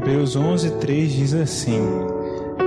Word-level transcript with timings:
Hebreus 0.00 0.34
11, 0.34 0.78
3 0.78 1.12
diz 1.12 1.34
assim: 1.34 1.78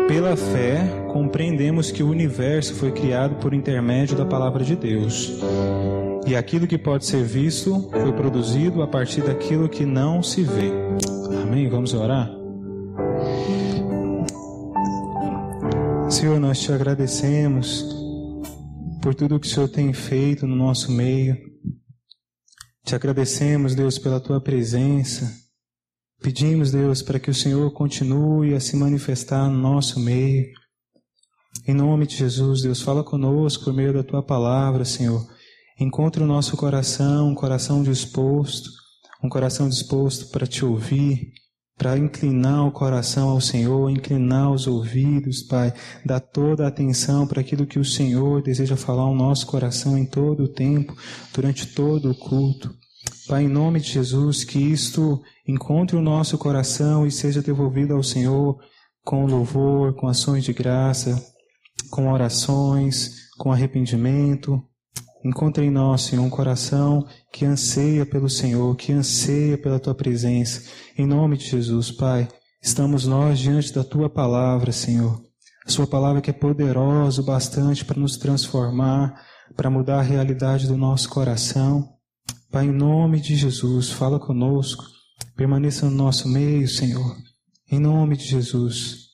Pela 0.08 0.38
fé, 0.38 1.08
compreendemos 1.12 1.90
que 1.90 2.04
o 2.04 2.10
universo 2.10 2.76
foi 2.76 2.92
criado 2.92 3.38
por 3.38 3.56
intermédio 3.56 4.16
da 4.16 4.24
palavra 4.24 4.64
de 4.64 4.76
Deus. 4.76 5.34
E 6.28 6.36
aquilo 6.36 6.68
que 6.68 6.78
pode 6.78 7.08
ser 7.08 7.24
visto 7.24 7.90
foi 7.90 8.14
produzido 8.14 8.84
a 8.84 8.88
partir 8.88 9.24
daquilo 9.24 9.68
que 9.68 9.84
não 9.84 10.22
se 10.22 10.44
vê. 10.44 10.72
Amém? 11.42 11.68
Vamos 11.68 11.96
orar? 11.96 12.30
Senhor, 16.12 16.40
nós 16.40 16.60
te 16.60 16.72
agradecemos 16.72 17.84
por 19.02 19.16
tudo 19.16 19.40
que 19.40 19.48
o 19.48 19.50
Senhor 19.50 19.70
tem 19.70 19.92
feito 19.92 20.46
no 20.46 20.56
nosso 20.56 20.92
meio. 20.92 21.36
Te 22.86 22.94
agradecemos, 22.94 23.74
Deus, 23.74 23.98
pela 23.98 24.20
tua 24.20 24.40
presença. 24.40 25.43
Pedimos, 26.24 26.72
Deus, 26.72 27.02
para 27.02 27.20
que 27.20 27.30
o 27.30 27.34
Senhor 27.34 27.70
continue 27.74 28.54
a 28.54 28.60
se 28.62 28.78
manifestar 28.78 29.50
no 29.50 29.58
nosso 29.58 30.00
meio. 30.00 30.46
Em 31.68 31.74
nome 31.74 32.08
de 32.08 32.16
Jesus, 32.16 32.62
Deus, 32.62 32.82
fala 32.82 33.04
conosco 33.04 33.66
por 33.66 33.74
meio 33.74 33.92
da 33.92 34.06
tua 34.06 34.24
palavra, 34.24 34.86
Senhor. 34.86 35.22
Encontre 35.78 36.24
o 36.24 36.26
nosso 36.26 36.56
coração, 36.56 37.28
um 37.28 37.36
coração 37.36 37.84
disposto, 37.84 38.70
um 39.22 39.28
coração 39.28 39.68
disposto 39.68 40.32
para 40.32 40.48
te 40.48 40.64
ouvir, 40.64 41.34
para 41.78 41.98
inclinar 41.98 42.66
o 42.66 42.72
coração 42.72 43.28
ao 43.28 43.42
Senhor, 43.42 43.90
inclinar 43.90 44.50
os 44.50 44.66
ouvidos, 44.66 45.44
Pai, 45.44 45.74
dar 46.06 46.22
toda 46.22 46.64
a 46.64 46.70
atenção 46.70 47.28
para 47.28 47.42
aquilo 47.42 47.68
que 47.68 47.80
o 47.80 47.86
Senhor 47.86 48.42
deseja 48.42 48.78
falar 48.78 49.04
ao 49.04 49.14
nosso 49.14 49.46
coração 49.46 49.98
em 49.98 50.06
todo 50.06 50.46
o 50.46 50.54
tempo, 50.54 50.96
durante 51.34 51.68
todo 51.76 52.12
o 52.12 52.16
culto. 52.16 52.74
Pai, 53.28 53.44
em 53.44 53.48
nome 53.48 53.80
de 53.80 53.90
Jesus, 53.90 54.44
que 54.44 54.60
isto 54.60 55.22
encontre 55.48 55.96
o 55.96 56.02
nosso 56.02 56.38
coração 56.38 57.06
e 57.06 57.12
seja 57.12 57.42
devolvido 57.42 57.94
ao 57.94 58.04
Senhor 58.04 58.58
com 59.04 59.26
louvor, 59.26 59.94
com 59.96 60.08
ações 60.08 60.44
de 60.44 60.54
graça, 60.54 61.22
com 61.90 62.12
orações, 62.12 63.30
com 63.38 63.52
arrependimento, 63.52 64.62
Encontre 65.24 65.66
em 65.66 65.72
nós, 65.72 66.02
Senhor, 66.02 66.22
um 66.22 66.30
coração 66.30 67.08
que 67.32 67.46
anseia 67.46 68.06
pelo 68.06 68.30
Senhor, 68.30 68.76
que 68.76 68.92
anseia 68.92 69.58
pela 69.58 69.80
tua 69.80 69.96
presença. 69.96 70.70
Em 70.98 71.08
nome 71.08 71.38
de 71.38 71.46
Jesus, 71.46 71.92
Pai, 71.92 72.28
estamos 72.62 73.08
nós 73.08 73.40
diante 73.40 73.74
da 73.74 73.86
tua 73.86 74.10
palavra, 74.10 74.74
Senhor. 74.74 75.22
A 75.66 75.72
sua 75.72 75.88
palavra 75.88 76.22
que 76.22 76.30
é 76.30 76.34
poderosa 76.34 77.22
o 77.22 77.26
bastante 77.26 77.86
para 77.86 77.98
nos 77.98 78.18
transformar, 78.18 79.16
para 79.56 79.70
mudar 79.70 80.00
a 80.00 80.04
realidade 80.04 80.68
do 80.68 80.76
nosso 80.76 81.08
coração. 81.08 81.93
Pai, 82.54 82.68
em 82.68 82.72
nome 82.72 83.20
de 83.20 83.36
Jesus, 83.36 83.90
fala 83.90 84.20
conosco. 84.20 84.86
Permaneça 85.36 85.90
no 85.90 85.96
nosso 85.96 86.30
meio, 86.30 86.68
Senhor. 86.68 87.18
Em 87.68 87.80
nome 87.80 88.16
de 88.16 88.26
Jesus. 88.26 89.08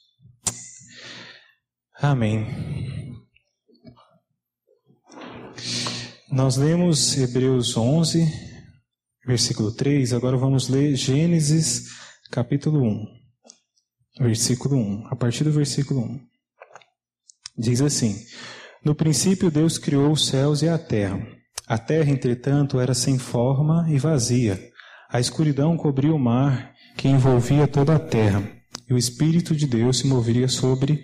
Amém. 2.02 2.46
Nós 6.30 6.58
lemos 6.58 7.18
Hebreus 7.18 7.78
11, 7.78 8.28
versículo 9.26 9.72
3, 9.72 10.12
agora 10.12 10.36
vamos 10.36 10.68
ler 10.68 10.98
Gênesis, 10.98 11.86
capítulo 12.30 12.84
1, 12.84 13.06
versículo 14.20 14.76
1. 14.76 15.08
A 15.08 15.16
partir 15.16 15.46
do 15.46 15.52
versículo 15.54 16.02
1. 16.02 16.28
Diz 17.58 17.80
assim: 17.80 18.18
No 18.84 18.94
princípio 18.94 19.50
Deus 19.50 19.78
criou 19.78 20.12
os 20.12 20.28
céus 20.28 20.62
e 20.62 20.68
a 20.68 20.78
terra. 20.78 21.39
A 21.70 21.78
terra, 21.78 22.10
entretanto, 22.10 22.80
era 22.80 22.96
sem 22.96 23.20
forma 23.20 23.86
e 23.92 24.00
vazia. 24.00 24.60
A 25.08 25.20
escuridão 25.20 25.78
cobria 25.78 26.12
o 26.12 26.18
mar 26.18 26.74
que 26.98 27.08
envolvia 27.08 27.68
toda 27.68 27.96
a 27.96 28.00
terra, 28.00 28.44
e 28.90 28.94
o 28.94 28.98
Espírito 28.98 29.56
de 29.56 29.68
Deus 29.68 30.00
se 30.00 30.08
movia 30.08 30.48
sobre 30.48 31.04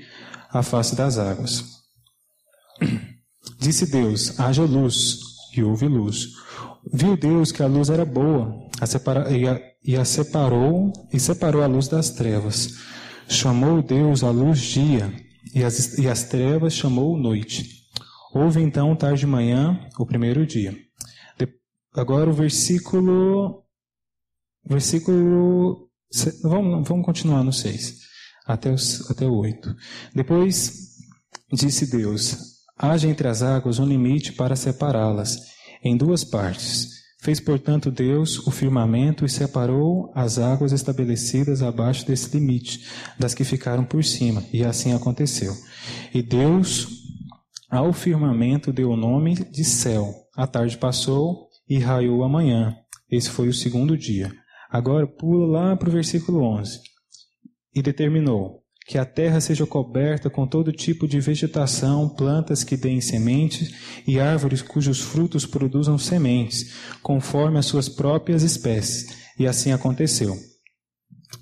a 0.50 0.64
face 0.64 0.96
das 0.96 1.20
águas. 1.20 1.64
Disse 3.60 3.92
Deus: 3.92 4.40
haja 4.40 4.64
luz, 4.64 5.20
e 5.56 5.62
houve 5.62 5.88
luz. 5.88 6.30
Viu 6.92 7.16
Deus 7.16 7.52
que 7.52 7.62
a 7.62 7.68
luz 7.68 7.92
era 7.92 8.04
boa, 8.04 8.52
a 8.82 8.88
separa, 8.88 9.32
e, 9.32 9.48
a, 9.48 9.62
e 9.84 9.96
a 9.96 10.04
separou, 10.04 10.92
e 11.14 11.20
separou 11.20 11.62
a 11.62 11.68
luz 11.68 11.88
das 11.88 12.10
trevas. 12.10 12.74
Chamou 13.30 13.84
Deus 13.84 14.24
a 14.24 14.32
luz 14.32 14.62
dia, 14.62 15.14
e 15.54 15.64
as, 15.64 15.96
e 16.00 16.08
as 16.08 16.24
trevas 16.24 16.74
chamou 16.74 17.16
noite. 17.16 17.85
Houve 18.36 18.62
então 18.62 18.94
tarde 18.98 19.22
de 19.22 19.28
manhã, 19.28 19.80
o 19.98 20.06
primeiro 20.06 20.46
dia. 20.46 20.78
De, 21.40 21.48
agora 21.96 22.30
o 22.30 22.34
versículo. 22.34 23.64
Versículo. 24.68 25.90
Vamos, 26.44 26.86
vamos 26.86 27.06
continuar 27.06 27.46
no 27.46 27.54
6, 27.54 27.98
até, 28.46 28.74
os, 28.74 29.10
até 29.10 29.26
o 29.26 29.36
8. 29.36 29.74
Depois 30.14 30.98
disse 31.50 31.90
Deus: 31.90 32.58
Haja 32.78 33.08
entre 33.08 33.26
as 33.26 33.42
águas 33.42 33.80
um 33.80 33.86
limite 33.86 34.34
para 34.34 34.58
separá-las 34.58 35.40
em 35.82 35.96
duas 35.96 36.26
partes. 36.26 36.90
Fez, 37.22 37.40
portanto, 37.40 37.90
Deus 37.90 38.46
o 38.46 38.52
firmamento 38.52 39.24
e 39.24 39.30
separou 39.30 40.12
as 40.14 40.40
águas 40.40 40.74
estabelecidas 40.74 41.62
abaixo 41.62 42.06
desse 42.06 42.38
limite 42.38 42.86
das 43.18 43.34
que 43.34 43.46
ficaram 43.46 43.86
por 43.86 44.04
cima, 44.04 44.44
e 44.52 44.62
assim 44.62 44.92
aconteceu. 44.92 45.54
E 46.14 46.22
Deus 46.22 47.05
ao 47.76 47.94
firmamento 47.94 48.72
deu 48.72 48.92
o 48.92 48.98
nome 48.98 49.36
de 49.36 49.64
céu. 49.64 50.14
A 50.36 50.48
tarde 50.48 50.78
passou 50.78 51.50
e 51.70 51.78
raiou 51.78 52.24
a 52.24 52.30
manhã. 52.30 52.76
Esse 53.12 53.30
foi 53.30 53.48
o 53.48 53.54
segundo 53.54 53.98
dia. 53.98 54.32
Agora 54.70 55.06
pula 55.06 55.46
lá 55.46 55.76
para 55.76 55.90
o 55.90 55.92
versículo 55.92 56.42
11. 56.42 56.80
E 57.74 57.82
determinou: 57.82 58.64
que 58.88 58.98
a 59.00 59.06
terra 59.06 59.42
seja 59.42 59.66
coberta 59.66 60.30
com 60.30 60.46
todo 60.46 60.72
tipo 60.72 61.08
de 61.08 61.20
vegetação, 61.20 62.08
plantas 62.08 62.64
que 62.64 62.78
deem 62.78 63.02
sementes 63.02 63.74
e 64.08 64.20
árvores 64.20 64.62
cujos 64.62 65.02
frutos 65.02 65.46
produzam 65.46 65.98
sementes, 65.98 66.74
conforme 67.02 67.58
as 67.58 67.66
suas 67.66 67.90
próprias 67.90 68.44
espécies. 68.44 69.08
E 69.40 69.48
assim 69.48 69.72
aconteceu. 69.72 70.38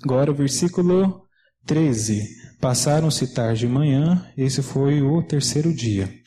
Agora 0.02 0.30
o 0.30 0.34
versículo 0.34 1.22
13. 1.66 2.26
Passaram-se 2.60 3.34
tarde 3.34 3.66
e 3.66 3.68
manhã, 3.68 4.26
esse 4.36 4.62
foi 4.62 5.02
o 5.02 5.22
terceiro 5.22 5.72
dia. 5.72 6.23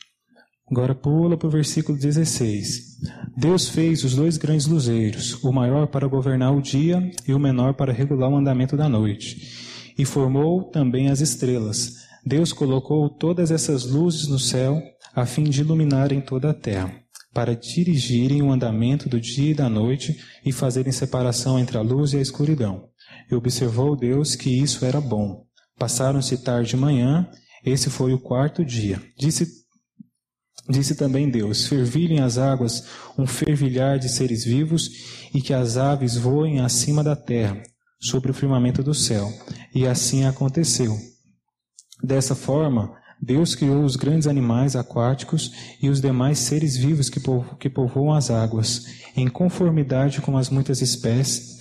Agora 0.70 0.94
pula 0.94 1.36
para 1.36 1.48
o 1.48 1.50
versículo 1.50 1.96
16. 1.96 2.98
Deus 3.36 3.68
fez 3.68 4.04
os 4.04 4.14
dois 4.14 4.36
grandes 4.36 4.66
luzeiros, 4.66 5.42
o 5.42 5.52
maior 5.52 5.86
para 5.86 6.06
governar 6.06 6.54
o 6.54 6.60
dia 6.60 7.10
e 7.26 7.32
o 7.32 7.38
menor 7.38 7.74
para 7.74 7.92
regular 7.92 8.30
o 8.30 8.36
andamento 8.36 8.76
da 8.76 8.88
noite 8.88 9.68
e 9.98 10.04
formou 10.04 10.62
também 10.62 11.08
as 11.08 11.20
estrelas. 11.20 12.06
Deus 12.24 12.52
colocou 12.52 13.10
todas 13.10 13.50
essas 13.50 13.84
luzes 13.84 14.28
no 14.28 14.38
céu 14.38 14.80
a 15.14 15.26
fim 15.26 15.44
de 15.44 15.62
iluminarem 15.62 16.20
toda 16.20 16.50
a 16.50 16.54
terra, 16.54 16.94
para 17.34 17.56
dirigirem 17.56 18.40
o 18.40 18.52
andamento 18.52 19.08
do 19.08 19.20
dia 19.20 19.50
e 19.50 19.54
da 19.54 19.68
noite 19.68 20.16
e 20.44 20.52
fazerem 20.52 20.92
separação 20.92 21.58
entre 21.58 21.76
a 21.76 21.80
luz 21.80 22.12
e 22.12 22.18
a 22.18 22.20
escuridão. 22.20 22.88
E 23.30 23.34
observou 23.34 23.96
Deus 23.96 24.36
que 24.36 24.50
isso 24.50 24.84
era 24.84 25.00
bom. 25.00 25.44
Passaram-se 25.76 26.38
tarde 26.38 26.76
e 26.76 26.78
manhã, 26.78 27.28
esse 27.64 27.90
foi 27.90 28.12
o 28.12 28.18
quarto 28.18 28.64
dia. 28.64 29.02
Disse 29.18 29.57
Disse 30.68 30.94
também 30.94 31.30
Deus: 31.30 31.66
Fervilhem 31.66 32.20
as 32.20 32.36
águas 32.36 32.84
um 33.16 33.26
fervilhar 33.26 33.98
de 33.98 34.08
seres 34.08 34.44
vivos, 34.44 34.90
e 35.34 35.40
que 35.40 35.54
as 35.54 35.76
aves 35.76 36.16
voem 36.16 36.60
acima 36.60 37.02
da 37.02 37.16
terra, 37.16 37.62
sobre 38.00 38.30
o 38.30 38.34
firmamento 38.34 38.82
do 38.82 38.94
céu. 38.94 39.32
E 39.74 39.86
assim 39.86 40.24
aconteceu. 40.24 40.96
Dessa 42.02 42.34
forma, 42.34 42.96
Deus 43.20 43.54
criou 43.54 43.82
os 43.82 43.96
grandes 43.96 44.28
animais 44.28 44.76
aquáticos 44.76 45.52
e 45.82 45.88
os 45.88 46.00
demais 46.00 46.38
seres 46.38 46.76
vivos 46.76 47.10
que, 47.10 47.18
povo, 47.18 47.56
que 47.56 47.68
povoam 47.68 48.12
as 48.12 48.30
águas, 48.30 48.84
em 49.16 49.26
conformidade 49.26 50.20
com 50.20 50.36
as 50.36 50.48
muitas 50.48 50.80
espécies, 50.80 51.57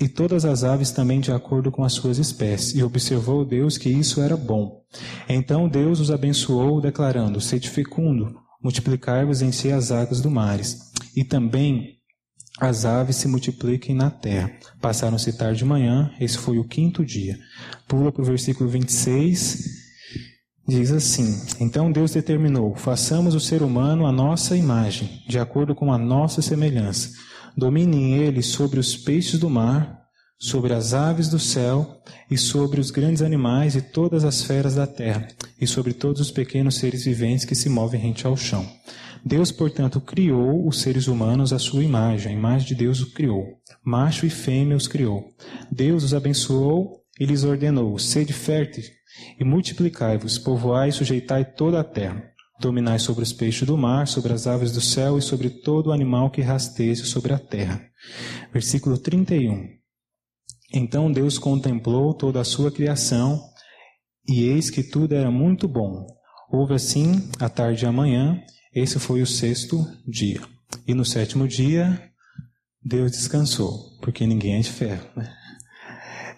e 0.00 0.08
todas 0.08 0.44
as 0.44 0.64
aves 0.64 0.90
também 0.90 1.20
de 1.20 1.32
acordo 1.32 1.70
com 1.70 1.84
as 1.84 1.92
suas 1.92 2.18
espécies. 2.18 2.74
E 2.74 2.82
observou 2.82 3.44
Deus 3.44 3.78
que 3.78 3.88
isso 3.88 4.20
era 4.20 4.36
bom. 4.36 4.82
Então 5.28 5.68
Deus 5.68 6.00
os 6.00 6.10
abençoou, 6.10 6.80
declarando: 6.80 7.40
Sede 7.40 7.68
fecundo, 7.68 8.34
multiplicai-vos 8.62 9.42
em 9.42 9.52
si 9.52 9.70
as 9.70 9.90
águas 9.90 10.20
do 10.20 10.30
mares, 10.30 10.92
e 11.16 11.24
também 11.24 11.94
as 12.60 12.84
aves 12.84 13.16
se 13.16 13.26
multipliquem 13.26 13.94
na 13.94 14.10
terra. 14.10 14.52
Passaram-se 14.80 15.32
tarde 15.36 15.58
de 15.58 15.64
manhã, 15.64 16.12
esse 16.20 16.38
foi 16.38 16.58
o 16.58 16.64
quinto 16.64 17.04
dia. 17.04 17.38
Pula 17.88 18.12
para 18.12 18.22
o 18.22 18.24
versículo 18.24 18.70
26, 18.70 19.64
diz 20.66 20.92
assim: 20.92 21.42
Então 21.60 21.90
Deus 21.90 22.12
determinou: 22.12 22.74
façamos 22.76 23.34
o 23.34 23.40
ser 23.40 23.62
humano 23.62 24.06
à 24.06 24.12
nossa 24.12 24.56
imagem, 24.56 25.22
de 25.28 25.38
acordo 25.38 25.74
com 25.74 25.92
a 25.92 25.98
nossa 25.98 26.40
semelhança. 26.40 27.10
Dominem 27.56 28.18
eles 28.18 28.46
sobre 28.46 28.80
os 28.80 28.96
peixes 28.96 29.38
do 29.38 29.48
mar, 29.48 30.02
sobre 30.38 30.72
as 30.74 30.92
aves 30.92 31.28
do 31.28 31.38
céu, 31.38 32.02
e 32.30 32.36
sobre 32.36 32.80
os 32.80 32.90
grandes 32.90 33.22
animais 33.22 33.76
e 33.76 33.82
todas 33.82 34.24
as 34.24 34.42
feras 34.42 34.74
da 34.74 34.86
terra, 34.86 35.28
e 35.60 35.66
sobre 35.66 35.92
todos 35.92 36.20
os 36.20 36.30
pequenos 36.30 36.76
seres 36.76 37.04
viventes 37.04 37.44
que 37.44 37.54
se 37.54 37.68
movem 37.68 38.00
rente 38.00 38.26
ao 38.26 38.36
chão. 38.36 38.66
Deus, 39.24 39.50
portanto, 39.50 40.00
criou 40.00 40.68
os 40.68 40.80
seres 40.80 41.06
humanos 41.06 41.52
à 41.52 41.58
sua 41.58 41.82
imagem, 41.82 42.32
a 42.32 42.34
imagem 42.34 42.68
de 42.68 42.74
Deus 42.74 43.00
os 43.00 43.12
criou. 43.12 43.44
Macho 43.82 44.26
e 44.26 44.30
fêmea 44.30 44.76
os 44.76 44.86
criou. 44.86 45.24
Deus 45.70 46.04
os 46.04 46.12
abençoou 46.12 47.00
e 47.18 47.24
lhes 47.24 47.44
ordenou: 47.44 47.98
sede 47.98 48.32
férteis 48.32 48.90
e 49.38 49.44
multiplicai-vos, 49.44 50.38
povoai 50.38 50.88
e 50.88 50.92
sujeitai 50.92 51.44
toda 51.44 51.80
a 51.80 51.84
terra. 51.84 52.33
Dominai 52.64 52.98
sobre 52.98 53.22
os 53.22 53.30
peixes 53.30 53.66
do 53.66 53.76
mar, 53.76 54.08
sobre 54.08 54.32
as 54.32 54.46
aves 54.46 54.72
do 54.72 54.80
céu 54.80 55.18
e 55.18 55.22
sobre 55.22 55.50
todo 55.50 55.92
animal 55.92 56.30
que 56.30 56.40
rasteja 56.40 57.04
sobre 57.04 57.34
a 57.34 57.38
terra. 57.38 57.78
Versículo 58.54 58.96
31. 58.96 59.68
Então 60.72 61.12
Deus 61.12 61.36
contemplou 61.36 62.14
toda 62.14 62.40
a 62.40 62.44
sua 62.44 62.72
criação, 62.72 63.38
e 64.26 64.44
eis 64.44 64.70
que 64.70 64.82
tudo 64.82 65.14
era 65.14 65.30
muito 65.30 65.68
bom. 65.68 66.06
Houve 66.50 66.72
assim 66.72 67.28
a 67.38 67.50
tarde 67.50 67.84
e 67.84 67.86
a 67.86 67.92
manhã, 67.92 68.40
esse 68.74 68.98
foi 68.98 69.20
o 69.20 69.26
sexto 69.26 69.86
dia. 70.08 70.40
E 70.86 70.94
no 70.94 71.04
sétimo 71.04 71.46
dia, 71.46 72.10
Deus 72.82 73.12
descansou, 73.12 73.98
porque 74.00 74.26
ninguém 74.26 74.56
é 74.56 74.60
de 74.60 74.70
ferro. 74.70 75.06
Né? 75.14 75.30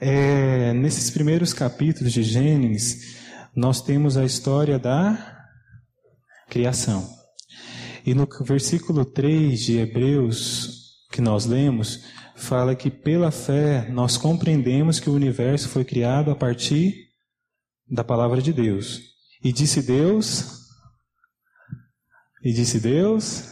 É, 0.01 0.73
nesses 0.73 1.09
primeiros 1.09 1.55
capítulos 1.55 2.13
de 2.13 2.25
Gênesis, 2.25 3.17
nós 3.55 3.81
temos 3.81 4.17
a 4.17 4.25
história 4.25 4.77
da 4.77 5.36
criação. 6.49 7.09
E 8.05 8.15
no 8.15 8.29
versículo 8.43 9.05
3 9.05 9.61
de 9.61 9.79
Hebreus, 9.79 10.97
que 11.11 11.21
nós 11.21 11.47
lemos, 11.47 12.05
fala 12.37 12.77
que 12.77 12.91
pela 12.91 13.31
fé 13.31 13.89
nós 13.91 14.17
compreendemos 14.17 15.01
que 15.01 15.11
o 15.11 15.15
universo 15.15 15.69
foi 15.69 15.85
criado 15.85 16.31
a 16.31 16.37
partir 16.37 17.07
da 17.91 18.05
palavra 18.05 18.41
de 18.41 18.53
Deus. 18.53 19.01
E 19.43 19.53
disse 19.53 19.83
Deus, 19.83 20.67
e 22.43 22.53
disse 22.53 22.79
Deus, 22.79 23.45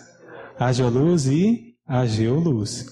haja 0.59 0.89
luz 0.89 1.27
e 1.27 1.75
hagiu 1.87 2.39
luz. 2.39 2.87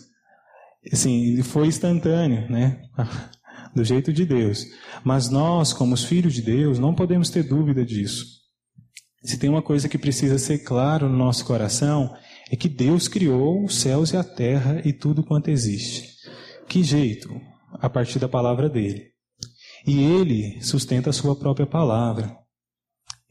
Assim, 0.92 1.40
foi 1.42 1.68
instantâneo, 1.68 2.50
né? 2.50 2.82
Do 3.74 3.84
jeito 3.84 4.12
de 4.12 4.26
Deus. 4.26 4.66
Mas 5.04 5.30
nós, 5.30 5.72
como 5.72 5.94
os 5.94 6.04
filhos 6.04 6.34
de 6.34 6.42
Deus, 6.42 6.78
não 6.78 6.94
podemos 6.94 7.30
ter 7.30 7.42
dúvida 7.42 7.86
disso. 7.86 8.41
Se 9.24 9.38
tem 9.38 9.48
uma 9.48 9.62
coisa 9.62 9.88
que 9.88 9.96
precisa 9.96 10.38
ser 10.38 10.58
claro 10.58 11.08
no 11.08 11.16
nosso 11.16 11.44
coração, 11.44 12.14
é 12.50 12.56
que 12.56 12.68
Deus 12.68 13.06
criou 13.06 13.64
os 13.64 13.76
céus 13.76 14.12
e 14.12 14.16
a 14.16 14.24
terra 14.24 14.82
e 14.84 14.92
tudo 14.92 15.22
quanto 15.22 15.48
existe. 15.48 16.08
Que 16.68 16.82
jeito? 16.82 17.40
A 17.74 17.88
partir 17.88 18.18
da 18.18 18.28
palavra 18.28 18.68
dele. 18.68 19.12
E 19.86 20.02
ele 20.02 20.60
sustenta 20.60 21.10
a 21.10 21.12
sua 21.12 21.36
própria 21.36 21.66
palavra. 21.66 22.36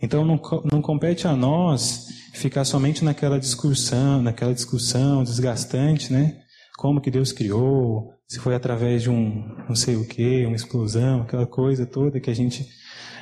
Então 0.01 0.25
não, 0.25 0.41
não 0.71 0.81
compete 0.81 1.27
a 1.27 1.35
nós 1.35 2.07
ficar 2.33 2.65
somente 2.65 3.03
naquela 3.03 3.39
discussão, 3.39 4.21
naquela 4.21 4.53
discussão 4.53 5.23
desgastante, 5.23 6.11
né? 6.11 6.39
Como 6.77 7.01
que 7.01 7.11
Deus 7.11 7.31
criou, 7.31 8.13
se 8.27 8.39
foi 8.39 8.55
através 8.55 9.03
de 9.03 9.09
um 9.09 9.45
não 9.67 9.75
sei 9.75 9.95
o 9.95 10.07
que, 10.07 10.45
uma 10.45 10.55
explosão, 10.55 11.21
aquela 11.21 11.45
coisa 11.45 11.85
toda 11.85 12.19
que 12.19 12.29
a 12.29 12.33
gente 12.33 12.67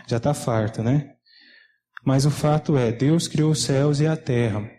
já 0.07 0.17
está 0.17 0.33
farto, 0.33 0.81
né? 0.81 1.15
Mas 2.05 2.25
o 2.25 2.31
fato 2.31 2.77
é, 2.77 2.91
Deus 2.91 3.27
criou 3.27 3.51
os 3.51 3.61
céus 3.61 3.99
e 3.99 4.07
a 4.07 4.15
terra 4.15 4.69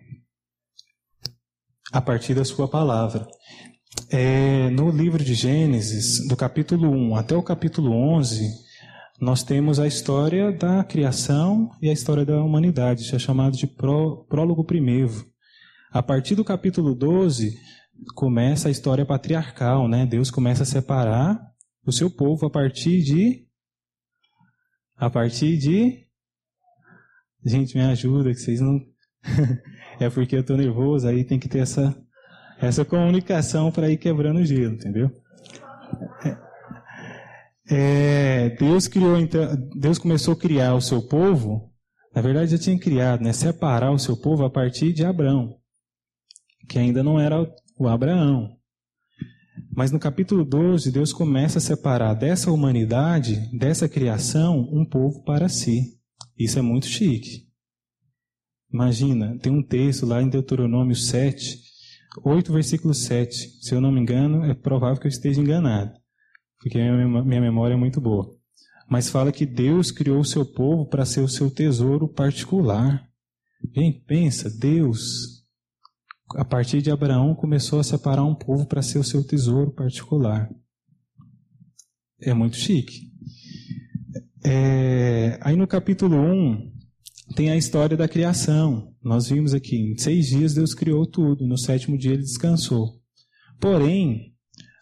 a 1.93 2.01
partir 2.01 2.35
da 2.35 2.45
sua 2.45 2.69
palavra. 2.69 3.27
É, 4.09 4.71
no 4.71 4.91
livro 4.91 5.23
de 5.23 5.35
Gênesis, 5.35 6.27
do 6.29 6.37
capítulo 6.37 6.91
1 6.91 7.17
até 7.17 7.35
o 7.35 7.43
capítulo 7.43 7.93
11, 7.93 8.49
nós 9.21 9.43
temos 9.43 9.79
a 9.79 9.87
história 9.87 10.51
da 10.53 10.83
criação 10.83 11.71
e 11.83 11.91
a 11.91 11.93
história 11.93 12.25
da 12.25 12.43
humanidade, 12.43 13.03
isso 13.03 13.15
é 13.15 13.19
chamado 13.19 13.57
de 13.57 13.67
pró, 13.67 14.25
prólogo 14.29 14.65
primeiro. 14.65 15.27
A 15.93 16.03
partir 16.03 16.35
do 16.35 16.45
capítulo 16.45 16.95
12, 16.95 17.59
começa 18.15 18.69
a 18.69 18.71
história 18.71 19.05
patriarcal, 19.05 19.89
né? 19.89 20.07
Deus 20.07 20.31
começa 20.31 20.63
a 20.63 20.67
separar 20.67 21.39
o 21.85 21.93
seu 21.93 22.11
povo 22.11 22.47
a 22.47 22.51
partir 22.51 23.03
de 23.03 23.47
a 24.97 25.09
partir 25.09 25.57
de 25.57 26.07
Gente, 27.45 27.77
me 27.77 27.83
ajuda, 27.85 28.31
que 28.31 28.41
vocês 28.41 28.61
não. 28.61 28.81
é 30.01 30.11
porque 30.11 30.37
eu 30.37 30.45
tô 30.45 30.57
nervoso, 30.57 31.09
aí 31.09 31.25
tem 31.25 31.39
que 31.39 31.49
ter 31.49 31.61
essa, 31.61 31.97
essa 32.61 32.85
comunicação 32.85 33.71
para 33.71 33.91
ir 33.91 33.97
quebrando 33.97 34.41
o 34.41 34.45
gelo, 34.45 34.75
entendeu? 34.75 35.11
É, 37.69 38.51
Deus 38.51 38.89
criou 38.89 39.19
então, 39.19 39.49
Deus 39.77 39.99
começou 39.99 40.35
a 40.35 40.37
criar 40.37 40.75
o 40.75 40.81
seu 40.81 41.01
povo, 41.03 41.73
na 42.15 42.21
verdade 42.21 42.51
já 42.51 42.59
tinha 42.59 42.79
criado, 42.79 43.23
né? 43.23 43.33
Separar 43.33 43.93
o 43.93 43.99
seu 43.99 44.17
povo 44.17 44.45
a 44.45 44.51
partir 44.51 44.93
de 44.93 45.05
Abraão, 45.05 45.57
que 46.69 46.79
ainda 46.79 47.03
não 47.03 47.21
era 47.21 47.41
o 47.79 47.89
Abraão. 47.89 48.57
Mas 49.75 49.93
no 49.93 50.01
capítulo 50.01 50.45
12, 50.45 50.91
Deus 50.91 51.13
começa 51.13 51.59
a 51.59 51.61
separar 51.61 52.15
dessa 52.15 52.51
humanidade, 52.51 53.49
dessa 53.57 53.89
criação, 53.89 54.69
um 54.73 54.85
povo 54.85 55.23
para 55.23 55.49
si. 55.49 56.00
Isso 56.39 56.59
é 56.59 56.63
muito 56.63 56.87
chique. 56.87 57.49
Imagina, 58.73 59.37
tem 59.39 59.53
um 59.53 59.63
texto 59.63 60.07
lá 60.07 60.23
em 60.23 60.29
Deuteronômio 60.29 60.95
7, 60.95 61.61
8, 62.25 62.53
versículo 62.53 62.95
7. 62.95 63.59
Se 63.61 63.75
eu 63.75 63.81
não 63.81 63.91
me 63.91 64.01
engano, 64.01 64.45
é 64.45 64.55
provável 64.55 65.01
que 65.01 65.07
eu 65.07 65.11
esteja 65.11 65.41
enganado, 65.41 65.93
porque 66.61 66.79
minha 66.79 67.41
memória 67.41 67.75
é 67.75 67.77
muito 67.77 68.01
boa. 68.01 68.33
Mas 68.89 69.09
fala 69.09 69.33
que 69.33 69.47
Deus 69.47 69.91
criou 69.91 70.21
o 70.21 70.25
seu 70.25 70.45
povo 70.45 70.87
para 70.87 71.05
ser 71.05 71.21
o 71.21 71.29
seu 71.29 71.51
tesouro 71.51 72.09
particular. 72.09 73.09
Gente, 73.75 74.01
pensa, 74.01 74.51
Deus, 74.51 75.45
a 76.35 76.45
partir 76.45 76.81
de 76.81 76.91
Abraão, 76.91 77.35
começou 77.35 77.79
a 77.79 77.85
separar 77.85 78.25
um 78.25 78.35
povo 78.35 78.67
para 78.67 78.83
ser 78.83 78.99
o 78.99 79.05
seu 79.05 79.23
tesouro 79.23 79.73
particular. 79.73 80.51
É 82.21 82.35
muito 82.35 82.57
chique. 82.57 83.10
É, 84.45 85.39
aí 85.43 85.55
no 85.55 85.67
capítulo 85.67 86.17
1 86.17 86.73
tem 87.35 87.51
a 87.51 87.57
história 87.57 87.97
da 87.97 88.09
criação. 88.09 88.95
Nós 89.03 89.29
vimos 89.29 89.55
aqui, 89.55 89.77
em 89.77 89.97
seis 89.97 90.27
dias 90.29 90.55
Deus 90.55 90.75
criou 90.75 91.07
tudo, 91.07 91.47
no 91.47 91.59
sétimo 91.59 91.97
dia 91.97 92.13
ele 92.13 92.23
descansou. 92.23 93.01
Porém, 93.61 94.35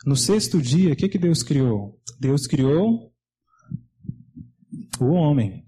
no 0.07 0.17
sexto 0.17 0.63
dia, 0.63 0.93
o 0.93 0.97
que, 0.97 1.09
que 1.09 1.19
Deus 1.19 1.43
criou? 1.43 2.01
Deus 2.21 2.47
criou 2.47 3.13
o 5.01 5.07
homem. 5.07 5.65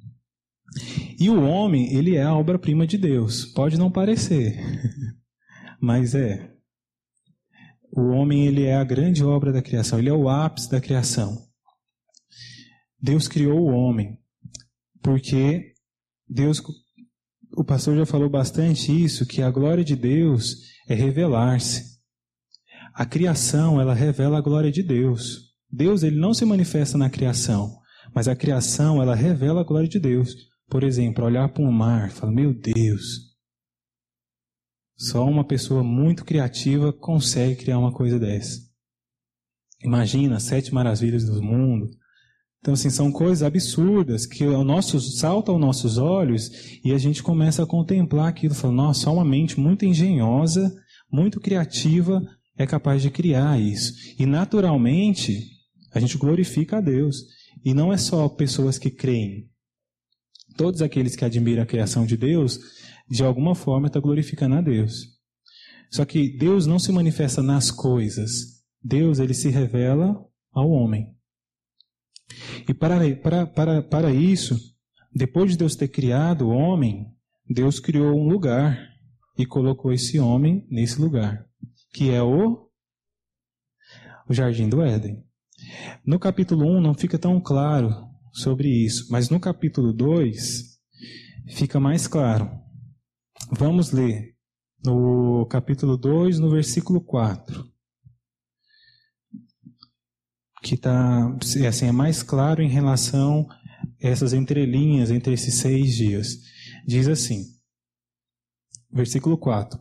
E 1.19 1.29
o 1.29 1.43
homem, 1.43 1.93
ele 1.95 2.15
é 2.15 2.23
a 2.23 2.35
obra-prima 2.35 2.87
de 2.87 2.97
Deus. 2.97 3.45
Pode 3.45 3.77
não 3.77 3.91
parecer, 3.91 4.57
mas 5.81 6.15
é. 6.15 6.49
O 7.93 8.03
homem, 8.13 8.47
ele 8.47 8.63
é 8.63 8.77
a 8.77 8.85
grande 8.85 9.25
obra 9.25 9.53
da 9.53 9.61
criação, 9.61 9.99
ele 9.99 10.09
é 10.09 10.13
o 10.13 10.29
ápice 10.29 10.71
da 10.71 10.81
criação. 10.81 11.50
Deus 13.01 13.27
criou 13.27 13.61
o 13.61 13.73
homem, 13.73 14.19
porque 15.03 15.75
Deus, 16.29 16.63
o 17.57 17.65
pastor 17.65 17.97
já 17.97 18.05
falou 18.05 18.29
bastante 18.29 18.93
isso, 18.93 19.27
que 19.27 19.43
a 19.43 19.51
glória 19.51 19.83
de 19.83 19.97
Deus 19.97 20.57
é 20.89 20.95
revelar-se. 20.95 21.99
A 22.95 23.07
criação, 23.07 23.81
ela 23.81 23.95
revela 23.95 24.39
a 24.39 24.43
glória 24.43 24.71
de 24.71 24.83
Deus. 24.83 25.51
Deus, 25.71 26.03
ele 26.03 26.19
não 26.19 26.35
se 26.35 26.45
manifesta 26.45 26.99
na 26.99 27.09
criação, 27.09 27.79
mas 28.15 28.29
a 28.29 28.37
criação, 28.37 29.01
ela 29.01 29.15
revela 29.15 29.61
a 29.61 29.65
glória 29.65 29.89
de 29.89 29.99
Deus. 29.99 30.35
Por 30.69 30.85
exemplo, 30.85 31.25
olhar 31.25 31.49
para 31.49 31.65
um 31.65 31.73
mar, 31.73 32.11
falar, 32.11 32.33
meu 32.33 32.53
Deus, 32.53 33.31
só 34.97 35.25
uma 35.25 35.45
pessoa 35.45 35.83
muito 35.83 36.25
criativa 36.25 36.93
consegue 36.93 37.57
criar 37.57 37.79
uma 37.79 37.93
coisa 37.93 38.19
dessa. 38.19 38.61
Imagina 39.83 40.39
sete 40.39 40.75
maravilhas 40.75 41.25
do 41.25 41.43
mundo, 41.43 41.89
então, 42.61 42.75
assim, 42.75 42.91
são 42.91 43.11
coisas 43.11 43.43
absurdas 43.43 44.27
que 44.27 44.45
o 44.47 44.63
nosso, 44.63 45.01
saltam 45.01 45.55
aos 45.55 45.61
nossos 45.61 45.97
olhos 45.97 46.51
e 46.85 46.93
a 46.93 46.99
gente 46.99 47.23
começa 47.23 47.63
a 47.63 47.67
contemplar 47.67 48.29
aquilo, 48.29 48.55
falando, 48.55 48.77
nossa, 48.77 49.01
só 49.01 49.15
uma 49.15 49.25
mente 49.25 49.59
muito 49.59 49.87
engenhosa, 49.87 50.71
muito 51.11 51.41
criativa 51.41 52.23
é 52.59 52.67
capaz 52.67 53.01
de 53.01 53.11
criar 53.11 53.59
isso. 53.59 53.95
E 54.19 54.27
naturalmente, 54.27 55.41
a 55.95 55.99
gente 55.99 56.19
glorifica 56.19 56.77
a 56.77 56.81
Deus. 56.83 57.25
E 57.65 57.73
não 57.73 57.93
é 57.93 57.97
só 57.97 58.29
pessoas 58.29 58.79
que 58.79 58.91
creem. 58.91 59.49
Todos 60.57 60.83
aqueles 60.83 61.17
que 61.17 61.25
admiram 61.25 61.63
a 61.63 61.67
criação 61.67 62.05
de 62.05 62.17
Deus, 62.17 62.59
de 63.09 63.25
alguma 63.25 63.55
forma 63.55 63.87
está 63.87 63.99
glorificando 63.99 64.57
a 64.57 64.61
Deus. 64.61 65.07
Só 65.91 66.05
que 66.05 66.37
Deus 66.37 66.67
não 66.67 66.79
se 66.79 66.93
manifesta 66.93 67.43
nas 67.43 67.71
coisas. 67.71 68.63
Deus, 68.83 69.19
ele 69.19 69.35
se 69.35 69.49
revela 69.49 70.23
ao 70.53 70.71
homem. 70.71 71.15
E 72.69 72.75
para, 72.75 73.17
para, 73.17 73.47
para, 73.47 73.83
para 73.83 74.13
isso, 74.13 74.57
depois 75.15 75.53
de 75.53 75.59
Deus 75.59 75.75
ter 75.75 75.89
criado 75.89 76.47
o 76.47 76.51
homem, 76.51 77.07
Deus 77.49 77.81
criou 77.81 78.15
um 78.17 78.29
lugar 78.29 78.79
e 79.37 79.47
colocou 79.47 79.93
esse 79.93 80.19
homem 80.19 80.67
nesse 80.71 81.01
lugar, 81.01 81.47
que 81.93 82.11
é 82.11 82.23
o, 82.23 82.69
o 84.29 84.33
Jardim 84.33 84.69
do 84.69 84.83
Éden. 84.83 85.25
No 86.05 86.19
capítulo 86.19 86.67
1 86.67 86.81
não 86.81 86.95
fica 86.95 87.19
tão 87.19 87.41
claro 87.41 87.91
sobre 88.33 88.69
isso, 88.69 89.09
mas 89.11 89.29
no 89.29 89.41
capítulo 89.41 89.93
2 89.93 90.79
fica 91.49 91.81
mais 91.81 92.07
claro. 92.07 92.51
Vamos 93.51 93.91
ler 93.91 94.37
no 94.85 95.47
capítulo 95.47 95.97
2, 95.97 96.39
no 96.39 96.51
versículo 96.51 97.01
4. 97.01 97.70
Que 100.71 100.77
tá, 100.77 101.37
assim, 101.67 101.89
é 101.89 101.91
mais 101.91 102.23
claro 102.23 102.63
em 102.63 102.69
relação 102.69 103.45
a 103.51 103.57
essas 104.01 104.33
entrelinhas 104.33 105.11
entre 105.11 105.35
esses 105.35 105.57
seis 105.57 105.97
dias. 105.97 106.37
Diz 106.87 107.09
assim, 107.09 107.43
versículo 108.93 109.37
4. 109.37 109.77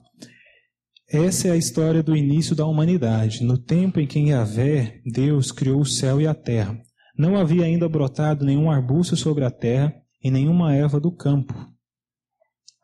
Essa 1.07 1.49
é 1.49 1.51
a 1.51 1.55
história 1.55 2.01
do 2.01 2.17
início 2.17 2.55
da 2.55 2.65
humanidade, 2.65 3.43
no 3.43 3.55
tempo 3.55 3.99
em 3.99 4.07
que 4.07 4.17
Yahvé, 4.17 4.99
Deus, 5.05 5.51
criou 5.51 5.81
o 5.81 5.85
céu 5.85 6.19
e 6.19 6.25
a 6.25 6.33
terra. 6.33 6.75
Não 7.15 7.37
havia 7.37 7.65
ainda 7.65 7.87
brotado 7.87 8.43
nenhum 8.43 8.71
arbusto 8.71 9.15
sobre 9.15 9.45
a 9.45 9.51
terra 9.51 9.93
e 10.23 10.31
nenhuma 10.31 10.73
erva 10.73 10.99
do 10.99 11.11
campo. 11.11 11.53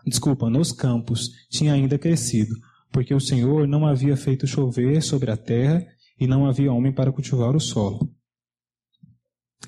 Desculpa, 0.05 0.47
nos 0.47 0.71
campos 0.71 1.31
tinha 1.49 1.73
ainda 1.73 1.97
crescido, 1.97 2.53
porque 2.91 3.15
o 3.15 3.19
Senhor 3.19 3.67
não 3.67 3.83
havia 3.83 4.15
feito 4.15 4.45
chover 4.45 5.01
sobre 5.01 5.31
a 5.31 5.37
terra 5.37 5.83
e 6.19 6.27
não 6.27 6.45
havia 6.45 6.71
homem 6.71 6.93
para 6.93 7.11
cultivar 7.11 7.55
o 7.55 7.59
solo. 7.59 8.09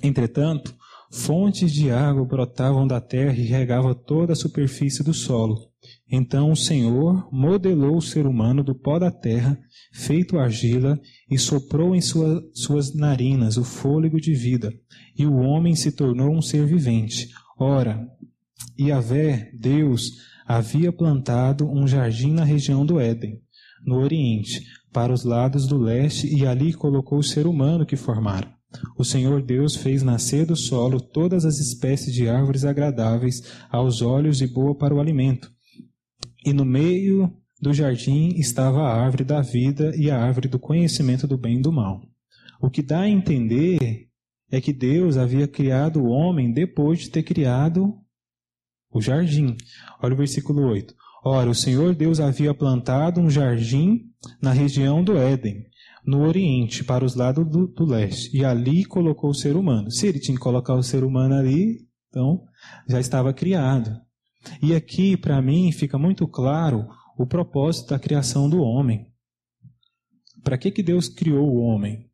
Entretanto, 0.02 0.76
fontes 1.12 1.72
de 1.72 1.90
água 1.90 2.26
brotavam 2.26 2.88
da 2.88 3.02
terra 3.02 3.38
e 3.38 3.46
regavam 3.46 3.94
toda 3.94 4.34
a 4.34 4.36
superfície 4.36 5.04
do 5.04 5.14
solo. 5.14 5.72
Então 6.10 6.52
o 6.52 6.56
Senhor 6.56 7.28
modelou 7.32 7.98
o 7.98 8.02
ser 8.02 8.26
humano 8.26 8.64
do 8.64 8.76
pó 8.76 9.00
da 9.00 9.12
terra, 9.12 9.58
feito 9.94 10.38
argila, 10.38 11.00
e 11.30 11.38
soprou 11.38 11.96
em 11.96 12.02
sua, 12.02 12.42
suas 12.54 12.94
narinas 12.94 13.58
o 13.58 13.64
fôlego 13.64 14.20
de 14.20 14.34
vida, 14.34 14.74
e 15.18 15.26
o 15.26 15.36
homem 15.36 15.76
se 15.76 15.92
tornou 15.92 16.34
um 16.34 16.42
ser 16.42 16.66
vivente. 16.66 17.30
Ora, 17.60 18.08
Yahvé, 18.80 19.52
Deus, 19.54 20.12
havia 20.46 20.92
plantado 20.92 21.70
um 21.70 21.88
jardim 21.88 22.32
na 22.32 22.44
região 22.44 22.86
do 22.86 23.00
Éden, 23.00 23.42
no 23.86 23.98
Oriente, 23.98 24.62
para 24.98 25.14
os 25.14 25.24
lados 25.24 25.68
do 25.68 25.78
leste, 25.78 26.28
e 26.34 26.48
ali 26.48 26.74
colocou 26.74 27.20
o 27.20 27.24
ser 27.24 27.46
humano 27.46 27.86
que 27.86 27.96
formara. 27.96 28.52
O 28.98 29.04
Senhor 29.04 29.44
Deus 29.44 29.76
fez 29.76 30.02
nascer 30.02 30.46
do 30.46 30.56
solo 30.56 31.00
todas 31.00 31.46
as 31.46 31.60
espécies 31.60 32.14
de 32.14 32.28
árvores 32.28 32.66
agradáveis 32.66 33.44
aos 33.70 34.02
olhos 34.02 34.42
e 34.42 34.48
boa 34.48 34.74
para 34.74 34.96
o 34.96 35.00
alimento 35.00 35.52
e 36.48 36.54
no 36.54 36.64
meio 36.64 37.30
do 37.62 37.74
jardim 37.74 38.30
estava 38.38 38.82
a 38.84 39.04
árvore 39.04 39.26
da 39.26 39.42
vida 39.42 39.94
e 39.98 40.10
a 40.10 40.18
árvore 40.18 40.48
do 40.48 40.58
conhecimento 40.58 41.28
do 41.28 41.38
bem 41.38 41.58
e 41.58 41.62
do 41.62 41.74
mal. 41.74 42.02
O 42.62 42.70
que 42.70 42.82
dá 42.82 43.02
a 43.02 43.10
entender 43.10 44.08
é 44.50 44.62
que 44.62 44.72
Deus 44.72 45.18
havia 45.18 45.46
criado 45.46 46.02
o 46.02 46.08
homem 46.08 46.54
depois 46.54 47.00
de 47.00 47.10
ter 47.10 47.24
criado 47.24 47.94
o 48.90 49.02
jardim. 49.02 49.58
Olha 50.02 50.14
o 50.14 50.18
versículo 50.18 50.62
8. 50.70 50.96
Ora, 51.30 51.50
o 51.50 51.56
Senhor 51.56 51.94
Deus 51.94 52.22
havia 52.22 52.54
plantado 52.54 53.20
um 53.20 53.30
jardim 53.30 54.10
na 54.42 54.54
região 54.54 55.04
do 55.04 55.18
Éden, 55.18 55.68
no 56.06 56.22
Oriente, 56.22 56.86
para 56.86 57.04
os 57.04 57.16
lados 57.16 57.46
do, 57.46 57.68
do 57.68 57.84
leste, 57.84 58.30
e 58.34 58.46
ali 58.46 58.86
colocou 58.86 59.32
o 59.32 59.36
ser 59.36 59.58
humano. 59.58 59.92
Se 59.92 60.08
ele 60.08 60.22
tinha 60.22 60.38
que 60.38 60.42
colocar 60.42 60.74
o 60.74 60.82
ser 60.82 61.04
humano 61.04 61.36
ali, 61.36 61.86
então 62.08 62.46
já 62.88 63.02
estava 63.02 63.34
criado. 63.34 64.00
E 64.62 64.74
aqui, 64.74 65.18
para 65.18 65.42
mim, 65.42 65.70
fica 65.74 65.98
muito 65.98 66.26
claro 66.30 66.88
o 67.18 67.28
propósito 67.28 67.90
da 67.90 68.00
criação 68.00 68.50
do 68.50 68.62
homem. 68.62 69.12
Para 70.46 70.58
que, 70.58 70.72
que 70.72 70.82
Deus 70.82 71.10
criou 71.10 71.46
o 71.46 71.60
homem? 71.60 72.10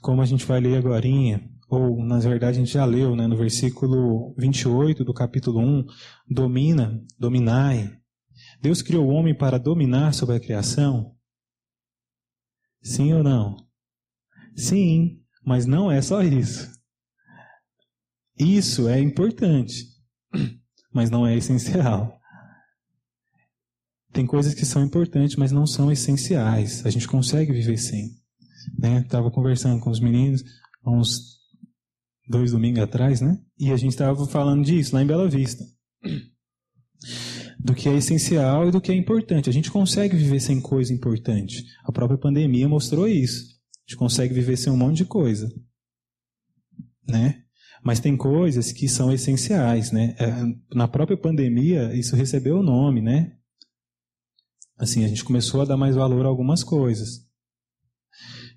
Como 0.00 0.22
a 0.22 0.24
gente 0.24 0.46
vai 0.46 0.60
ler 0.60 0.78
agora, 0.78 1.06
ou 1.72 2.04
na 2.04 2.18
verdade 2.18 2.58
a 2.58 2.60
gente 2.60 2.74
já 2.74 2.84
leu, 2.84 3.16
né, 3.16 3.26
no 3.26 3.34
versículo 3.34 4.34
28 4.36 5.02
do 5.02 5.14
capítulo 5.14 5.58
1, 5.58 5.86
domina, 6.28 7.02
dominai. 7.18 7.98
Deus 8.60 8.82
criou 8.82 9.06
o 9.06 9.10
homem 9.10 9.34
para 9.34 9.58
dominar 9.58 10.12
sobre 10.12 10.36
a 10.36 10.40
criação? 10.40 11.16
Sim 12.82 13.14
ou 13.14 13.22
não? 13.22 13.56
Sim, 14.54 15.18
mas 15.42 15.64
não 15.64 15.90
é 15.90 16.02
só 16.02 16.22
isso. 16.22 16.70
Isso 18.38 18.86
é 18.86 19.00
importante, 19.00 19.86
mas 20.92 21.08
não 21.08 21.26
é 21.26 21.34
essencial. 21.34 22.20
Tem 24.12 24.26
coisas 24.26 24.52
que 24.52 24.66
são 24.66 24.84
importantes, 24.84 25.36
mas 25.36 25.50
não 25.50 25.66
são 25.66 25.90
essenciais. 25.90 26.84
A 26.84 26.90
gente 26.90 27.08
consegue 27.08 27.50
viver 27.50 27.78
sem. 27.78 28.10
Né? 28.78 29.02
Conversando 29.32 29.80
com 29.80 29.88
os 29.88 30.00
meninos 30.00 30.44
há 30.84 30.90
uns 30.90 31.41
dois 32.28 32.52
domingos 32.52 32.82
atrás, 32.82 33.20
né? 33.20 33.38
E 33.58 33.70
a 33.72 33.76
gente 33.76 33.90
estava 33.90 34.26
falando 34.26 34.64
disso 34.64 34.94
lá 34.94 35.02
em 35.02 35.06
Bela 35.06 35.28
Vista. 35.28 35.64
Do 37.58 37.74
que 37.74 37.88
é 37.88 37.96
essencial 37.96 38.68
e 38.68 38.70
do 38.70 38.80
que 38.80 38.90
é 38.90 38.94
importante. 38.94 39.48
A 39.48 39.52
gente 39.52 39.70
consegue 39.70 40.16
viver 40.16 40.40
sem 40.40 40.60
coisa 40.60 40.92
importante. 40.92 41.64
A 41.84 41.92
própria 41.92 42.18
pandemia 42.18 42.68
mostrou 42.68 43.06
isso. 43.06 43.44
A 43.44 43.90
gente 43.90 43.98
consegue 43.98 44.34
viver 44.34 44.56
sem 44.56 44.72
um 44.72 44.76
monte 44.76 44.98
de 44.98 45.04
coisa. 45.04 45.52
Né? 47.08 47.42
Mas 47.84 47.98
tem 47.98 48.16
coisas 48.16 48.72
que 48.72 48.88
são 48.88 49.12
essenciais, 49.12 49.90
né? 49.90 50.14
É, 50.18 50.74
na 50.74 50.86
própria 50.86 51.16
pandemia, 51.16 51.92
isso 51.94 52.14
recebeu 52.14 52.58
o 52.58 52.62
nome, 52.62 53.00
né? 53.00 53.36
Assim, 54.78 55.04
a 55.04 55.08
gente 55.08 55.24
começou 55.24 55.62
a 55.62 55.64
dar 55.64 55.76
mais 55.76 55.96
valor 55.96 56.24
a 56.24 56.28
algumas 56.28 56.62
coisas. 56.62 57.26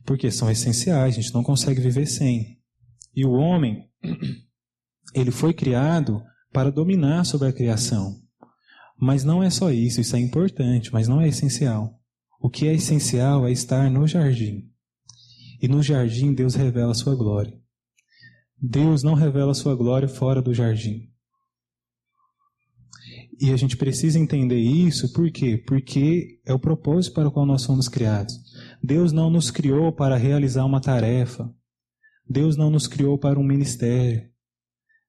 Porque 0.05 0.29
são 0.29 0.49
essenciais, 0.49 1.17
a 1.17 1.21
gente 1.21 1.33
não 1.33 1.43
consegue 1.43 1.81
viver 1.81 2.05
sem. 2.05 2.59
E 3.15 3.25
o 3.25 3.31
homem, 3.31 3.89
ele 5.13 5.31
foi 5.31 5.53
criado 5.53 6.21
para 6.51 6.71
dominar 6.71 7.23
sobre 7.25 7.47
a 7.47 7.53
criação. 7.53 8.15
Mas 8.99 9.23
não 9.23 9.43
é 9.43 9.49
só 9.49 9.71
isso, 9.71 10.01
isso 10.01 10.15
é 10.15 10.19
importante, 10.19 10.91
mas 10.91 11.07
não 11.07 11.21
é 11.21 11.27
essencial. 11.27 11.99
O 12.39 12.49
que 12.49 12.67
é 12.67 12.73
essencial 12.73 13.47
é 13.47 13.51
estar 13.51 13.89
no 13.89 14.07
jardim. 14.07 14.69
E 15.61 15.67
no 15.67 15.81
jardim 15.81 16.33
Deus 16.33 16.55
revela 16.55 16.91
a 16.91 16.95
sua 16.95 17.15
glória. 17.15 17.57
Deus 18.61 19.03
não 19.03 19.13
revela 19.13 19.53
sua 19.53 19.75
glória 19.75 20.07
fora 20.07 20.41
do 20.41 20.53
jardim. 20.53 21.09
E 23.39 23.51
a 23.51 23.57
gente 23.57 23.75
precisa 23.75 24.17
entender 24.17 24.59
isso, 24.59 25.11
por 25.11 25.29
quê? 25.29 25.57
Porque 25.57 26.39
é 26.45 26.53
o 26.53 26.59
propósito 26.59 27.13
para 27.13 27.27
o 27.27 27.31
qual 27.31 27.45
nós 27.45 27.63
somos 27.63 27.89
criados. 27.89 28.33
Deus 28.81 29.11
não 29.11 29.29
nos 29.29 29.51
criou 29.51 29.91
para 29.91 30.15
realizar 30.15 30.65
uma 30.65 30.79
tarefa. 30.79 31.53
Deus 32.27 32.57
não 32.57 32.69
nos 32.69 32.87
criou 32.87 33.17
para 33.17 33.39
um 33.39 33.43
ministério. 33.43 34.29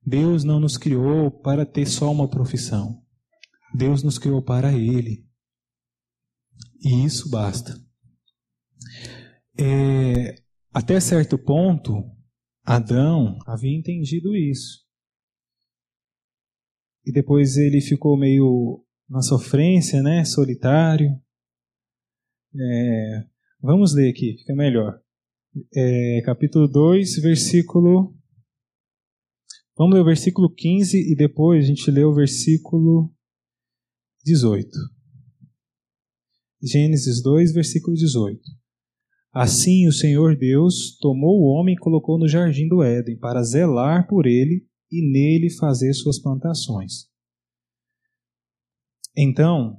Deus 0.05 0.45
não 0.45 0.61
nos 0.61 0.77
criou 0.77 1.31
para 1.31 1.67
ter 1.67 1.87
só 1.87 2.13
uma 2.13 2.29
profissão. 2.29 3.03
Deus 3.75 4.03
nos 4.03 4.19
criou 4.19 4.43
para 4.43 4.73
Ele. 4.73 5.27
E 6.81 7.05
isso 7.05 7.31
basta. 7.31 7.75
É, 9.59 10.37
até 10.73 11.01
certo 11.01 11.39
ponto, 11.39 12.05
Adão 12.63 13.39
havia 13.47 13.77
entendido 13.77 14.37
isso. 14.37 14.87
E 17.05 17.13
depois 17.13 17.57
ele 17.57 17.81
ficou 17.81 18.19
meio 18.19 18.85
na 19.09 19.23
sofrência, 19.23 20.03
né? 20.03 20.25
Solitário. 20.25 21.11
É, 22.55 23.25
vamos 23.61 23.95
ler 23.95 24.11
aqui, 24.11 24.37
fica 24.39 24.55
melhor. 24.55 25.01
É, 25.75 26.21
capítulo 26.23 26.69
2, 26.69 27.17
versículo. 27.23 28.15
Vamos 29.75 29.95
ler 29.95 30.03
o 30.03 30.05
versículo 30.05 30.53
15 30.53 30.99
e 30.99 31.17
depois 31.17 31.65
a 31.65 31.67
gente 31.67 31.91
lê 31.91 32.05
o 32.05 32.15
versículo 32.15 33.11
18. 34.23 34.69
Gênesis 36.63 37.23
2, 37.23 37.55
versículo 37.55 37.97
18. 37.97 38.39
Assim 39.33 39.89
o 39.89 39.93
Senhor 39.93 40.37
Deus 40.37 40.99
tomou 40.99 41.41
o 41.41 41.47
homem 41.47 41.75
e 41.75 41.79
colocou 41.79 42.19
no 42.19 42.29
jardim 42.29 42.69
do 42.69 42.83
Éden 42.83 43.19
para 43.19 43.43
zelar 43.43 44.07
por 44.07 44.27
ele 44.27 44.67
e 44.91 45.11
nele 45.11 45.49
fazer 45.49 45.95
suas 45.95 46.21
plantações. 46.21 47.09
Então 49.17 49.79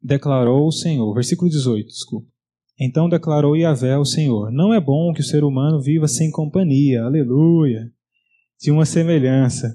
declarou 0.00 0.68
o 0.68 0.72
Senhor, 0.72 1.12
versículo 1.12 1.50
18, 1.50 1.88
desculpa. 1.88 2.35
Então 2.78 3.08
declarou 3.08 3.56
Yahvé 3.56 3.94
ao 3.94 4.04
Senhor: 4.04 4.50
Não 4.52 4.72
é 4.72 4.80
bom 4.80 5.12
que 5.12 5.20
o 5.20 5.24
ser 5.24 5.44
humano 5.44 5.80
viva 5.80 6.06
sem 6.06 6.30
companhia, 6.30 7.02
aleluia, 7.02 7.90
de 8.60 8.70
uma 8.70 8.84
semelhança, 8.84 9.74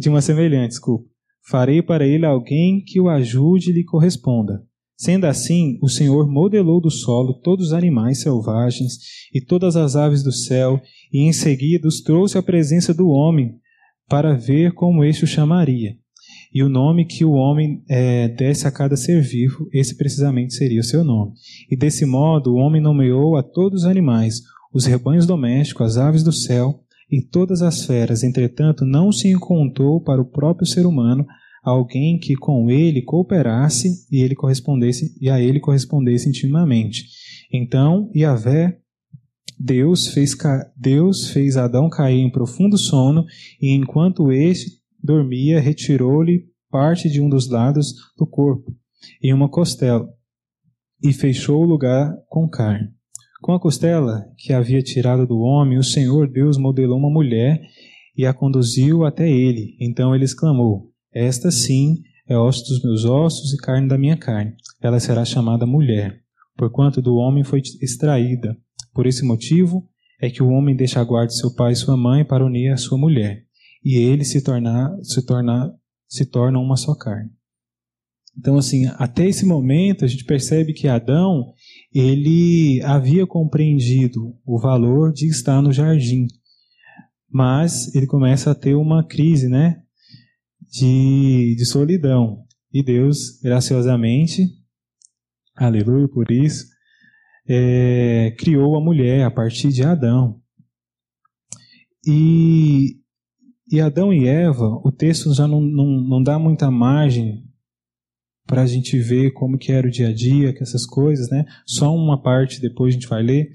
de 0.00 0.08
uma 0.08 0.20
semelhante, 0.20 0.70
desculpa. 0.70 1.08
Farei 1.46 1.82
para 1.82 2.06
ele 2.06 2.24
alguém 2.24 2.82
que 2.82 3.00
o 3.00 3.08
ajude 3.08 3.70
e 3.70 3.74
lhe 3.74 3.84
corresponda. 3.84 4.62
Sendo 4.96 5.26
assim, 5.26 5.78
o 5.82 5.88
Senhor 5.88 6.30
modelou 6.30 6.80
do 6.80 6.90
solo 6.90 7.34
todos 7.40 7.66
os 7.66 7.72
animais 7.72 8.22
selvagens 8.22 8.98
e 9.34 9.40
todas 9.40 9.76
as 9.76 9.96
aves 9.96 10.22
do 10.22 10.32
céu, 10.32 10.80
e 11.12 11.20
em 11.20 11.32
seguida 11.32 11.86
os 11.86 12.00
trouxe 12.00 12.38
à 12.38 12.42
presença 12.42 12.94
do 12.94 13.08
homem, 13.08 13.56
para 14.08 14.34
ver 14.34 14.72
como 14.72 15.04
este 15.04 15.24
o 15.24 15.26
chamaria. 15.26 15.96
E 16.54 16.62
o 16.62 16.68
nome 16.68 17.04
que 17.04 17.24
o 17.24 17.32
homem 17.32 17.82
é, 17.88 18.28
desse 18.28 18.68
a 18.68 18.70
cada 18.70 18.96
ser 18.96 19.20
vivo, 19.20 19.68
esse 19.72 19.96
precisamente 19.96 20.54
seria 20.54 20.80
o 20.80 20.84
seu 20.84 21.02
nome. 21.02 21.32
E 21.68 21.76
desse 21.76 22.06
modo 22.06 22.54
o 22.54 22.58
homem 22.58 22.80
nomeou 22.80 23.36
a 23.36 23.42
todos 23.42 23.82
os 23.82 23.88
animais, 23.88 24.40
os 24.72 24.86
rebanhos 24.86 25.26
domésticos, 25.26 25.84
as 25.84 25.96
aves 25.98 26.22
do 26.22 26.32
céu 26.32 26.80
e 27.10 27.20
todas 27.20 27.60
as 27.60 27.84
feras. 27.84 28.22
Entretanto, 28.22 28.84
não 28.84 29.10
se 29.10 29.28
encontrou 29.28 30.00
para 30.00 30.22
o 30.22 30.24
próprio 30.24 30.66
ser 30.66 30.86
humano 30.86 31.26
alguém 31.60 32.18
que 32.18 32.36
com 32.36 32.70
ele 32.70 33.02
cooperasse 33.02 34.06
e 34.12 34.22
ele 34.22 34.36
correspondesse 34.36 35.16
e 35.20 35.28
a 35.28 35.40
ele 35.40 35.58
correspondesse 35.58 36.28
intimamente. 36.28 37.06
Então, 37.52 38.10
Yahvé 38.14 38.78
Deus 39.58 40.08
fez, 40.08 40.36
Deus 40.76 41.30
fez 41.30 41.56
Adão 41.56 41.88
cair 41.88 42.20
em 42.20 42.30
profundo 42.30 42.76
sono 42.76 43.24
e 43.60 43.70
enquanto 43.72 44.30
este 44.30 44.83
dormia, 45.04 45.60
retirou-lhe 45.60 46.46
parte 46.70 47.10
de 47.10 47.20
um 47.20 47.28
dos 47.28 47.48
lados 47.48 47.94
do 48.18 48.26
corpo, 48.26 48.74
em 49.22 49.34
uma 49.34 49.48
costela, 49.48 50.08
e 51.02 51.12
fechou 51.12 51.62
o 51.62 51.66
lugar 51.66 52.12
com 52.28 52.48
carne. 52.48 52.88
Com 53.42 53.52
a 53.52 53.60
costela 53.60 54.24
que 54.38 54.54
havia 54.54 54.82
tirado 54.82 55.26
do 55.26 55.38
homem, 55.40 55.76
o 55.76 55.84
Senhor 55.84 56.26
Deus 56.26 56.56
modelou 56.56 56.98
uma 56.98 57.10
mulher 57.10 57.60
e 58.16 58.24
a 58.24 58.32
conduziu 58.32 59.04
até 59.04 59.30
ele. 59.30 59.76
Então 59.78 60.14
ele 60.14 60.24
exclamou: 60.24 60.90
Esta 61.12 61.50
sim 61.50 61.98
é 62.26 62.38
osso 62.38 62.64
dos 62.64 62.82
meus 62.82 63.04
ossos 63.04 63.52
e 63.52 63.58
carne 63.58 63.86
da 63.86 63.98
minha 63.98 64.16
carne. 64.16 64.54
Ela 64.80 64.98
será 64.98 65.26
chamada 65.26 65.66
mulher, 65.66 66.22
porquanto 66.56 67.02
do 67.02 67.16
homem 67.16 67.44
foi 67.44 67.60
extraída. 67.82 68.56
Por 68.94 69.06
esse 69.06 69.24
motivo 69.24 69.86
é 70.20 70.30
que 70.30 70.42
o 70.42 70.48
homem 70.48 70.74
deixa 70.74 71.00
a 71.00 71.04
guarda 71.04 71.28
de 71.28 71.38
seu 71.38 71.54
pai 71.54 71.72
e 71.72 71.76
sua 71.76 71.96
mãe 71.96 72.24
para 72.24 72.46
unir 72.46 72.72
a 72.72 72.78
sua 72.78 72.96
mulher, 72.96 73.43
e 73.84 73.96
ele 73.96 74.24
se 74.24 74.42
tornar 74.42 74.96
se 75.02 75.24
tornar 75.24 75.70
se 76.08 76.24
tornam 76.24 76.62
uma 76.62 76.76
só 76.76 76.94
carne. 76.94 77.30
Então, 78.36 78.56
assim, 78.58 78.86
até 78.96 79.28
esse 79.28 79.46
momento 79.46 80.04
a 80.04 80.08
gente 80.08 80.24
percebe 80.24 80.72
que 80.72 80.88
Adão 80.88 81.52
ele 81.92 82.80
havia 82.82 83.26
compreendido 83.26 84.36
o 84.44 84.58
valor 84.58 85.12
de 85.12 85.28
estar 85.28 85.62
no 85.62 85.72
jardim, 85.72 86.26
mas 87.30 87.94
ele 87.94 88.06
começa 88.06 88.50
a 88.50 88.54
ter 88.54 88.74
uma 88.74 89.06
crise, 89.06 89.48
né, 89.48 89.82
de, 90.60 91.54
de 91.56 91.64
solidão. 91.64 92.44
E 92.72 92.82
Deus, 92.82 93.38
graciosamente, 93.40 94.42
aleluia 95.54 96.08
por 96.08 96.30
isso, 96.30 96.66
é, 97.48 98.34
criou 98.38 98.76
a 98.76 98.80
mulher 98.80 99.24
a 99.24 99.30
partir 99.30 99.68
de 99.68 99.84
Adão. 99.84 100.40
E 102.04 102.96
e 103.70 103.80
Adão 103.80 104.12
e 104.12 104.26
Eva, 104.26 104.80
o 104.84 104.92
texto 104.92 105.32
já 105.34 105.48
não, 105.48 105.60
não, 105.60 105.86
não 105.86 106.22
dá 106.22 106.38
muita 106.38 106.70
margem 106.70 107.44
para 108.46 108.62
a 108.62 108.66
gente 108.66 108.98
ver 108.98 109.32
como 109.32 109.56
que 109.56 109.72
era 109.72 109.86
o 109.86 109.90
dia 109.90 110.08
a 110.08 110.14
dia, 110.14 110.52
que 110.52 110.62
essas 110.62 110.86
coisas, 110.86 111.30
né? 111.30 111.46
Só 111.66 111.94
uma 111.94 112.20
parte 112.20 112.60
depois 112.60 112.94
a 112.94 112.98
gente 112.98 113.08
vai 113.08 113.22
ler. 113.22 113.48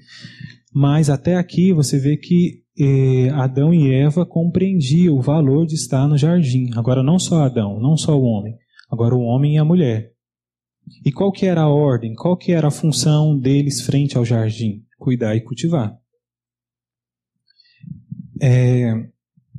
Mas 0.72 1.08
até 1.08 1.36
aqui 1.36 1.72
você 1.72 1.98
vê 1.98 2.16
que 2.16 2.62
eh, 2.78 3.30
Adão 3.30 3.72
e 3.72 3.92
Eva 3.92 4.26
compreendiam 4.26 5.16
o 5.16 5.22
valor 5.22 5.66
de 5.66 5.74
estar 5.74 6.08
no 6.08 6.18
jardim. 6.18 6.70
Agora 6.74 7.02
não 7.02 7.18
só 7.18 7.44
Adão, 7.44 7.78
não 7.80 7.96
só 7.96 8.18
o 8.18 8.24
homem, 8.24 8.56
agora 8.90 9.14
o 9.14 9.22
homem 9.22 9.54
e 9.54 9.58
a 9.58 9.64
mulher. 9.64 10.12
E 11.04 11.12
qual 11.12 11.30
que 11.30 11.46
era 11.46 11.62
a 11.62 11.68
ordem? 11.68 12.14
Qual 12.14 12.36
que 12.36 12.52
era 12.52 12.68
a 12.68 12.72
função 12.72 13.38
deles 13.38 13.82
frente 13.82 14.16
ao 14.16 14.24
jardim? 14.24 14.84
Cuidar 14.98 15.36
e 15.36 15.40
cultivar. 15.40 15.96
É, 18.42 18.92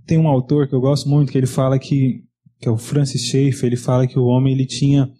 tem 0.06 0.18
um 0.18 0.28
autor 0.28 0.68
que 0.68 0.74
eu 0.74 0.82
gosto 0.82 1.08
muito 1.10 1.32
que 1.32 1.38
ele 1.38 1.48
fala 1.48 1.80
que 1.80 2.24
que 2.60 2.68
é 2.68 2.72
o 2.72 2.78
Francis 2.78 3.26
Schaeffer, 3.26 3.66
ele 3.66 3.76
fala 3.76 4.06
que 4.06 4.20
o 4.20 4.26
homem 4.26 4.54
ele 4.54 4.68
tinha 4.68 5.12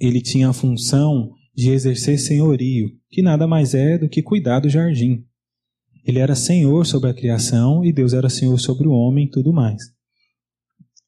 ele 0.00 0.20
tinha 0.20 0.48
a 0.48 0.52
função 0.52 1.30
de 1.54 1.70
exercer 1.70 2.18
senhorio, 2.18 2.90
que 3.08 3.22
nada 3.22 3.46
mais 3.46 3.74
é 3.74 3.98
do 3.98 4.08
que 4.08 4.22
cuidar 4.22 4.60
do 4.60 4.68
jardim. 4.68 5.24
Ele 6.04 6.18
era 6.18 6.34
senhor 6.34 6.86
sobre 6.86 7.10
a 7.10 7.14
criação 7.14 7.84
e 7.84 7.92
Deus 7.92 8.14
era 8.14 8.30
senhor 8.30 8.58
sobre 8.58 8.88
o 8.88 8.92
homem 8.92 9.26
e 9.26 9.30
tudo 9.30 9.52
mais. 9.52 9.82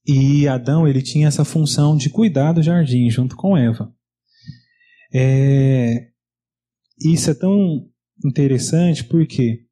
E 0.06 0.46
Adão 0.46 0.86
ele 0.86 1.00
tinha 1.00 1.28
essa 1.28 1.44
função 1.44 1.96
de 1.96 2.10
cuidar 2.10 2.52
do 2.52 2.62
jardim 2.62 3.08
junto 3.08 3.34
com 3.34 3.56
Eva. 3.56 3.92
É, 5.12 6.08
isso 7.00 7.30
é 7.30 7.34
tão 7.34 7.88
interessante 8.24 9.04
porque 9.04 9.64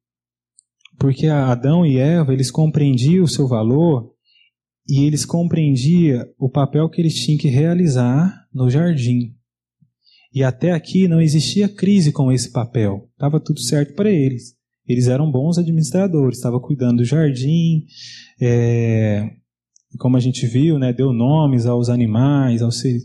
porque 1.01 1.25
Adão 1.25 1.83
e 1.83 1.97
Eva, 1.97 2.31
eles 2.31 2.51
compreendiam 2.51 3.23
o 3.23 3.27
seu 3.27 3.47
valor 3.47 4.13
e 4.87 5.03
eles 5.03 5.25
compreendiam 5.25 6.23
o 6.37 6.47
papel 6.47 6.87
que 6.91 7.01
eles 7.01 7.15
tinham 7.15 7.39
que 7.39 7.47
realizar 7.47 8.31
no 8.53 8.69
jardim. 8.69 9.35
E 10.31 10.43
até 10.43 10.71
aqui 10.71 11.07
não 11.07 11.19
existia 11.19 11.67
crise 11.67 12.11
com 12.11 12.31
esse 12.31 12.51
papel. 12.51 13.09
Estava 13.13 13.39
tudo 13.39 13.59
certo 13.61 13.95
para 13.95 14.11
eles. 14.11 14.55
Eles 14.87 15.07
eram 15.07 15.31
bons 15.31 15.57
administradores, 15.57 16.37
estavam 16.37 16.59
cuidando 16.59 16.97
do 16.97 17.05
jardim, 17.05 17.83
é, 18.39 19.27
como 19.97 20.17
a 20.17 20.19
gente 20.19 20.45
viu, 20.45 20.77
né, 20.77 20.93
deu 20.93 21.11
nomes 21.11 21.65
aos 21.65 21.89
animais, 21.89 22.61
aos 22.61 22.79
seres, 22.79 23.03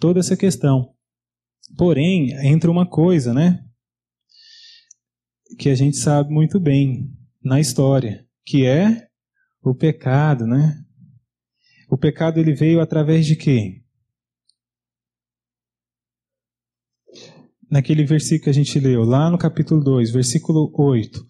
toda 0.00 0.18
essa 0.18 0.36
questão. 0.36 0.90
Porém, 1.78 2.32
entra 2.44 2.70
uma 2.70 2.86
coisa, 2.86 3.32
né, 3.32 3.62
que 5.60 5.68
a 5.68 5.76
gente 5.76 5.96
sabe 5.96 6.32
muito 6.32 6.58
bem 6.58 7.15
na 7.46 7.60
história, 7.60 8.26
que 8.44 8.66
é 8.66 9.06
o 9.62 9.72
pecado, 9.72 10.44
né? 10.48 10.74
O 11.88 11.96
pecado 11.96 12.40
ele 12.40 12.52
veio 12.52 12.80
através 12.80 13.24
de 13.24 13.36
quê? 13.36 13.82
Naquele 17.70 18.04
versículo 18.04 18.42
que 18.42 18.50
a 18.50 18.52
gente 18.52 18.80
leu, 18.80 19.04
lá 19.04 19.30
no 19.30 19.38
capítulo 19.38 19.80
2, 19.80 20.10
versículo 20.10 20.72
8. 20.76 21.24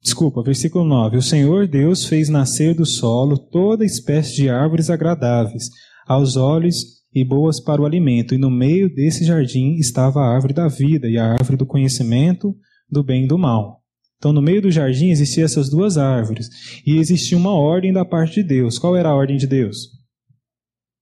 Desculpa, 0.00 0.44
versículo 0.44 0.84
9. 0.84 1.16
O 1.16 1.22
Senhor 1.22 1.66
Deus 1.66 2.04
fez 2.04 2.28
nascer 2.28 2.72
do 2.72 2.86
solo 2.86 3.36
toda 3.36 3.84
espécie 3.84 4.36
de 4.36 4.48
árvores 4.48 4.88
agradáveis 4.88 5.70
aos 6.06 6.36
olhos 6.36 7.02
e 7.12 7.24
boas 7.24 7.58
para 7.58 7.82
o 7.82 7.84
alimento, 7.84 8.32
e 8.32 8.38
no 8.38 8.48
meio 8.48 8.94
desse 8.94 9.24
jardim 9.24 9.74
estava 9.74 10.20
a 10.20 10.32
árvore 10.32 10.54
da 10.54 10.68
vida 10.68 11.08
e 11.08 11.18
a 11.18 11.32
árvore 11.32 11.56
do 11.56 11.66
conhecimento 11.66 12.54
do 12.88 13.02
bem 13.02 13.24
e 13.24 13.28
do 13.28 13.36
mal. 13.36 13.82
Então, 14.18 14.32
no 14.32 14.42
meio 14.42 14.60
do 14.60 14.70
jardim 14.70 15.10
existiam 15.10 15.44
essas 15.44 15.70
duas 15.70 15.96
árvores. 15.96 16.82
E 16.84 16.96
existia 16.96 17.38
uma 17.38 17.52
ordem 17.52 17.92
da 17.92 18.04
parte 18.04 18.42
de 18.42 18.42
Deus. 18.42 18.78
Qual 18.78 18.96
era 18.96 19.10
a 19.10 19.14
ordem 19.14 19.36
de 19.36 19.46
Deus? 19.46 19.92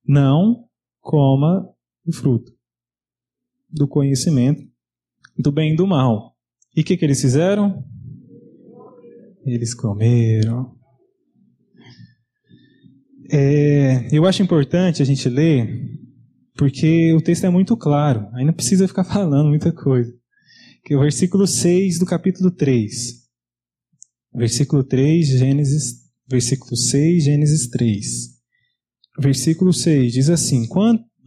Não 0.07 0.65
coma 1.01 1.67
o 2.07 2.13
fruto 2.13 2.53
do 3.71 3.89
conhecimento 3.89 4.63
do 5.37 5.51
bem 5.51 5.73
e 5.73 5.77
do 5.77 5.87
mal. 5.87 6.37
E 6.75 6.83
o 6.83 6.85
que, 6.85 6.97
que 6.97 7.05
eles 7.05 7.21
fizeram? 7.21 7.83
Eles 9.47 9.75
comeram. 9.75 10.77
É, 13.31 14.09
eu 14.15 14.27
acho 14.27 14.43
importante 14.43 15.03
a 15.03 15.07
gente 15.07 15.29
ler, 15.29 15.91
porque 16.55 17.13
o 17.15 17.21
texto 17.21 17.45
é 17.45 17.51
muito 17.51 17.77
claro. 17.77 18.29
Não 18.33 18.53
precisa 18.53 18.87
ficar 18.87 19.05
falando 19.05 19.49
muita 19.49 19.73
coisa 19.73 20.13
que 20.87 20.95
é 20.95 20.97
o 20.97 21.01
versículo 21.01 21.49
6 21.49 21.99
do 21.99 22.07
capítulo 22.07 22.49
3. 22.49 23.15
Versículo 24.33 24.85
3, 24.85 25.27
Gênesis, 25.27 25.95
versículo 26.29 26.77
6, 26.77 27.25
Gênesis 27.25 27.69
3. 27.71 28.05
Versículo 29.19 29.73
6 29.73 30.13
diz 30.13 30.31
assim: 30.31 30.65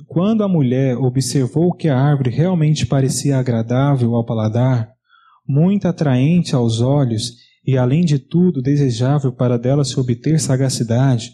quando, 0.07 0.43
a 0.45 0.47
mulher 0.47 0.95
observou 0.97 1.73
que 1.73 1.89
a 1.89 1.99
árvore 1.99 2.29
realmente 2.29 2.85
parecia 2.85 3.37
agradável 3.37 4.15
ao 4.15 4.25
paladar, 4.25 4.93
muito 5.45 5.89
atraente 5.89 6.55
aos 6.55 6.79
olhos 6.79 7.33
e, 7.67 7.77
além 7.77 8.05
de 8.05 8.17
tudo, 8.17 8.61
desejável 8.61 9.33
para 9.33 9.59
dela 9.59 9.83
se 9.83 9.99
obter 9.99 10.39
sagacidade, 10.39 11.33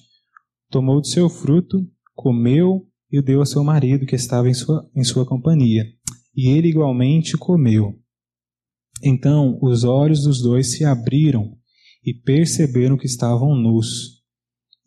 tomou 0.71 0.99
do 0.99 1.05
seu 1.05 1.29
fruto, 1.29 1.87
comeu 2.15 2.87
e 3.11 3.19
o 3.19 3.21
deu 3.21 3.43
a 3.43 3.45
seu 3.45 3.63
marido 3.63 4.07
que 4.07 4.15
estava 4.15 4.49
em 4.49 4.53
sua, 4.55 4.89
em 4.95 5.03
sua 5.03 5.27
companhia. 5.27 5.85
E 6.35 6.49
ele 6.49 6.69
igualmente 6.69 7.37
comeu. 7.37 8.03
Então 9.03 9.57
os 9.61 9.83
olhos 9.83 10.23
dos 10.23 10.41
dois 10.41 10.71
se 10.71 10.85
abriram 10.85 11.57
e 12.03 12.13
perceberam 12.13 12.97
que 12.97 13.05
estavam 13.05 13.55
nus 13.55 14.23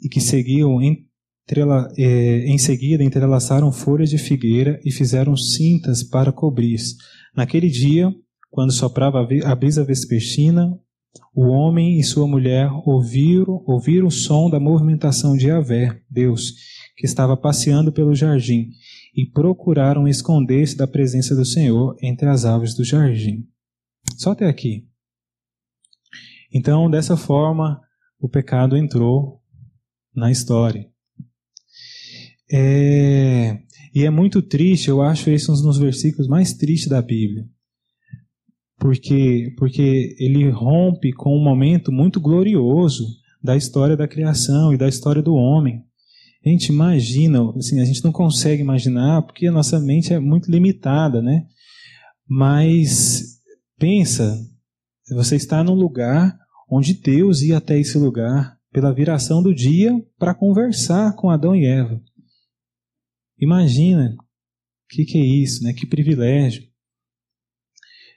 e 0.02 0.08
que 0.08 0.20
seguiam 0.20 0.80
entrela, 0.80 1.90
eh, 1.96 2.44
em 2.46 2.58
seguida 2.58 3.02
entrelaçaram 3.02 3.72
folhas 3.72 4.10
de 4.10 4.18
figueira 4.18 4.80
e 4.84 4.92
fizeram 4.92 5.36
cintas 5.36 6.02
para 6.02 6.32
cobrir. 6.32 6.78
Naquele 7.34 7.68
dia, 7.68 8.12
quando 8.50 8.72
soprava 8.72 9.26
a 9.44 9.54
brisa 9.54 9.84
vespertina, 9.84 10.78
o 11.34 11.46
homem 11.48 11.98
e 11.98 12.04
sua 12.04 12.26
mulher 12.26 12.70
ouviram, 12.84 13.62
ouviram 13.66 14.06
o 14.06 14.10
som 14.10 14.50
da 14.50 14.60
movimentação 14.60 15.36
de 15.36 15.50
Avé, 15.50 16.00
Deus, 16.10 16.52
que 16.96 17.06
estava 17.06 17.36
passeando 17.36 17.92
pelo 17.92 18.14
jardim, 18.14 18.70
e 19.14 19.26
procuraram 19.26 20.06
esconder-se 20.06 20.76
da 20.76 20.86
presença 20.86 21.34
do 21.34 21.44
Senhor 21.44 21.96
entre 22.02 22.28
as 22.28 22.44
árvores 22.44 22.74
do 22.74 22.84
jardim. 22.84 23.46
Só 24.16 24.32
até 24.32 24.46
aqui. 24.46 24.86
Então, 26.52 26.90
dessa 26.90 27.16
forma, 27.16 27.80
o 28.18 28.28
pecado 28.28 28.76
entrou 28.76 29.40
na 30.14 30.30
história. 30.30 30.88
É, 32.50 33.58
e 33.94 34.04
é 34.04 34.10
muito 34.10 34.40
triste, 34.40 34.88
eu 34.88 35.02
acho 35.02 35.30
esse 35.30 35.50
um 35.50 35.54
dos 35.54 35.78
versículos 35.78 36.26
mais 36.26 36.54
tristes 36.54 36.88
da 36.88 37.02
Bíblia. 37.02 37.44
Porque, 38.78 39.52
porque 39.58 40.16
ele 40.18 40.48
rompe 40.50 41.12
com 41.12 41.36
um 41.36 41.42
momento 41.42 41.92
muito 41.92 42.20
glorioso 42.20 43.04
da 43.42 43.56
história 43.56 43.96
da 43.96 44.08
criação 44.08 44.72
e 44.72 44.78
da 44.78 44.88
história 44.88 45.22
do 45.22 45.34
homem. 45.34 45.82
A 46.44 46.48
gente 46.48 46.68
imagina, 46.68 47.40
assim, 47.56 47.80
a 47.80 47.84
gente 47.84 48.04
não 48.04 48.12
consegue 48.12 48.62
imaginar 48.62 49.22
porque 49.22 49.48
a 49.48 49.52
nossa 49.52 49.78
mente 49.80 50.14
é 50.14 50.20
muito 50.20 50.50
limitada, 50.50 51.20
né? 51.20 51.46
Mas 52.26 53.37
pensa, 53.78 54.38
você 55.10 55.36
está 55.36 55.62
num 55.62 55.74
lugar 55.74 56.38
onde 56.70 56.94
Deus 56.94 57.42
ia 57.42 57.58
até 57.58 57.78
esse 57.78 57.96
lugar 57.96 58.58
pela 58.70 58.92
viração 58.92 59.42
do 59.42 59.54
dia 59.54 59.92
para 60.18 60.34
conversar 60.34 61.14
com 61.16 61.30
Adão 61.30 61.56
e 61.56 61.64
Eva. 61.64 62.02
Imagina, 63.38 64.14
o 64.18 64.88
que, 64.90 65.04
que 65.04 65.18
é 65.18 65.24
isso, 65.24 65.62
né? 65.62 65.72
Que 65.72 65.86
privilégio. 65.86 66.66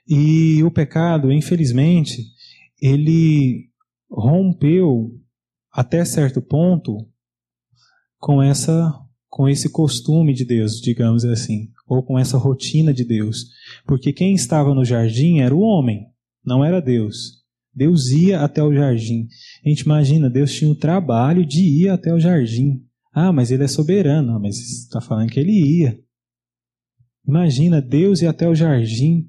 E 0.06 0.62
o 0.64 0.70
pecado, 0.70 1.32
infelizmente, 1.32 2.24
ele 2.80 3.70
rompeu 4.10 5.18
até 5.70 6.04
certo 6.04 6.42
ponto 6.42 7.08
com 8.18 8.42
essa 8.42 8.98
com 9.30 9.48
esse 9.48 9.70
costume 9.70 10.34
de 10.34 10.44
Deus, 10.44 10.78
digamos 10.78 11.24
assim, 11.24 11.72
ou 11.92 12.02
com 12.02 12.18
essa 12.18 12.38
rotina 12.38 12.92
de 12.92 13.04
Deus. 13.04 13.50
Porque 13.86 14.14
quem 14.14 14.34
estava 14.34 14.74
no 14.74 14.84
jardim 14.84 15.40
era 15.40 15.54
o 15.54 15.60
homem, 15.60 16.06
não 16.42 16.64
era 16.64 16.80
Deus. 16.80 17.42
Deus 17.74 18.10
ia 18.10 18.40
até 18.40 18.62
o 18.62 18.72
jardim. 18.72 19.28
A 19.64 19.68
gente 19.68 19.80
imagina, 19.80 20.30
Deus 20.30 20.54
tinha 20.54 20.70
o 20.70 20.74
trabalho 20.74 21.44
de 21.44 21.60
ir 21.60 21.90
até 21.90 22.12
o 22.12 22.18
jardim. 22.18 22.82
Ah, 23.14 23.30
mas 23.30 23.50
ele 23.50 23.64
é 23.64 23.68
soberano. 23.68 24.32
Ah, 24.32 24.38
mas 24.38 24.58
está 24.58 25.02
falando 25.02 25.30
que 25.30 25.38
ele 25.38 25.52
ia. 25.52 25.98
Imagina, 27.28 27.80
Deus 27.80 28.22
ir 28.22 28.26
até 28.26 28.48
o 28.48 28.54
jardim. 28.54 29.28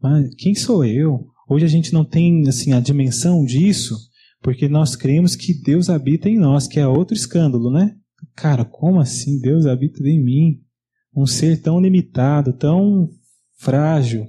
Mas 0.00 0.34
quem 0.34 0.54
sou 0.54 0.84
eu? 0.84 1.26
Hoje 1.48 1.64
a 1.64 1.68
gente 1.68 1.92
não 1.94 2.04
tem 2.04 2.46
assim 2.46 2.74
a 2.74 2.80
dimensão 2.80 3.44
disso, 3.44 3.96
porque 4.42 4.68
nós 4.68 4.94
cremos 4.94 5.34
que 5.34 5.54
Deus 5.54 5.88
habita 5.88 6.28
em 6.28 6.38
nós, 6.38 6.68
que 6.68 6.78
é 6.78 6.86
outro 6.86 7.16
escândalo, 7.16 7.70
né? 7.70 7.96
Cara, 8.36 8.64
como 8.64 9.00
assim 9.00 9.40
Deus 9.40 9.64
habita 9.64 10.06
em 10.06 10.22
mim? 10.22 10.67
Um 11.14 11.26
ser 11.26 11.60
tão 11.62 11.80
limitado, 11.80 12.52
tão 12.52 13.08
frágil, 13.56 14.26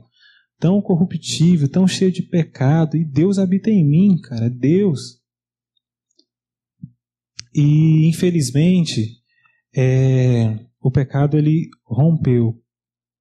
tão 0.60 0.82
corruptível, 0.82 1.70
tão 1.70 1.88
cheio 1.88 2.12
de 2.12 2.22
pecado, 2.22 2.98
e 2.98 3.06
Deus 3.06 3.40
habita 3.40 3.70
em 3.70 3.84
mim, 3.86 4.20
cara, 4.22 4.46
é 4.46 4.50
Deus. 4.50 5.20
E 7.54 8.08
infelizmente, 8.08 9.20
é, 9.76 10.66
o 10.82 10.92
pecado 10.92 11.38
ele 11.38 11.70
rompeu 11.86 12.62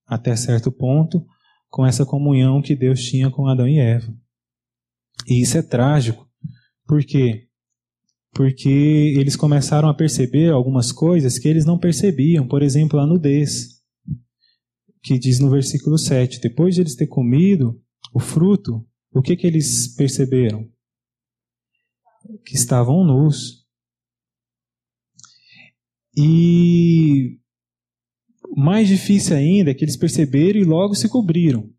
até 0.07 0.35
certo 0.37 0.73
ponto 0.73 1.25
com 1.68 1.87
essa 1.87 2.05
comunhão 2.05 2.62
que 2.62 2.75
Deus 2.75 3.03
tinha 3.03 3.31
com 3.31 3.47
Adão 3.47 3.68
e 3.68 3.79
Eva. 3.79 4.12
E 5.27 5.42
isso 5.42 5.59
é 5.59 5.62
trágico, 5.62 6.27
por 6.87 7.05
quê? 7.05 7.47
Porque 8.33 8.69
eles 8.69 9.37
começaram 9.37 9.88
a 9.88 9.95
perceber 9.95 10.53
algumas 10.53 10.93
coisas 10.93 11.38
que 11.38 11.49
eles 11.49 11.64
não 11.64 11.79
percebiam, 11.79 12.47
por 12.47 12.62
exemplo, 12.62 13.01
a 13.01 13.07
nudez, 13.07 13.79
que 15.03 15.19
diz 15.19 15.41
no 15.41 15.51
versículo 15.51 15.99
7: 15.99 16.41
depois 16.41 16.75
de 16.75 16.83
eles 16.83 16.95
ter 16.95 17.07
comido 17.07 17.81
o 18.12 18.21
fruto, 18.21 18.87
o 19.12 19.23
que, 19.23 19.37
que 19.37 19.47
eles 19.47 19.95
perceberam? 19.97 20.69
Que 22.45 22.55
estavam 22.55 23.05
nus. 23.05 23.67
E 26.17 27.38
mais 28.57 28.88
difícil 28.88 29.37
ainda 29.37 29.71
é 29.71 29.75
que 29.75 29.85
eles 29.85 29.97
perceberam 29.97 30.61
e 30.61 30.64
logo 30.64 30.95
se 30.95 31.09
cobriram. 31.09 31.71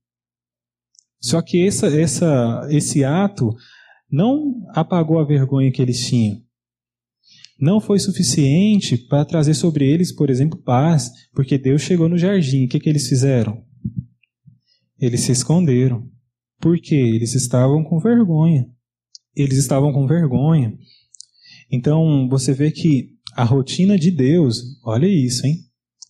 Só 1.22 1.42
que 1.42 1.66
essa, 1.66 1.88
essa, 1.88 2.68
esse 2.72 3.04
ato 3.04 3.54
não 4.12 4.65
apagou 4.74 5.19
a 5.19 5.26
vergonha 5.26 5.72
que 5.72 5.82
eles 5.82 6.06
tinham. 6.08 6.41
Não 7.60 7.82
foi 7.82 8.00
suficiente 8.00 8.98
para 8.98 9.26
trazer 9.26 9.54
sobre 9.54 9.86
eles, 9.86 10.12
por 10.13 10.30
exemplo, 10.30 10.58
paz, 10.58 11.12
porque 11.34 11.58
Deus 11.58 11.82
chegou 11.82 12.08
no 12.08 12.17
jardim. 12.17 12.65
O 12.65 12.69
que, 12.69 12.80
que 12.80 12.89
eles 12.89 13.08
fizeram? 13.08 13.63
Eles 14.98 15.22
se 15.22 15.34
esconderam. 15.34 16.10
Por 16.60 16.80
quê? 16.80 16.95
Eles 16.95 17.36
estavam 17.36 17.84
com 17.84 18.00
vergonha. 18.00 18.69
Eles 19.36 19.58
estavam 19.58 19.91
com 19.91 20.08
vergonha. 20.08 20.78
Então, 21.69 22.28
você 22.30 22.54
vê 22.54 22.72
que 22.72 23.12
a 23.34 23.43
rotina 23.43 23.98
de 23.98 24.10
Deus, 24.10 24.80
olha 24.84 25.08
isso, 25.08 25.45
hein? 25.45 25.58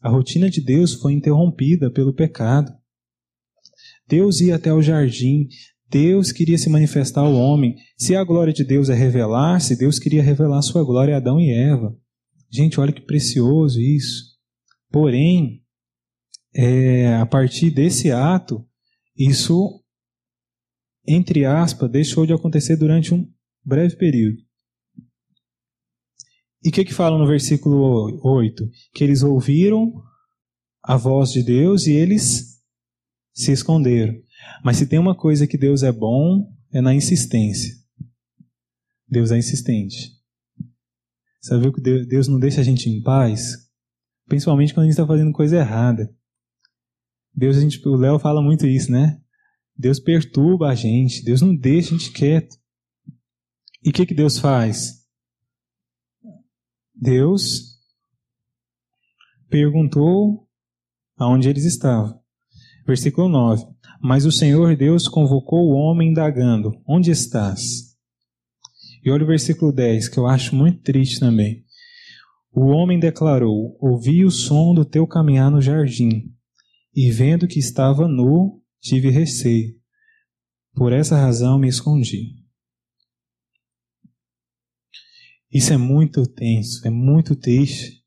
A 0.01 0.09
rotina 0.09 0.49
de 0.49 0.61
Deus 0.61 0.93
foi 0.93 1.13
interrompida 1.13 1.91
pelo 1.91 2.13
pecado. 2.13 2.71
Deus 4.07 4.39
ia 4.39 4.55
até 4.55 4.73
o 4.73 4.81
jardim, 4.81 5.47
Deus 5.89 6.31
queria 6.31 6.57
se 6.57 6.69
manifestar 6.69 7.21
ao 7.21 7.33
homem. 7.33 7.75
Se 7.97 8.15
a 8.15 8.23
glória 8.23 8.53
de 8.53 8.63
Deus 8.63 8.89
é 8.89 8.93
revelar-se, 8.93 9.75
Deus 9.75 9.97
queria 9.97 10.21
revelar 10.21 10.61
sua 10.61 10.83
glória 10.83 11.15
a 11.15 11.17
Adão 11.17 11.39
e 11.39 11.51
Eva. 11.51 11.97
Gente, 12.51 12.79
olha 12.79 12.93
que 12.93 13.01
precioso 13.01 13.81
isso. 13.81 14.37
Porém, 14.91 15.63
é, 16.53 17.15
a 17.15 17.25
partir 17.25 17.71
desse 17.71 18.11
ato, 18.11 18.65
isso, 19.17 19.83
entre 21.07 21.45
aspas, 21.45 21.89
deixou 21.89 22.25
de 22.25 22.33
acontecer 22.33 22.75
durante 22.75 23.13
um 23.13 23.27
breve 23.65 23.95
período. 23.95 24.37
E 26.63 26.69
o 26.69 26.71
que, 26.71 26.85
que 26.85 26.93
fala 26.93 27.17
no 27.17 27.25
versículo 27.25 28.19
8? 28.23 28.69
Que 28.93 29.03
eles 29.03 29.23
ouviram 29.23 29.93
a 30.83 30.97
voz 30.97 31.31
de 31.31 31.41
Deus 31.41 31.87
e 31.87 31.93
eles 31.93 32.61
se 33.33 33.51
esconderam. 33.51 34.13
Mas 34.63 34.77
se 34.77 34.87
tem 34.87 34.99
uma 34.99 35.15
coisa 35.15 35.47
que 35.47 35.57
Deus 35.57 35.83
é 35.83 35.91
bom, 35.91 36.51
é 36.71 36.81
na 36.81 36.93
insistência. 36.93 37.75
Deus 39.07 39.31
é 39.31 39.37
insistente. 39.37 40.19
Sabe 41.41 41.71
que 41.71 41.81
Deus 41.81 42.27
não 42.27 42.39
deixa 42.39 42.61
a 42.61 42.63
gente 42.63 42.89
em 42.89 43.01
paz? 43.01 43.69
Principalmente 44.27 44.73
quando 44.73 44.83
a 44.83 44.85
gente 44.85 44.93
está 44.93 45.07
fazendo 45.07 45.31
coisa 45.31 45.57
errada. 45.57 46.13
Deus, 47.33 47.57
a 47.57 47.61
gente, 47.61 47.85
o 47.87 47.95
Léo 47.95 48.19
fala 48.19 48.41
muito 48.41 48.67
isso, 48.67 48.91
né? 48.91 49.19
Deus 49.75 49.99
perturba 49.99 50.69
a 50.69 50.75
gente, 50.75 51.23
Deus 51.23 51.41
não 51.41 51.55
deixa 51.55 51.95
a 51.95 51.97
gente 51.97 52.11
quieto. 52.11 52.57
E 53.83 53.89
o 53.89 53.93
que, 53.93 54.05
que 54.05 54.13
Deus 54.13 54.37
faz? 54.37 55.05
Deus 56.93 57.79
perguntou 59.49 60.47
aonde 61.17 61.47
eles 61.47 61.63
estavam. 61.63 62.21
Versículo 62.85 63.29
9. 63.29 63.65
Mas 64.01 64.25
o 64.25 64.31
Senhor 64.31 64.75
Deus 64.77 65.07
convocou 65.07 65.69
o 65.69 65.75
homem 65.75 66.09
indagando: 66.09 66.71
Onde 66.87 67.11
estás? 67.11 67.95
E 69.03 69.11
olha 69.11 69.23
o 69.23 69.27
versículo 69.27 69.71
10, 69.71 70.09
que 70.09 70.17
eu 70.17 70.25
acho 70.25 70.55
muito 70.55 70.81
triste 70.81 71.19
também. 71.19 71.65
O 72.51 72.67
homem 72.67 72.97
declarou: 72.97 73.77
Ouvi 73.81 74.23
o 74.23 74.31
som 74.31 74.73
do 74.73 74.85
teu 74.85 75.05
caminhar 75.05 75.51
no 75.51 75.61
jardim, 75.61 76.33
e 76.95 77.11
vendo 77.11 77.47
que 77.47 77.59
estava 77.59 78.07
nu, 78.07 78.61
tive 78.81 79.09
receio. 79.09 79.75
Por 80.73 80.93
essa 80.93 81.17
razão 81.17 81.59
me 81.59 81.67
escondi. 81.67 82.35
Isso 85.51 85.73
é 85.73 85.77
muito 85.77 86.25
tenso, 86.25 86.87
é 86.87 86.91
muito 86.91 87.35
triste, 87.35 88.03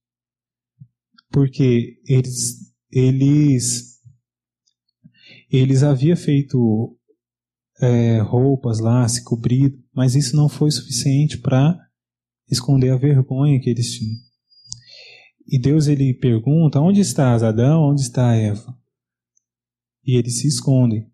porque 1.30 2.00
eles, 2.06 2.72
eles 2.90 3.91
eles 5.52 5.82
haviam 5.82 6.16
feito 6.16 6.98
é, 7.80 8.20
roupas 8.20 8.80
lá, 8.80 9.06
se 9.06 9.22
cobrido, 9.22 9.78
mas 9.94 10.14
isso 10.14 10.34
não 10.34 10.48
foi 10.48 10.70
suficiente 10.70 11.38
para 11.38 11.78
esconder 12.50 12.90
a 12.90 12.96
vergonha 12.96 13.60
que 13.60 13.68
eles 13.68 13.92
tinham. 13.92 14.18
E 15.46 15.60
Deus 15.60 15.86
ele 15.86 16.14
pergunta: 16.14 16.80
onde 16.80 17.00
está 17.00 17.34
Adão? 17.34 17.90
Onde 17.90 18.00
está 18.00 18.34
Eva? 18.34 18.74
E 20.04 20.16
eles 20.16 20.40
se 20.40 20.48
escondem. 20.48 21.10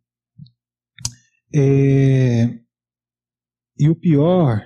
É... 1.53 2.61
E 3.79 3.89
o 3.89 3.97
pior 3.97 4.61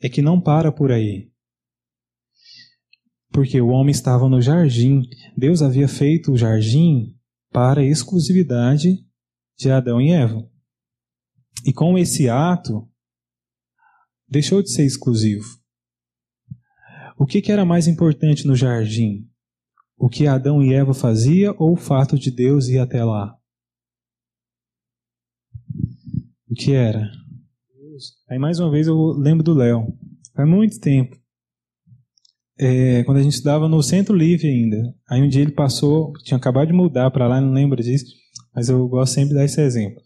é 0.00 0.08
que 0.08 0.20
não 0.20 0.40
para 0.40 0.70
por 0.70 0.92
aí. 0.92 1.30
Porque 3.30 3.60
o 3.60 3.68
homem 3.68 3.90
estava 3.90 4.28
no 4.28 4.40
jardim. 4.40 5.02
Deus 5.36 5.62
havia 5.62 5.86
feito 5.86 6.32
o 6.32 6.36
jardim 6.36 7.17
para 7.58 7.80
a 7.80 7.84
exclusividade 7.84 9.04
de 9.58 9.68
Adão 9.68 10.00
e 10.00 10.12
Eva. 10.12 10.48
E 11.66 11.72
com 11.72 11.98
esse 11.98 12.28
ato, 12.28 12.88
deixou 14.28 14.62
de 14.62 14.70
ser 14.70 14.86
exclusivo. 14.86 15.44
O 17.18 17.26
que, 17.26 17.42
que 17.42 17.50
era 17.50 17.64
mais 17.64 17.88
importante 17.88 18.46
no 18.46 18.54
jardim? 18.54 19.28
O 19.96 20.08
que 20.08 20.28
Adão 20.28 20.62
e 20.62 20.72
Eva 20.72 20.94
faziam 20.94 21.52
ou 21.58 21.72
o 21.72 21.76
fato 21.76 22.16
de 22.16 22.30
Deus 22.30 22.68
ir 22.68 22.78
até 22.78 23.02
lá? 23.02 23.36
O 26.48 26.54
que 26.54 26.74
era? 26.74 27.10
Aí 28.30 28.38
mais 28.38 28.60
uma 28.60 28.70
vez 28.70 28.86
eu 28.86 28.96
lembro 29.18 29.42
do 29.42 29.52
Léo. 29.52 29.98
Faz 30.32 30.48
muito 30.48 30.78
tempo 30.78 31.20
é, 32.58 33.04
quando 33.04 33.18
a 33.18 33.22
gente 33.22 33.34
estudava 33.34 33.68
no 33.68 33.82
Centro 33.82 34.14
Livre 34.14 34.48
ainda. 34.48 34.94
Aí 35.08 35.22
um 35.22 35.28
dia 35.28 35.42
ele 35.42 35.52
passou, 35.52 36.12
tinha 36.24 36.36
acabado 36.36 36.66
de 36.66 36.72
mudar 36.72 37.10
para 37.10 37.28
lá, 37.28 37.40
não 37.40 37.52
lembro 37.52 37.82
disso, 37.82 38.06
mas 38.54 38.68
eu 38.68 38.86
gosto 38.88 39.14
sempre 39.14 39.30
de 39.30 39.34
dar 39.36 39.44
esse 39.44 39.60
exemplo. 39.60 40.02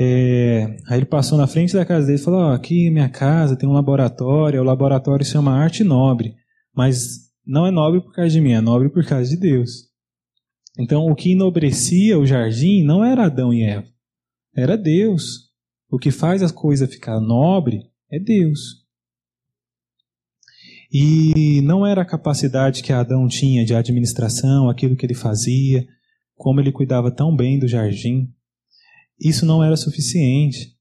É, 0.00 0.76
aí 0.88 0.98
ele 0.98 1.06
passou 1.06 1.36
na 1.36 1.46
frente 1.46 1.74
da 1.74 1.84
casa 1.84 2.06
dele 2.06 2.18
e 2.18 2.22
falou: 2.22 2.40
oh, 2.40 2.52
aqui 2.52 2.90
minha 2.90 3.08
casa 3.08 3.56
tem 3.56 3.68
um 3.68 3.72
laboratório, 3.72 4.60
o 4.60 4.64
laboratório 4.64 5.24
se 5.24 5.32
chama 5.32 5.52
Arte 5.52 5.82
Nobre. 5.82 6.34
Mas 6.74 7.28
não 7.44 7.66
é 7.66 7.70
nobre 7.70 8.00
por 8.00 8.12
causa 8.12 8.30
de 8.30 8.40
mim, 8.40 8.52
é 8.52 8.60
nobre 8.60 8.88
por 8.88 9.04
causa 9.04 9.28
de 9.28 9.36
Deus. 9.36 9.88
Então, 10.78 11.06
o 11.06 11.14
que 11.14 11.32
enobrecia 11.32 12.16
o 12.18 12.26
jardim 12.26 12.84
não 12.84 13.04
era 13.04 13.24
Adão 13.24 13.52
e 13.52 13.64
Eva, 13.64 13.88
era 14.54 14.76
Deus. 14.76 15.48
O 15.90 15.98
que 15.98 16.10
faz 16.10 16.42
a 16.42 16.52
coisa 16.52 16.86
ficar 16.86 17.18
nobre 17.20 17.80
é 18.12 18.20
Deus. 18.20 18.87
E 20.90 21.60
não 21.62 21.86
era 21.86 22.02
a 22.02 22.06
capacidade 22.06 22.82
que 22.82 22.92
Adão 22.92 23.28
tinha 23.28 23.64
de 23.64 23.74
administração, 23.74 24.70
aquilo 24.70 24.96
que 24.96 25.04
ele 25.04 25.14
fazia, 25.14 25.86
como 26.34 26.60
ele 26.60 26.72
cuidava 26.72 27.10
tão 27.10 27.34
bem 27.34 27.58
do 27.58 27.68
jardim. 27.68 28.32
Isso 29.20 29.44
não 29.44 29.62
era 29.62 29.76
suficiente. 29.76 30.76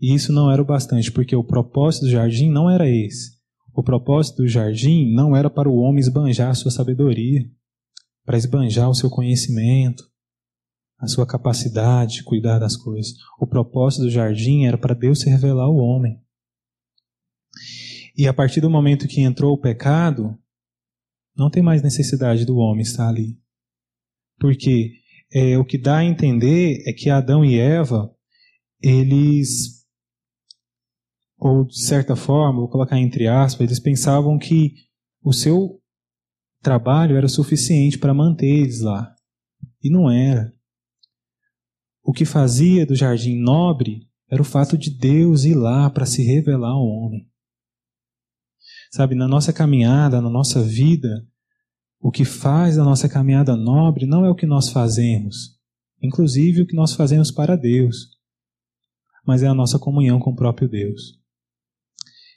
E 0.00 0.14
isso 0.14 0.32
não 0.32 0.50
era 0.50 0.60
o 0.60 0.64
bastante, 0.64 1.10
porque 1.10 1.34
o 1.34 1.44
propósito 1.44 2.04
do 2.04 2.10
jardim 2.10 2.50
não 2.50 2.70
era 2.70 2.88
esse. 2.88 3.36
O 3.74 3.82
propósito 3.82 4.38
do 4.42 4.48
jardim 4.48 5.12
não 5.12 5.36
era 5.36 5.50
para 5.50 5.68
o 5.68 5.76
homem 5.76 6.00
esbanjar 6.00 6.50
a 6.50 6.54
sua 6.54 6.70
sabedoria, 6.70 7.42
para 8.24 8.38
esbanjar 8.38 8.88
o 8.88 8.94
seu 8.94 9.10
conhecimento, 9.10 10.04
a 10.98 11.06
sua 11.06 11.26
capacidade 11.26 12.14
de 12.14 12.24
cuidar 12.24 12.58
das 12.58 12.76
coisas. 12.76 13.12
O 13.38 13.46
propósito 13.46 14.04
do 14.04 14.10
jardim 14.10 14.64
era 14.64 14.78
para 14.78 14.94
Deus 14.94 15.20
se 15.20 15.28
revelar 15.28 15.64
ao 15.64 15.76
homem. 15.76 16.18
E 18.16 18.26
a 18.26 18.32
partir 18.32 18.60
do 18.60 18.70
momento 18.70 19.06
que 19.06 19.20
entrou 19.20 19.52
o 19.52 19.60
pecado, 19.60 20.38
não 21.36 21.50
tem 21.50 21.62
mais 21.62 21.82
necessidade 21.82 22.46
do 22.46 22.56
homem 22.56 22.82
estar 22.82 23.08
ali. 23.08 23.38
Porque 24.38 24.94
é, 25.32 25.58
o 25.58 25.64
que 25.64 25.76
dá 25.76 25.98
a 25.98 26.04
entender 26.04 26.82
é 26.86 26.92
que 26.92 27.10
Adão 27.10 27.44
e 27.44 27.58
Eva, 27.58 28.10
eles, 28.80 29.84
ou 31.36 31.66
de 31.66 31.78
certa 31.78 32.16
forma, 32.16 32.60
vou 32.60 32.70
colocar 32.70 32.98
entre 32.98 33.28
aspas, 33.28 33.66
eles 33.66 33.80
pensavam 33.80 34.38
que 34.38 34.74
o 35.22 35.32
seu 35.32 35.78
trabalho 36.62 37.16
era 37.16 37.28
suficiente 37.28 37.98
para 37.98 38.14
manter 38.14 38.46
eles 38.46 38.80
lá. 38.80 39.14
E 39.82 39.90
não 39.90 40.10
era. 40.10 40.54
O 42.02 42.12
que 42.12 42.24
fazia 42.24 42.86
do 42.86 42.94
jardim 42.94 43.36
nobre 43.38 44.08
era 44.30 44.40
o 44.40 44.44
fato 44.44 44.78
de 44.78 44.90
Deus 44.90 45.44
ir 45.44 45.54
lá 45.54 45.90
para 45.90 46.06
se 46.06 46.22
revelar 46.22 46.70
ao 46.70 46.86
homem. 46.86 47.28
Sabe, 48.90 49.14
na 49.14 49.28
nossa 49.28 49.52
caminhada, 49.52 50.20
na 50.20 50.30
nossa 50.30 50.62
vida, 50.62 51.26
o 52.00 52.10
que 52.10 52.24
faz 52.24 52.78
a 52.78 52.84
nossa 52.84 53.08
caminhada 53.08 53.56
nobre 53.56 54.06
não 54.06 54.24
é 54.24 54.30
o 54.30 54.34
que 54.34 54.46
nós 54.46 54.68
fazemos, 54.68 55.58
inclusive 56.02 56.62
o 56.62 56.66
que 56.66 56.76
nós 56.76 56.94
fazemos 56.94 57.30
para 57.30 57.56
Deus, 57.56 58.10
mas 59.26 59.42
é 59.42 59.48
a 59.48 59.54
nossa 59.54 59.78
comunhão 59.78 60.20
com 60.20 60.30
o 60.30 60.36
próprio 60.36 60.68
Deus. 60.68 61.18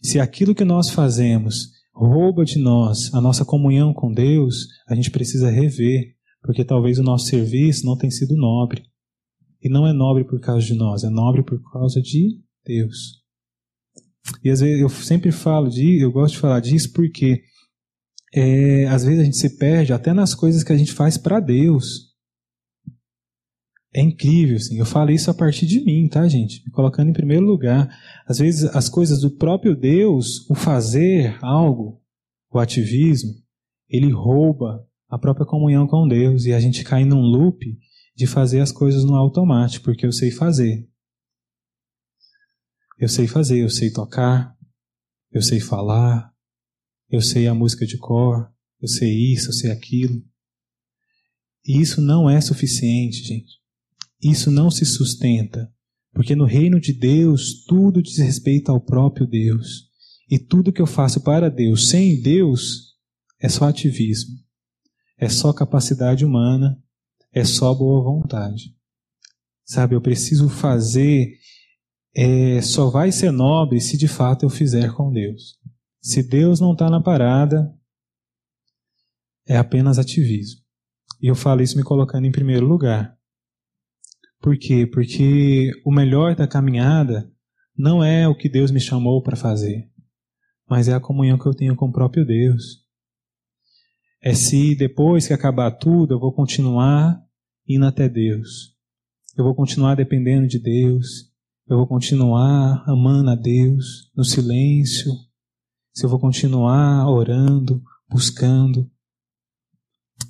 Se 0.02 0.20
aquilo 0.20 0.56
que 0.56 0.64
nós 0.64 0.90
fazemos 0.90 1.72
rouba 1.94 2.46
de 2.46 2.58
nós 2.58 3.14
a 3.14 3.20
nossa 3.20 3.44
comunhão 3.44 3.94
com 3.94 4.12
Deus, 4.12 4.68
a 4.88 4.96
gente 4.96 5.12
precisa 5.12 5.52
rever, 5.52 6.16
porque 6.42 6.64
talvez 6.64 6.98
o 6.98 7.04
nosso 7.04 7.26
serviço 7.26 7.86
não 7.86 7.98
tenha 7.98 8.12
sido 8.12 8.36
nobre. 8.38 8.84
E 9.62 9.68
não 9.68 9.86
é 9.86 9.92
nobre 9.92 10.24
por 10.24 10.40
causa 10.40 10.66
de 10.66 10.74
nós, 10.74 11.04
é 11.04 11.10
nobre 11.10 11.44
por 11.44 11.62
causa 11.72 12.02
de 12.02 12.42
Deus. 12.66 13.19
E 14.44 14.50
às 14.50 14.60
vezes 14.60 14.82
eu 14.82 14.90
sempre 14.90 15.32
falo 15.32 15.70
de, 15.70 16.02
eu 16.02 16.12
gosto 16.12 16.36
de 16.36 16.40
falar 16.40 16.60
disso 16.60 16.92
porque 16.94 17.42
é, 18.34 18.86
às 18.88 19.04
vezes 19.04 19.20
a 19.20 19.24
gente 19.24 19.38
se 19.38 19.58
perde 19.58 19.94
até 19.94 20.14
nas 20.14 20.36
coisas 20.36 20.64
que 20.64 20.72
a 20.72 20.78
gente 20.78 20.92
faz 20.92 21.18
para 21.18 21.40
Deus. 21.40 22.10
É 23.94 24.02
incrível, 24.02 24.58
assim. 24.58 24.78
Eu 24.78 24.86
falo 24.86 25.10
isso 25.10 25.32
a 25.32 25.34
partir 25.34 25.66
de 25.66 25.84
mim, 25.84 26.08
tá, 26.08 26.28
gente? 26.28 26.64
Me 26.64 26.72
colocando 26.72 27.10
em 27.10 27.14
primeiro 27.14 27.46
lugar. 27.46 27.90
Às 28.28 28.38
vezes 28.38 28.64
as 28.76 28.88
coisas 28.88 29.22
do 29.22 29.32
próprio 29.32 29.76
Deus, 29.76 30.48
o 30.50 30.54
fazer 30.54 31.38
algo, 31.42 32.00
o 32.52 32.60
ativismo, 32.60 33.34
ele 33.90 34.12
rouba 34.12 34.86
a 35.10 35.18
própria 35.18 35.46
comunhão 35.46 35.88
com 35.88 36.08
Deus 36.08 36.46
e 36.46 36.54
a 36.54 36.60
gente 36.60 36.84
cai 36.84 37.04
num 37.04 37.22
loop 37.22 37.66
de 38.16 38.28
fazer 38.28 38.60
as 38.60 38.72
coisas 38.72 39.04
no 39.04 39.16
automático, 39.16 39.86
porque 39.86 40.06
eu 40.06 40.12
sei 40.12 40.30
fazer. 40.30 40.88
Eu 43.00 43.08
sei 43.08 43.28
fazer, 43.28 43.62
eu 43.62 43.70
sei 43.70 43.92
tocar, 43.92 44.54
eu 45.32 45.42
sei 45.42 45.62
falar, 45.62 46.34
eu 47.10 47.22
sei 47.22 47.48
a 47.48 47.54
música 47.54 47.86
de 47.86 47.98
cor, 47.98 48.52
eu 48.82 48.90
sei 48.90 49.34
isso, 49.34 49.50
eu 49.50 49.54
sei 49.54 49.72
aquilo. 49.72 50.22
E 51.66 51.80
isso 51.80 52.02
não 52.02 52.30
é 52.30 52.42
suficiente, 52.42 53.24
gente. 53.24 53.60
Isso 54.22 54.52
não 54.52 54.70
se 54.70 54.86
sustenta, 54.86 55.72
porque 56.14 56.36
no 56.36 56.44
reino 56.44 56.78
de 56.78 56.92
Deus 56.92 57.64
tudo 57.66 58.04
diz 58.04 58.18
respeito 58.18 58.70
ao 58.70 58.82
próprio 58.82 59.26
Deus. 59.26 59.88
E 60.30 60.38
tudo 60.38 60.74
que 60.74 60.82
eu 60.82 60.88
faço 60.88 61.22
para 61.22 61.50
Deus 61.50 61.90
sem 61.90 62.22
Deus 62.22 62.96
é 63.40 63.48
só 63.48 63.70
ativismo, 63.70 64.36
é 65.18 65.30
só 65.30 65.54
capacidade 65.54 66.26
humana, 66.26 66.78
é 67.32 67.46
só 67.46 67.74
boa 67.74 68.04
vontade. 68.04 68.76
Sabe, 69.64 69.96
eu 69.96 70.02
preciso 70.02 70.50
fazer 70.50 71.40
é, 72.16 72.62
só 72.62 72.90
vai 72.90 73.12
ser 73.12 73.32
nobre 73.32 73.80
se 73.80 73.98
de 73.98 74.08
fato 74.08 74.46
eu 74.46 74.50
fizer 74.50 74.94
com 74.94 75.12
Deus. 75.12 75.58
Se 76.02 76.24
Deus 76.24 76.60
não 76.60 76.74
está 76.74 76.90
na 76.90 77.02
parada, 77.02 77.74
é 79.48 79.58
apenas 79.58 79.98
ativismo. 79.98 80.62
E 81.22 81.28
eu 81.28 81.36
falo 81.36 81.62
isso 81.62 81.78
me 81.78 81.84
colocando 81.84 82.26
em 82.26 82.32
primeiro 82.32 82.66
lugar. 82.66 83.18
Por 84.40 84.58
quê? 84.58 84.88
Porque 84.88 85.72
o 85.86 85.92
melhor 85.92 86.36
da 86.36 86.48
caminhada 86.48 87.30
não 87.78 88.04
é 88.04 88.28
o 88.28 88.36
que 88.36 88.50
Deus 88.50 88.72
me 88.72 88.80
chamou 88.80 89.22
para 89.22 89.36
fazer, 89.36 89.90
mas 90.70 90.88
é 90.88 90.94
a 90.94 91.00
comunhão 91.00 91.38
que 91.38 91.46
eu 91.46 91.54
tenho 91.54 91.76
com 91.76 91.88
o 91.88 91.92
próprio 91.92 92.26
Deus. 92.26 92.86
É 94.22 94.34
se 94.34 94.76
depois 94.76 95.28
que 95.28 95.34
acabar 95.34 95.72
tudo 95.72 96.14
eu 96.14 96.20
vou 96.20 96.34
continuar 96.34 97.22
indo 97.68 97.86
até 97.86 98.08
Deus. 98.08 98.76
Eu 99.38 99.44
vou 99.44 99.56
continuar 99.56 99.96
dependendo 99.96 100.48
de 100.48 100.60
Deus. 100.60 101.29
Eu 101.70 101.78
vou 101.78 101.86
continuar 101.86 102.84
amando 102.90 103.30
a 103.30 103.36
Deus 103.36 104.12
no 104.16 104.24
silêncio, 104.24 105.12
se 105.94 106.04
eu 106.04 106.10
vou 106.10 106.20
continuar 106.20 107.08
orando, 107.08 107.84
buscando. 108.10 108.90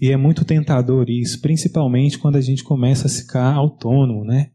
E 0.01 0.11
é 0.11 0.17
muito 0.17 0.43
tentador 0.43 1.09
isso, 1.09 1.39
principalmente 1.39 2.19
quando 2.19 2.35
a 2.35 2.41
gente 2.41 2.61
começa 2.61 3.07
a 3.07 3.09
ficar 3.09 3.53
autônomo, 3.53 4.25
né? 4.25 4.51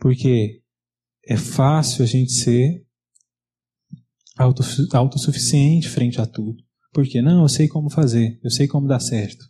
Porque 0.00 0.60
é 1.28 1.36
fácil 1.36 2.02
a 2.02 2.06
gente 2.08 2.32
ser 2.32 2.84
autossuficiente 4.92 5.88
frente 5.88 6.20
a 6.20 6.26
tudo. 6.26 6.60
Porque 6.92 7.22
não, 7.22 7.42
eu 7.42 7.48
sei 7.48 7.68
como 7.68 7.88
fazer, 7.88 8.40
eu 8.42 8.50
sei 8.50 8.66
como 8.66 8.88
dar 8.88 8.98
certo. 8.98 9.44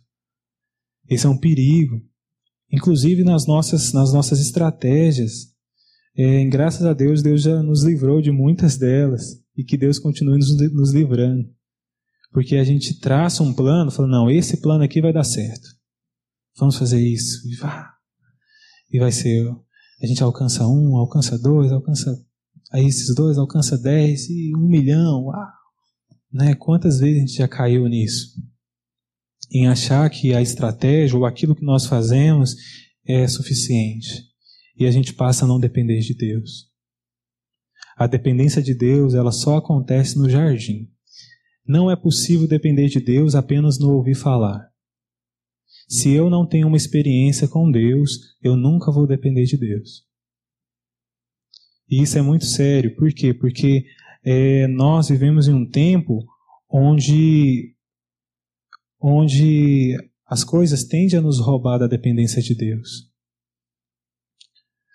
Esse 1.09 1.25
é 1.25 1.29
um 1.29 1.39
perigo. 1.39 1.99
Inclusive 2.71 3.23
nas 3.23 3.47
nossas, 3.47 3.91
nas 3.93 4.13
nossas 4.13 4.39
estratégias 4.39 5.50
é, 6.15 6.43
graças 6.45 6.85
a 6.85 6.93
Deus, 6.93 7.21
Deus 7.21 7.41
já 7.41 7.63
nos 7.63 7.83
livrou 7.83 8.21
de 8.21 8.31
muitas 8.31 8.77
delas 8.77 9.41
e 9.55 9.63
que 9.63 9.77
Deus 9.77 9.97
continue 9.97 10.37
nos, 10.37 10.55
nos 10.73 10.91
livrando. 10.91 11.49
Porque 12.31 12.57
a 12.57 12.63
gente 12.63 12.99
traça 12.99 13.43
um 13.43 13.53
plano, 13.53 13.91
fala, 13.91 14.07
não, 14.07 14.29
esse 14.29 14.57
plano 14.57 14.83
aqui 14.83 15.01
vai 15.01 15.13
dar 15.13 15.23
certo. 15.23 15.67
Vamos 16.57 16.77
fazer 16.77 16.99
isso. 16.99 17.47
E, 17.49 17.55
vá. 17.55 17.93
e 18.91 18.99
vai 18.99 19.11
ser. 19.11 19.47
A 20.01 20.05
gente 20.05 20.21
alcança 20.23 20.67
um, 20.67 20.97
alcança 20.97 21.37
dois, 21.37 21.71
alcança. 21.71 22.13
Aí 22.71 22.85
esses 22.85 23.13
dois 23.15 23.37
alcança 23.37 23.77
dez 23.77 24.29
e 24.29 24.55
um 24.55 24.67
milhão. 24.67 25.25
Uau. 25.25 25.47
Né? 26.31 26.55
Quantas 26.55 26.99
vezes 26.99 27.17
a 27.17 27.19
gente 27.19 27.37
já 27.37 27.47
caiu 27.47 27.87
nisso? 27.87 28.33
Em 29.51 29.67
achar 29.67 30.09
que 30.09 30.33
a 30.33 30.41
estratégia 30.41 31.17
ou 31.17 31.25
aquilo 31.25 31.55
que 31.55 31.65
nós 31.65 31.85
fazemos 31.85 32.55
é 33.05 33.27
suficiente 33.27 34.30
e 34.81 34.87
a 34.87 34.89
gente 34.89 35.13
passa 35.13 35.45
a 35.45 35.47
não 35.47 35.59
depender 35.59 35.99
de 35.99 36.15
Deus. 36.15 36.67
A 37.95 38.07
dependência 38.07 38.63
de 38.63 38.73
Deus, 38.73 39.13
ela 39.13 39.31
só 39.31 39.57
acontece 39.57 40.17
no 40.17 40.27
jardim. 40.27 40.89
Não 41.63 41.91
é 41.91 41.95
possível 41.95 42.47
depender 42.47 42.87
de 42.87 42.99
Deus 42.99 43.35
apenas 43.35 43.77
no 43.77 43.93
ouvir 43.93 44.15
falar. 44.15 44.71
Se 45.87 46.09
eu 46.09 46.31
não 46.31 46.47
tenho 46.47 46.67
uma 46.67 46.77
experiência 46.77 47.47
com 47.47 47.69
Deus, 47.69 48.35
eu 48.41 48.55
nunca 48.57 48.91
vou 48.91 49.05
depender 49.05 49.43
de 49.43 49.55
Deus. 49.55 50.03
E 51.87 52.01
isso 52.01 52.17
é 52.17 52.23
muito 52.23 52.45
sério. 52.45 52.95
Por 52.95 53.13
quê? 53.13 53.35
Porque 53.35 53.85
é, 54.23 54.65
nós 54.65 55.09
vivemos 55.09 55.47
em 55.47 55.53
um 55.53 55.69
tempo 55.69 56.25
onde, 56.67 57.75
onde 58.99 59.95
as 60.25 60.43
coisas 60.43 60.83
tendem 60.85 61.19
a 61.19 61.21
nos 61.21 61.39
roubar 61.39 61.77
da 61.77 61.85
dependência 61.85 62.41
de 62.41 62.55
Deus 62.55 63.10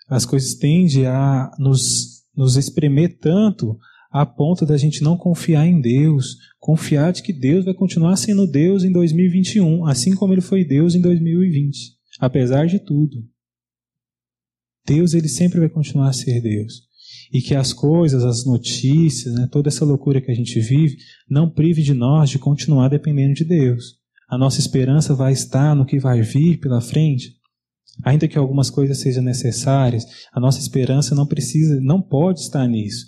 as 0.07 0.25
coisas 0.25 0.55
tendem 0.55 1.05
a 1.05 1.51
nos, 1.59 2.23
nos 2.35 2.55
espremer 2.55 3.17
tanto 3.19 3.77
a 4.09 4.25
ponto 4.25 4.65
da 4.65 4.77
gente 4.77 5.03
não 5.03 5.17
confiar 5.17 5.67
em 5.67 5.81
Deus, 5.81 6.37
confiar 6.59 7.11
de 7.11 7.21
que 7.21 7.33
Deus 7.33 7.65
vai 7.65 7.73
continuar 7.73 8.15
sendo 8.15 8.47
Deus 8.47 8.83
em 8.83 8.91
2021, 8.91 9.85
assim 9.85 10.15
como 10.15 10.33
ele 10.33 10.41
foi 10.41 10.63
Deus 10.63 10.95
em 10.95 11.01
2020, 11.01 11.93
apesar 12.19 12.65
de 12.67 12.79
tudo. 12.79 13.23
Deus 14.85 15.13
ele 15.13 15.27
sempre 15.27 15.59
vai 15.59 15.69
continuar 15.69 16.09
a 16.09 16.13
ser 16.13 16.41
Deus. 16.41 16.87
e 17.31 17.41
que 17.41 17.53
as 17.53 17.73
coisas, 17.73 18.23
as 18.23 18.45
notícias, 18.45 19.33
né, 19.33 19.47
toda 19.51 19.67
essa 19.67 19.83
loucura 19.83 20.21
que 20.21 20.31
a 20.31 20.33
gente 20.33 20.59
vive, 20.61 20.97
não 21.29 21.49
prive 21.49 21.83
de 21.83 21.93
nós 21.93 22.29
de 22.29 22.39
continuar 22.39 22.87
dependendo 22.87 23.33
de 23.33 23.43
Deus. 23.43 23.97
A 24.29 24.37
nossa 24.37 24.59
esperança 24.59 25.13
vai 25.13 25.33
estar 25.33 25.75
no 25.75 25.85
que 25.85 25.99
vai 25.99 26.21
vir 26.21 26.57
pela 26.59 26.81
frente. 26.81 27.36
Ainda 28.03 28.27
que 28.27 28.37
algumas 28.37 28.69
coisas 28.69 28.99
sejam 28.99 29.23
necessárias, 29.23 30.05
a 30.31 30.39
nossa 30.39 30.59
esperança 30.59 31.15
não 31.15 31.25
precisa, 31.25 31.79
não 31.81 32.01
pode 32.01 32.41
estar 32.41 32.67
nisso. 32.67 33.07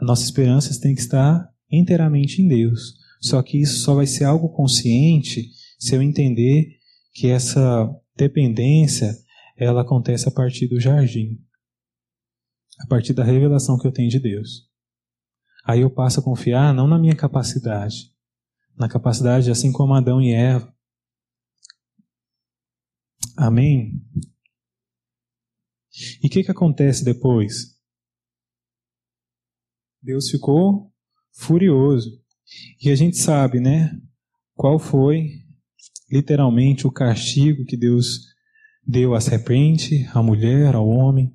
A 0.00 0.04
nossa 0.04 0.24
esperança 0.24 0.78
tem 0.80 0.94
que 0.94 1.00
estar 1.00 1.48
inteiramente 1.70 2.40
em 2.40 2.48
Deus. 2.48 2.94
Só 3.20 3.42
que 3.42 3.60
isso 3.60 3.80
só 3.80 3.94
vai 3.94 4.06
ser 4.06 4.24
algo 4.24 4.48
consciente 4.48 5.50
se 5.78 5.94
eu 5.94 6.02
entender 6.02 6.76
que 7.12 7.28
essa 7.28 7.88
dependência 8.16 9.14
ela 9.56 9.82
acontece 9.82 10.26
a 10.28 10.32
partir 10.32 10.68
do 10.68 10.80
jardim 10.80 11.38
a 12.80 12.86
partir 12.86 13.12
da 13.12 13.22
revelação 13.22 13.78
que 13.78 13.86
eu 13.86 13.92
tenho 13.92 14.08
de 14.08 14.18
Deus. 14.18 14.68
Aí 15.64 15.82
eu 15.82 15.90
passo 15.90 16.20
a 16.20 16.22
confiar 16.22 16.72
não 16.72 16.86
na 16.86 16.98
minha 16.98 17.14
capacidade, 17.14 18.12
na 18.76 18.88
capacidade 18.88 19.50
assim 19.50 19.70
como 19.70 19.94
Adão 19.94 20.20
e 20.20 20.32
Eva. 20.32 20.74
Amém? 23.36 24.02
E 26.22 26.26
o 26.26 26.30
que, 26.30 26.44
que 26.44 26.50
acontece 26.50 27.04
depois? 27.04 27.76
Deus 30.02 30.30
ficou 30.30 30.92
furioso. 31.32 32.10
E 32.82 32.90
a 32.90 32.94
gente 32.94 33.16
sabe, 33.16 33.60
né? 33.60 33.90
Qual 34.54 34.78
foi 34.78 35.40
literalmente 36.10 36.86
o 36.86 36.92
castigo 36.92 37.64
que 37.64 37.76
Deus 37.76 38.30
deu 38.86 39.14
à 39.14 39.20
serpente, 39.20 40.08
à 40.12 40.22
mulher, 40.22 40.74
ao 40.74 40.88
homem. 40.88 41.32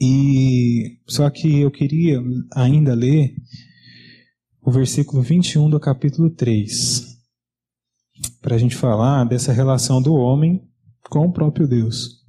E 0.00 0.98
só 1.06 1.28
que 1.28 1.58
eu 1.58 1.70
queria 1.70 2.22
ainda 2.54 2.94
ler 2.94 3.34
o 4.62 4.70
versículo 4.70 5.22
21 5.22 5.68
do 5.68 5.80
capítulo 5.80 6.30
3, 6.30 7.18
para 8.40 8.54
a 8.54 8.58
gente 8.58 8.76
falar 8.76 9.24
dessa 9.24 9.52
relação 9.52 10.00
do 10.00 10.14
homem 10.14 10.62
com 11.10 11.26
o 11.26 11.32
próprio 11.32 11.66
Deus. 11.66 12.19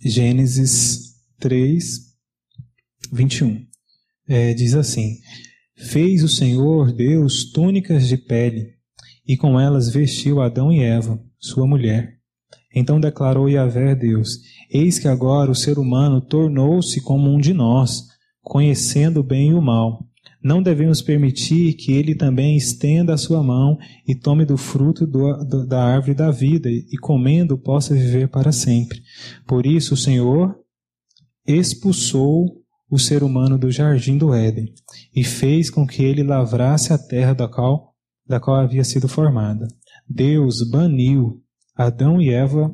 Gênesis 0.00 1.14
3, 1.38 2.14
21. 3.12 3.64
É, 4.28 4.52
diz 4.52 4.74
assim: 4.74 5.18
Fez 5.76 6.22
o 6.22 6.28
Senhor 6.28 6.92
Deus 6.92 7.50
túnicas 7.52 8.08
de 8.08 8.16
pele, 8.16 8.74
e 9.26 9.36
com 9.36 9.58
elas 9.58 9.88
vestiu 9.88 10.40
Adão 10.40 10.72
e 10.72 10.82
Eva, 10.82 11.22
sua 11.38 11.66
mulher. 11.66 12.18
Então 12.74 13.00
declarou 13.00 13.48
Yahvé 13.48 13.94
Deus: 13.94 14.40
Eis 14.70 14.98
que 14.98 15.08
agora 15.08 15.50
o 15.50 15.54
ser 15.54 15.78
humano 15.78 16.20
tornou-se 16.20 17.00
como 17.00 17.30
um 17.30 17.38
de 17.38 17.54
nós, 17.54 18.04
conhecendo 18.42 19.20
o 19.20 19.24
bem 19.24 19.50
e 19.50 19.54
o 19.54 19.62
mal. 19.62 20.06
Não 20.44 20.62
devemos 20.62 21.00
permitir 21.00 21.72
que 21.72 21.90
ele 21.92 22.14
também 22.14 22.54
estenda 22.54 23.14
a 23.14 23.16
sua 23.16 23.42
mão 23.42 23.78
e 24.06 24.14
tome 24.14 24.44
do 24.44 24.58
fruto 24.58 25.06
do, 25.06 25.42
do, 25.42 25.66
da 25.66 25.82
árvore 25.82 26.12
da 26.12 26.30
vida 26.30 26.68
e, 26.68 26.98
comendo, 27.00 27.56
possa 27.56 27.94
viver 27.94 28.28
para 28.28 28.52
sempre. 28.52 29.00
Por 29.46 29.64
isso 29.64 29.94
o 29.94 29.96
Senhor 29.96 30.54
expulsou 31.46 32.62
o 32.90 32.98
ser 32.98 33.22
humano 33.22 33.56
do 33.56 33.70
jardim 33.70 34.18
do 34.18 34.34
Éden 34.34 34.70
e 35.16 35.24
fez 35.24 35.70
com 35.70 35.86
que 35.86 36.02
ele 36.04 36.22
lavrasse 36.22 36.92
a 36.92 36.98
terra 36.98 37.32
da 37.32 37.48
qual, 37.48 37.94
da 38.28 38.38
qual 38.38 38.60
havia 38.60 38.84
sido 38.84 39.08
formada. 39.08 39.66
Deus 40.06 40.62
baniu 40.70 41.42
Adão 41.74 42.20
e 42.20 42.28
Eva 42.28 42.70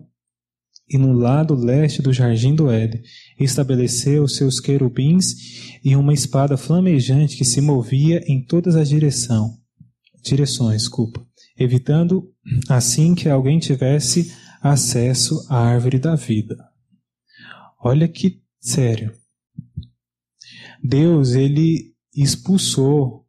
e 0.90 0.98
no 0.98 1.12
lado 1.12 1.54
leste 1.54 2.02
do 2.02 2.12
jardim 2.12 2.54
do 2.54 2.68
Éden 2.68 3.00
estabeleceu 3.38 4.26
seus 4.26 4.58
querubins 4.58 5.78
e 5.84 5.94
uma 5.94 6.12
espada 6.12 6.56
flamejante 6.56 7.36
que 7.36 7.44
se 7.44 7.60
movia 7.60 8.20
em 8.26 8.44
todas 8.44 8.74
as 8.74 8.88
direção, 8.88 9.56
direções, 10.20 10.82
desculpa, 10.82 11.24
evitando 11.56 12.28
assim 12.68 13.14
que 13.14 13.28
alguém 13.28 13.60
tivesse 13.60 14.34
acesso 14.60 15.46
à 15.48 15.58
árvore 15.58 15.98
da 15.98 16.16
vida. 16.16 16.56
Olha 17.82 18.08
que 18.08 18.42
sério. 18.60 19.12
Deus 20.82 21.34
ele 21.34 21.94
expulsou 22.14 23.26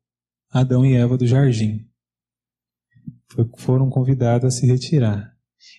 Adão 0.50 0.86
e 0.86 0.96
Eva 0.96 1.18
do 1.18 1.28
jardim. 1.28 1.88
Foram 3.58 3.90
convidados 3.90 4.46
a 4.46 4.52
se 4.52 4.66
retirar. 4.66 5.31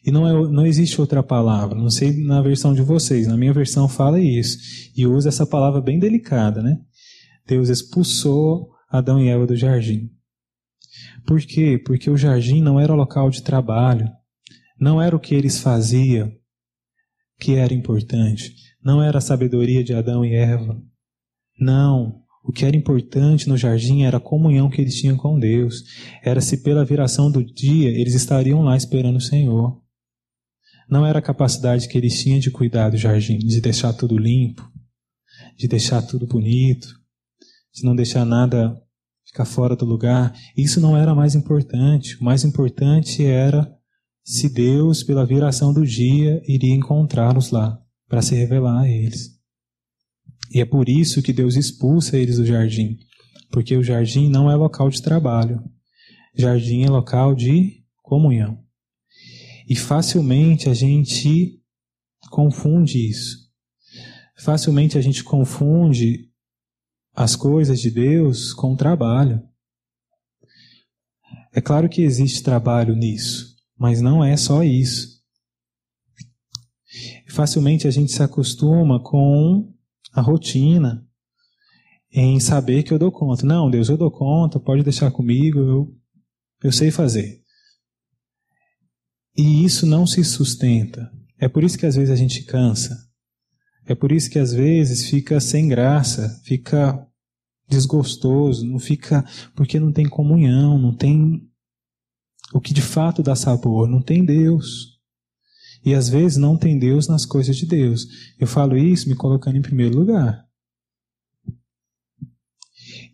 E 0.04 0.10
não, 0.10 0.26
é, 0.26 0.32
não 0.50 0.66
existe 0.66 1.00
outra 1.00 1.22
palavra. 1.22 1.78
Não 1.78 1.90
sei 1.90 2.16
na 2.24 2.40
versão 2.42 2.74
de 2.74 2.82
vocês. 2.82 3.26
Na 3.26 3.36
minha 3.36 3.52
versão 3.52 3.88
fala 3.88 4.20
isso. 4.20 4.58
E 4.96 5.06
usa 5.06 5.28
essa 5.28 5.46
palavra 5.46 5.80
bem 5.80 5.98
delicada, 5.98 6.62
né? 6.62 6.78
Deus 7.46 7.68
expulsou 7.68 8.70
Adão 8.88 9.20
e 9.20 9.28
Eva 9.28 9.46
do 9.46 9.56
jardim. 9.56 10.10
Por 11.26 11.40
quê? 11.40 11.80
Porque 11.84 12.10
o 12.10 12.16
jardim 12.16 12.60
não 12.60 12.78
era 12.78 12.92
o 12.92 12.96
local 12.96 13.30
de 13.30 13.42
trabalho. 13.42 14.08
Não 14.78 15.00
era 15.00 15.14
o 15.14 15.20
que 15.20 15.34
eles 15.34 15.58
faziam 15.58 16.32
que 17.38 17.54
era 17.54 17.74
importante. 17.74 18.54
Não 18.82 19.02
era 19.02 19.18
a 19.18 19.20
sabedoria 19.20 19.82
de 19.82 19.94
Adão 19.94 20.24
e 20.24 20.34
Eva. 20.34 20.80
Não. 21.58 22.21
O 22.42 22.52
que 22.52 22.64
era 22.64 22.76
importante 22.76 23.48
no 23.48 23.56
jardim 23.56 24.02
era 24.02 24.16
a 24.16 24.20
comunhão 24.20 24.68
que 24.68 24.80
eles 24.80 24.96
tinham 24.96 25.16
com 25.16 25.38
Deus. 25.38 25.84
Era 26.24 26.40
se 26.40 26.62
pela 26.62 26.84
viração 26.84 27.30
do 27.30 27.44
dia 27.44 27.88
eles 27.90 28.14
estariam 28.14 28.62
lá 28.62 28.76
esperando 28.76 29.16
o 29.16 29.20
Senhor. 29.20 29.80
Não 30.88 31.06
era 31.06 31.20
a 31.20 31.22
capacidade 31.22 31.88
que 31.88 31.96
eles 31.96 32.20
tinham 32.20 32.40
de 32.40 32.50
cuidar 32.50 32.90
do 32.90 32.96
jardim, 32.96 33.38
de 33.38 33.60
deixar 33.60 33.92
tudo 33.92 34.18
limpo, 34.18 34.68
de 35.56 35.68
deixar 35.68 36.02
tudo 36.02 36.26
bonito, 36.26 36.88
de 37.72 37.84
não 37.84 37.94
deixar 37.94 38.24
nada 38.24 38.76
ficar 39.24 39.44
fora 39.44 39.76
do 39.76 39.84
lugar. 39.84 40.34
Isso 40.56 40.80
não 40.80 40.96
era 40.96 41.14
mais 41.14 41.34
importante. 41.34 42.16
O 42.20 42.24
mais 42.24 42.44
importante 42.44 43.24
era 43.24 43.72
se 44.24 44.48
Deus, 44.48 45.02
pela 45.02 45.26
viração 45.26 45.72
do 45.72 45.84
dia, 45.86 46.42
iria 46.46 46.74
encontrá-los 46.74 47.50
lá 47.50 47.78
para 48.08 48.22
se 48.22 48.34
revelar 48.34 48.82
a 48.82 48.88
eles. 48.88 49.41
E 50.52 50.60
é 50.60 50.66
por 50.66 50.86
isso 50.86 51.22
que 51.22 51.32
Deus 51.32 51.56
expulsa 51.56 52.18
eles 52.18 52.36
do 52.36 52.44
jardim, 52.44 52.98
porque 53.50 53.74
o 53.74 53.82
jardim 53.82 54.28
não 54.28 54.50
é 54.50 54.54
local 54.54 54.90
de 54.90 55.00
trabalho. 55.00 55.64
Jardim 56.34 56.84
é 56.84 56.90
local 56.90 57.34
de 57.34 57.82
comunhão. 58.02 58.62
E 59.66 59.74
facilmente 59.74 60.68
a 60.68 60.74
gente 60.74 61.58
confunde 62.30 63.08
isso. 63.08 63.50
Facilmente 64.36 64.98
a 64.98 65.00
gente 65.00 65.24
confunde 65.24 66.30
as 67.14 67.34
coisas 67.34 67.80
de 67.80 67.90
Deus 67.90 68.52
com 68.52 68.74
o 68.74 68.76
trabalho. 68.76 69.42
É 71.54 71.62
claro 71.62 71.88
que 71.88 72.02
existe 72.02 72.42
trabalho 72.42 72.94
nisso, 72.94 73.56
mas 73.78 74.02
não 74.02 74.22
é 74.22 74.36
só 74.36 74.62
isso. 74.62 75.22
Facilmente 77.30 77.88
a 77.88 77.90
gente 77.90 78.12
se 78.12 78.22
acostuma 78.22 79.02
com 79.02 79.72
a 80.12 80.20
rotina, 80.20 81.06
em 82.12 82.38
saber 82.38 82.82
que 82.82 82.92
eu 82.92 82.98
dou 82.98 83.10
conta. 83.10 83.46
Não, 83.46 83.70
Deus, 83.70 83.88
eu 83.88 83.96
dou 83.96 84.10
conta, 84.10 84.60
pode 84.60 84.82
deixar 84.82 85.10
comigo, 85.10 85.58
eu, 85.58 85.96
eu 86.64 86.72
sei 86.72 86.90
fazer. 86.90 87.40
E 89.36 89.64
isso 89.64 89.86
não 89.86 90.06
se 90.06 90.22
sustenta. 90.22 91.10
É 91.38 91.48
por 91.48 91.64
isso 91.64 91.78
que 91.78 91.86
às 91.86 91.96
vezes 91.96 92.10
a 92.10 92.16
gente 92.16 92.44
cansa. 92.44 92.96
É 93.86 93.94
por 93.94 94.12
isso 94.12 94.30
que 94.30 94.38
às 94.38 94.52
vezes 94.52 95.08
fica 95.08 95.40
sem 95.40 95.66
graça, 95.68 96.40
fica 96.44 97.04
desgostoso, 97.68 98.66
não 98.66 98.78
fica 98.78 99.24
porque 99.56 99.80
não 99.80 99.90
tem 99.90 100.06
comunhão, 100.06 100.78
não 100.78 100.94
tem 100.94 101.48
o 102.52 102.60
que 102.60 102.74
de 102.74 102.82
fato 102.82 103.22
dá 103.22 103.34
sabor, 103.34 103.88
não 103.88 104.02
tem 104.02 104.24
Deus. 104.24 104.91
E 105.84 105.94
às 105.94 106.08
vezes 106.08 106.38
não 106.38 106.56
tem 106.56 106.78
Deus 106.78 107.08
nas 107.08 107.26
coisas 107.26 107.56
de 107.56 107.66
Deus. 107.66 108.06
Eu 108.38 108.46
falo 108.46 108.76
isso 108.76 109.08
me 109.08 109.16
colocando 109.16 109.56
em 109.56 109.62
primeiro 109.62 109.96
lugar. 109.96 110.46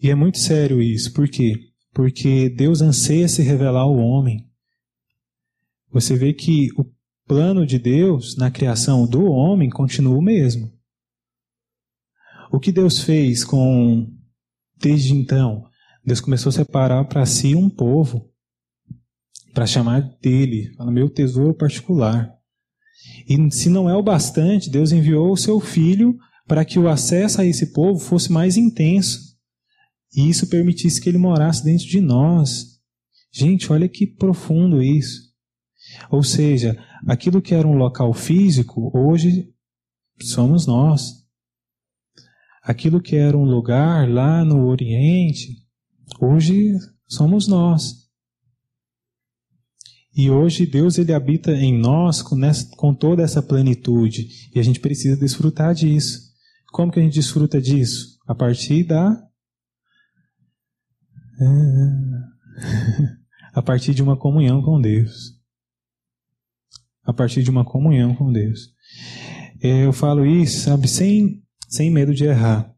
E 0.03 0.11
é 0.11 0.15
muito 0.15 0.39
sério 0.39 0.83
isso, 0.83 1.13
por 1.13 1.29
quê? 1.29 1.55
Porque 1.93 2.49
Deus 2.51 2.81
anseia 2.81 3.27
se 3.27 3.43
revelar 3.43 3.81
ao 3.81 3.97
homem 3.97 4.49
você 5.91 6.17
vê 6.17 6.33
que 6.33 6.69
o 6.77 6.85
plano 7.27 7.67
de 7.67 7.79
Deus 7.79 8.37
na 8.37 8.51
criação 8.51 9.07
do 9.07 9.25
homem 9.25 9.71
continua 9.71 10.17
o 10.17 10.23
mesmo. 10.23 10.73
O 12.53 12.61
que 12.61 12.73
Deus 12.73 13.01
fez 13.01 13.45
com 13.45 14.07
desde 14.77 15.15
então? 15.15 15.65
Deus 16.05 16.21
começou 16.21 16.51
a 16.51 16.53
separar 16.53 17.05
para 17.07 17.27
si 17.27 17.55
um 17.55 17.69
povo 17.69 18.31
para 19.53 19.67
chamar 19.67 20.01
dele, 20.21 20.73
fala 20.77 20.91
meu 20.91 21.09
tesouro 21.09 21.55
particular. 21.55 22.38
E 23.29 23.51
se 23.51 23.69
não 23.69 23.89
é 23.89 23.95
o 23.95 24.03
bastante, 24.03 24.71
Deus 24.71 24.93
enviou 24.93 25.33
o 25.33 25.37
seu 25.37 25.61
filho 25.61 26.17
para 26.47 26.65
que 26.65 26.79
o 26.79 26.89
acesso 26.89 27.41
a 27.41 27.45
esse 27.45 27.73
povo 27.73 27.99
fosse 27.99 28.33
mais 28.33 28.57
intenso. 28.57 29.37
E 30.15 30.29
isso 30.29 30.49
permitisse 30.49 31.01
que 31.01 31.09
ele 31.09 31.19
morasse 31.19 31.63
dentro 31.63 31.87
de 31.87 32.01
nós. 32.01 32.79
Gente, 33.31 33.71
olha 33.71 33.89
que 33.89 34.07
profundo 34.07 34.83
isso. 34.83 35.29
Ou 36.11 36.23
seja, 36.23 36.83
aquilo 37.07 37.43
que 37.43 37.55
era 37.55 37.69
um 37.69 37.77
local 37.77 38.13
físico, 38.15 38.91
hoje 38.95 39.49
somos 40.23 40.67
nós. 40.67 41.19
Aquilo 42.63 43.01
que 43.01 43.17
era 43.17 43.37
um 43.37 43.45
lugar 43.45 44.09
lá 44.09 44.45
no 44.45 44.67
Oriente, 44.67 45.57
hoje 46.21 46.75
somos 47.07 47.47
nós. 47.47 48.08
E 50.19 50.29
hoje 50.29 50.67
Deus 50.67 50.99
ele 50.99 51.13
habita 51.13 51.53
em 51.53 51.79
nós 51.79 52.23
com, 52.23 52.35
nessa, 52.35 52.69
com 52.77 52.93
toda 52.93 53.23
essa 53.23 53.41
plenitude 53.41 54.51
e 54.53 54.59
a 54.59 54.63
gente 54.65 54.81
precisa 54.81 55.17
desfrutar 55.17 55.73
disso. 55.73 56.33
Como 56.73 56.91
que 56.91 56.99
a 56.99 57.03
gente 57.05 57.15
desfruta 57.15 57.63
disso? 57.63 58.19
A 58.27 58.35
partir 58.35 58.83
da 58.83 59.17
a 63.55 63.63
partir 63.63 63.95
de 63.95 64.03
uma 64.03 64.17
comunhão 64.17 64.61
com 64.61 64.81
Deus. 64.81 65.39
A 67.05 67.13
partir 67.13 67.45
de 67.45 67.51
uma 67.51 67.65
comunhão 67.65 68.13
com 68.17 68.33
Deus. 68.33 68.73
É, 69.63 69.87
eu 69.87 69.93
falo 69.93 70.27
isso, 70.27 70.65
sabe, 70.65 70.89
sem, 70.89 71.45
sem 71.69 71.93
medo 71.93 72.13
de 72.13 72.25
errar. 72.25 72.75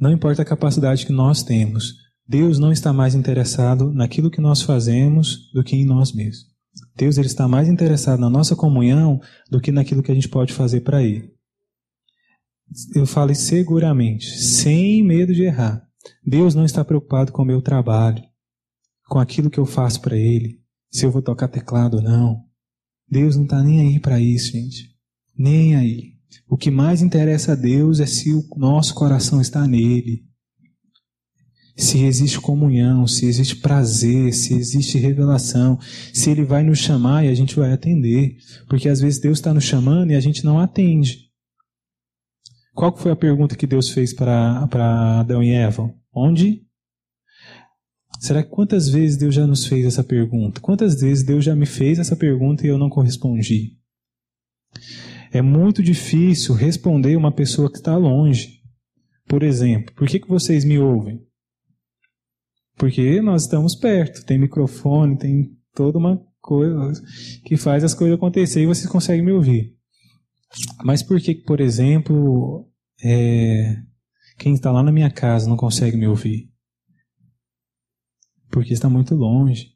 Não 0.00 0.12
importa 0.12 0.42
a 0.42 0.46
capacidade 0.46 1.06
que 1.06 1.12
nós 1.12 1.42
temos, 1.42 2.03
Deus 2.26 2.58
não 2.58 2.72
está 2.72 2.92
mais 2.92 3.14
interessado 3.14 3.92
naquilo 3.92 4.30
que 4.30 4.40
nós 4.40 4.62
fazemos 4.62 5.50
do 5.52 5.62
que 5.62 5.76
em 5.76 5.84
nós 5.84 6.12
mesmos. 6.12 6.54
Deus 6.96 7.18
ele 7.18 7.26
está 7.26 7.46
mais 7.46 7.68
interessado 7.68 8.18
na 8.20 8.30
nossa 8.30 8.56
comunhão 8.56 9.20
do 9.50 9.60
que 9.60 9.70
naquilo 9.70 10.02
que 10.02 10.10
a 10.10 10.14
gente 10.14 10.28
pode 10.28 10.52
fazer 10.52 10.80
para 10.80 11.02
Ele. 11.02 11.30
Eu 12.94 13.06
falo 13.06 13.34
seguramente, 13.34 14.26
sem 14.38 15.02
medo 15.04 15.34
de 15.34 15.42
errar. 15.42 15.86
Deus 16.26 16.54
não 16.54 16.64
está 16.64 16.84
preocupado 16.84 17.30
com 17.30 17.42
o 17.42 17.46
meu 17.46 17.60
trabalho, 17.60 18.22
com 19.06 19.18
aquilo 19.18 19.50
que 19.50 19.58
eu 19.58 19.66
faço 19.66 20.00
para 20.00 20.16
Ele, 20.16 20.60
se 20.90 21.04
eu 21.04 21.10
vou 21.10 21.22
tocar 21.22 21.48
teclado 21.48 21.98
ou 21.98 22.02
não. 22.02 22.42
Deus 23.08 23.36
não 23.36 23.44
está 23.44 23.62
nem 23.62 23.80
aí 23.80 24.00
para 24.00 24.18
isso, 24.18 24.52
gente. 24.52 24.94
Nem 25.36 25.76
aí. 25.76 26.14
O 26.48 26.56
que 26.56 26.70
mais 26.70 27.02
interessa 27.02 27.52
a 27.52 27.56
Deus 27.56 28.00
é 28.00 28.06
se 28.06 28.32
o 28.32 28.42
nosso 28.56 28.94
coração 28.94 29.40
está 29.40 29.66
nele 29.66 30.24
se 31.76 32.04
existe 32.04 32.40
comunhão, 32.40 33.06
se 33.06 33.26
existe 33.26 33.56
prazer, 33.56 34.32
se 34.32 34.54
existe 34.54 34.98
revelação, 34.98 35.78
se 36.12 36.30
Ele 36.30 36.44
vai 36.44 36.62
nos 36.62 36.78
chamar 36.78 37.24
e 37.24 37.28
a 37.28 37.34
gente 37.34 37.56
vai 37.56 37.72
atender. 37.72 38.36
Porque 38.68 38.88
às 38.88 39.00
vezes 39.00 39.20
Deus 39.20 39.38
está 39.38 39.52
nos 39.52 39.64
chamando 39.64 40.12
e 40.12 40.14
a 40.14 40.20
gente 40.20 40.44
não 40.44 40.58
atende. 40.58 41.30
Qual 42.74 42.96
foi 42.96 43.12
a 43.12 43.16
pergunta 43.16 43.56
que 43.56 43.66
Deus 43.66 43.90
fez 43.90 44.12
para 44.12 45.20
Adão 45.20 45.42
e 45.42 45.50
Eva? 45.50 45.92
Onde? 46.12 46.64
Será 48.20 48.42
que 48.42 48.50
quantas 48.50 48.88
vezes 48.88 49.16
Deus 49.16 49.34
já 49.34 49.46
nos 49.46 49.66
fez 49.66 49.84
essa 49.84 50.02
pergunta? 50.02 50.60
Quantas 50.60 51.00
vezes 51.00 51.24
Deus 51.24 51.44
já 51.44 51.54
me 51.54 51.66
fez 51.66 51.98
essa 51.98 52.16
pergunta 52.16 52.64
e 52.64 52.70
eu 52.70 52.78
não 52.78 52.88
correspondi? 52.88 53.78
É 55.32 55.42
muito 55.42 55.82
difícil 55.82 56.54
responder 56.54 57.16
uma 57.16 57.32
pessoa 57.32 57.70
que 57.70 57.78
está 57.78 57.96
longe. 57.96 58.60
Por 59.26 59.42
exemplo, 59.42 59.94
por 59.94 60.06
que, 60.06 60.20
que 60.20 60.28
vocês 60.28 60.64
me 60.64 60.78
ouvem? 60.78 61.20
Porque 62.76 63.20
nós 63.20 63.42
estamos 63.42 63.74
perto, 63.74 64.24
tem 64.24 64.38
microfone, 64.38 65.16
tem 65.16 65.56
toda 65.74 65.98
uma 65.98 66.20
coisa 66.40 67.02
que 67.44 67.56
faz 67.56 67.82
as 67.84 67.94
coisas 67.94 68.16
acontecer 68.16 68.62
e 68.62 68.66
vocês 68.66 68.86
conseguem 68.86 69.24
me 69.24 69.32
ouvir. 69.32 69.74
Mas 70.84 71.02
por 71.02 71.20
que, 71.20 71.34
por 71.34 71.60
exemplo, 71.60 72.68
é, 73.02 73.76
quem 74.38 74.54
está 74.54 74.70
lá 74.70 74.82
na 74.82 74.92
minha 74.92 75.10
casa 75.10 75.48
não 75.48 75.56
consegue 75.56 75.96
me 75.96 76.06
ouvir? 76.06 76.50
Porque 78.50 78.72
está 78.72 78.88
muito 78.88 79.14
longe. 79.14 79.72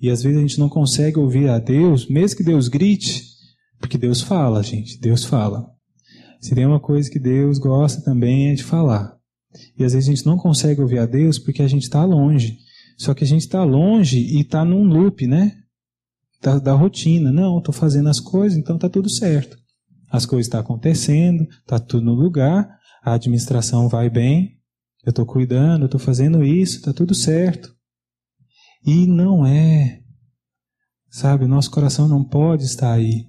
E 0.00 0.10
às 0.10 0.22
vezes 0.22 0.38
a 0.38 0.42
gente 0.42 0.60
não 0.60 0.68
consegue 0.68 1.18
ouvir 1.18 1.48
a 1.48 1.58
Deus, 1.58 2.08
mesmo 2.08 2.36
que 2.36 2.44
Deus 2.44 2.68
grite, 2.68 3.24
porque 3.78 3.98
Deus 3.98 4.20
fala, 4.20 4.62
gente, 4.62 4.98
Deus 5.00 5.24
fala. 5.24 5.66
Se 6.40 6.54
tem 6.54 6.66
uma 6.66 6.80
coisa 6.80 7.10
que 7.10 7.18
Deus 7.18 7.58
gosta 7.58 8.02
também 8.02 8.50
é 8.50 8.54
de 8.54 8.62
falar. 8.62 9.15
E 9.78 9.84
às 9.84 9.92
vezes 9.92 10.08
a 10.08 10.12
gente 10.12 10.26
não 10.26 10.36
consegue 10.36 10.80
ouvir 10.80 10.98
a 10.98 11.06
Deus 11.06 11.38
porque 11.38 11.62
a 11.62 11.68
gente 11.68 11.84
está 11.84 12.04
longe. 12.04 12.58
Só 12.96 13.14
que 13.14 13.24
a 13.24 13.26
gente 13.26 13.42
está 13.42 13.62
longe 13.62 14.18
e 14.18 14.40
está 14.40 14.64
num 14.64 14.84
loop, 14.84 15.26
né? 15.26 15.56
Da, 16.42 16.58
da 16.58 16.72
rotina. 16.72 17.30
Não, 17.30 17.58
estou 17.58 17.74
fazendo 17.74 18.08
as 18.08 18.20
coisas, 18.20 18.58
então 18.58 18.76
está 18.76 18.88
tudo 18.88 19.10
certo. 19.10 19.56
As 20.10 20.24
coisas 20.24 20.46
estão 20.46 20.60
tá 20.60 20.64
acontecendo, 20.64 21.46
está 21.60 21.78
tudo 21.78 22.06
no 22.06 22.14
lugar, 22.14 22.68
a 23.02 23.14
administração 23.14 23.88
vai 23.88 24.08
bem, 24.08 24.56
eu 25.04 25.10
estou 25.10 25.26
cuidando, 25.26 25.84
estou 25.84 26.00
fazendo 26.00 26.44
isso, 26.44 26.76
está 26.76 26.92
tudo 26.92 27.14
certo. 27.14 27.74
E 28.84 29.06
não 29.06 29.44
é. 29.44 30.00
Sabe, 31.10 31.46
nosso 31.46 31.70
coração 31.70 32.08
não 32.08 32.24
pode 32.24 32.64
estar 32.64 32.92
aí. 32.92 33.26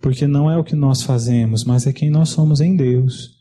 Porque 0.00 0.26
não 0.26 0.50
é 0.50 0.56
o 0.56 0.64
que 0.64 0.76
nós 0.76 1.02
fazemos, 1.02 1.64
mas 1.64 1.86
é 1.86 1.92
quem 1.92 2.10
nós 2.10 2.28
somos 2.28 2.60
em 2.60 2.76
Deus. 2.76 3.35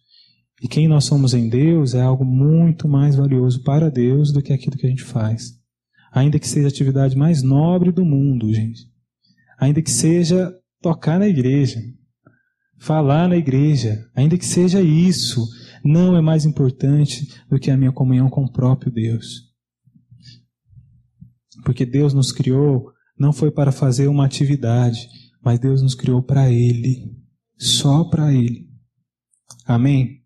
E 0.61 0.67
quem 0.67 0.87
nós 0.87 1.05
somos 1.05 1.33
em 1.33 1.49
Deus 1.49 1.93
é 1.93 2.01
algo 2.01 2.23
muito 2.23 2.87
mais 2.87 3.15
valioso 3.15 3.61
para 3.63 3.91
Deus 3.91 4.31
do 4.31 4.41
que 4.41 4.53
aquilo 4.53 4.77
que 4.77 4.85
a 4.85 4.89
gente 4.89 5.03
faz. 5.03 5.53
Ainda 6.11 6.39
que 6.39 6.47
seja 6.47 6.67
a 6.67 6.69
atividade 6.69 7.17
mais 7.17 7.43
nobre 7.43 7.91
do 7.91 8.05
mundo, 8.05 8.53
gente. 8.53 8.89
Ainda 9.59 9.81
que 9.81 9.91
seja 9.91 10.53
tocar 10.81 11.19
na 11.19 11.27
igreja, 11.27 11.81
falar 12.77 13.27
na 13.27 13.35
igreja, 13.35 14.09
ainda 14.15 14.37
que 14.37 14.45
seja 14.45 14.81
isso, 14.81 15.45
não 15.83 16.15
é 16.15 16.21
mais 16.21 16.45
importante 16.45 17.27
do 17.49 17.59
que 17.59 17.69
a 17.69 17.77
minha 17.77 17.91
comunhão 17.91 18.29
com 18.29 18.45
o 18.45 18.51
próprio 18.51 18.91
Deus. 18.91 19.53
Porque 21.63 21.85
Deus 21.85 22.13
nos 22.13 22.31
criou 22.31 22.93
não 23.17 23.31
foi 23.31 23.49
para 23.49 23.71
fazer 23.71 24.07
uma 24.07 24.25
atividade, 24.25 25.07
mas 25.41 25.59
Deus 25.59 25.81
nos 25.81 25.95
criou 25.95 26.21
para 26.21 26.51
Ele, 26.51 27.15
só 27.57 28.03
para 28.03 28.33
Ele. 28.33 28.69
Amém? 29.65 30.24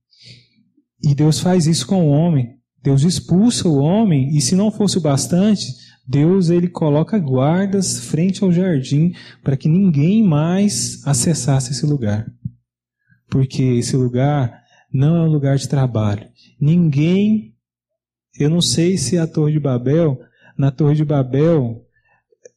E 1.02 1.16
Deus 1.16 1.40
faz 1.40 1.66
isso 1.66 1.88
com 1.88 2.08
o 2.08 2.10
homem. 2.10 2.58
Deus 2.82 3.04
expulsa 3.04 3.68
o 3.68 3.78
homem 3.78 4.36
e 4.36 4.42
se 4.42 4.56
não 4.56 4.72
fosse 4.72 4.98
o 4.98 5.02
bastante, 5.02 5.66
Deus 6.08 6.50
ele 6.50 6.68
coloca 6.68 7.20
guardas 7.20 8.00
frente 8.00 8.44
ao 8.44 8.52
jardim 8.52 9.14
para 9.44 9.58
que 9.58 9.68
ninguém 9.70 10.24
mais 10.24 11.06
acessasse 11.06 11.72
esse 11.72 11.86
lugar. 11.86 12.26
Porque 13.30 13.62
esse 13.62 13.96
lugar 13.96 14.64
não 14.92 15.16
é 15.18 15.22
um 15.22 15.32
lugar 15.32 15.58
de 15.58 15.70
trabalho. 15.70 16.28
Ninguém, 16.60 17.54
eu 18.40 18.50
não 18.50 18.62
sei 18.62 18.98
se 18.98 19.18
a 19.18 19.28
Torre 19.28 19.54
de 19.54 19.60
Babel, 19.60 20.20
na 20.58 20.72
Torre 20.72 20.96
de 20.96 21.06
Babel, 21.06 21.86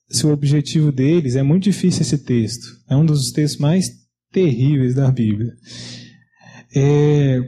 se 0.09 0.27
o 0.27 0.33
objetivo 0.33 0.91
deles 0.91 1.37
é 1.37 1.43
muito 1.43 1.65
difícil 1.65 2.03
esse 2.03 2.19
texto. 2.19 2.67
É 2.89 2.97
um 2.97 3.05
dos 3.05 3.33
textos 3.33 3.61
mais 3.61 3.91
terríveis 4.31 4.95
da 4.95 5.11
Bíblia. 5.11 5.53
É, 6.75 7.39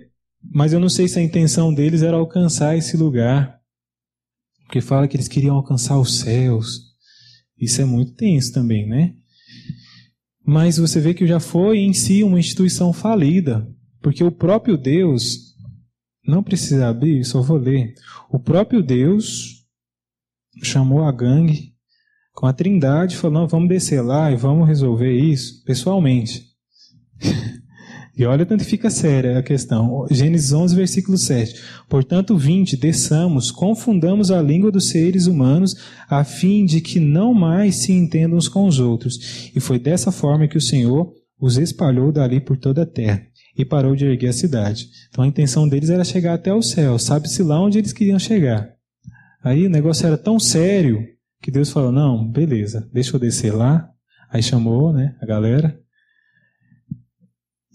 mas 0.52 0.72
eu 0.72 0.80
não 0.80 0.88
sei 0.88 1.08
se 1.08 1.18
a 1.18 1.22
intenção 1.22 1.72
deles 1.72 2.02
era 2.02 2.16
alcançar 2.16 2.76
esse 2.76 2.96
lugar. 2.96 3.60
Porque 4.64 4.80
fala 4.80 5.06
que 5.06 5.16
eles 5.16 5.28
queriam 5.28 5.56
alcançar 5.56 5.98
os 5.98 6.18
céus. 6.18 6.94
Isso 7.58 7.80
é 7.80 7.84
muito 7.84 8.12
tenso 8.12 8.52
também, 8.52 8.86
né? 8.86 9.14
Mas 10.46 10.78
você 10.78 11.00
vê 11.00 11.14
que 11.14 11.26
já 11.26 11.40
foi 11.40 11.78
em 11.78 11.92
si 11.92 12.22
uma 12.22 12.38
instituição 12.38 12.92
falida. 12.92 13.68
Porque 14.02 14.22
o 14.22 14.32
próprio 14.32 14.76
Deus, 14.76 15.54
não 16.26 16.42
precisa 16.42 16.88
abrir, 16.88 17.24
só 17.24 17.40
vou 17.40 17.56
ler. 17.56 17.94
O 18.30 18.38
próprio 18.38 18.82
Deus 18.82 19.64
chamou 20.62 21.04
a 21.04 21.12
gangue 21.12 21.74
com 22.34 22.46
a 22.46 22.52
trindade 22.52 23.16
falou: 23.16 23.46
vamos 23.46 23.68
descer 23.68 24.02
lá 24.02 24.30
e 24.30 24.36
vamos 24.36 24.66
resolver 24.66 25.12
isso 25.16 25.62
pessoalmente. 25.64 26.52
E 28.16 28.24
olha 28.24 28.46
tanto 28.46 28.64
fica 28.64 28.90
séria 28.90 29.38
a 29.38 29.42
questão. 29.42 30.06
Gênesis 30.08 30.52
11, 30.52 30.76
versículo 30.76 31.18
7. 31.18 31.60
Portanto, 31.88 32.36
vinte, 32.36 32.76
desçamos, 32.76 33.50
confundamos 33.50 34.30
a 34.30 34.40
língua 34.40 34.70
dos 34.70 34.88
seres 34.88 35.26
humanos, 35.26 35.74
a 36.08 36.22
fim 36.22 36.64
de 36.64 36.80
que 36.80 37.00
não 37.00 37.34
mais 37.34 37.76
se 37.76 37.92
entendam 37.92 38.38
uns 38.38 38.46
com 38.46 38.66
os 38.66 38.78
outros. 38.78 39.50
E 39.54 39.58
foi 39.58 39.80
dessa 39.80 40.12
forma 40.12 40.46
que 40.46 40.56
o 40.56 40.60
Senhor 40.60 41.12
os 41.40 41.58
espalhou 41.58 42.12
dali 42.12 42.40
por 42.40 42.56
toda 42.56 42.82
a 42.82 42.86
terra 42.86 43.20
e 43.56 43.64
parou 43.64 43.96
de 43.96 44.04
erguer 44.04 44.28
a 44.28 44.32
cidade. 44.32 44.88
Então 45.08 45.24
a 45.24 45.26
intenção 45.26 45.68
deles 45.68 45.90
era 45.90 46.04
chegar 46.04 46.34
até 46.34 46.52
o 46.52 46.62
céu, 46.62 46.98
sabe-se 46.98 47.42
lá 47.42 47.60
onde 47.60 47.78
eles 47.78 47.92
queriam 47.92 48.18
chegar. 48.18 48.70
Aí 49.42 49.66
o 49.66 49.70
negócio 49.70 50.06
era 50.06 50.16
tão 50.16 50.38
sério 50.38 51.04
que 51.42 51.50
Deus 51.50 51.70
falou: 51.70 51.92
não, 51.92 52.26
beleza, 52.26 52.88
deixa 52.92 53.14
eu 53.14 53.20
descer 53.20 53.52
lá. 53.52 53.90
Aí 54.30 54.42
chamou 54.42 54.92
né, 54.92 55.14
a 55.20 55.26
galera 55.26 55.78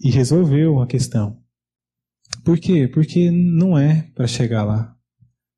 e 0.00 0.10
resolveu 0.10 0.80
a 0.80 0.86
questão. 0.86 1.36
Por 2.44 2.58
quê? 2.58 2.88
Porque 2.88 3.30
não 3.30 3.78
é 3.78 4.08
para 4.14 4.26
chegar 4.26 4.64
lá. 4.64 4.94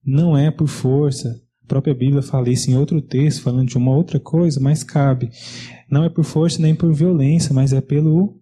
Não 0.05 0.36
é 0.36 0.51
por 0.51 0.66
força. 0.66 1.40
A 1.64 1.66
própria 1.68 1.95
Bíblia 1.95 2.22
fala 2.22 2.51
isso 2.51 2.70
em 2.70 2.76
outro 2.76 3.01
texto, 3.01 3.43
falando 3.43 3.68
de 3.68 3.78
uma 3.78 3.95
outra 3.95 4.18
coisa, 4.18 4.61
mas 4.61 4.82
cabe. 4.82 5.30
Não 5.90 6.05
é 6.05 6.09
por 6.09 6.24
força 6.24 6.61
nem 6.61 6.74
por 6.74 6.93
violência, 6.93 7.55
mas 7.55 7.72
é 7.72 7.80
pelo 7.80 8.40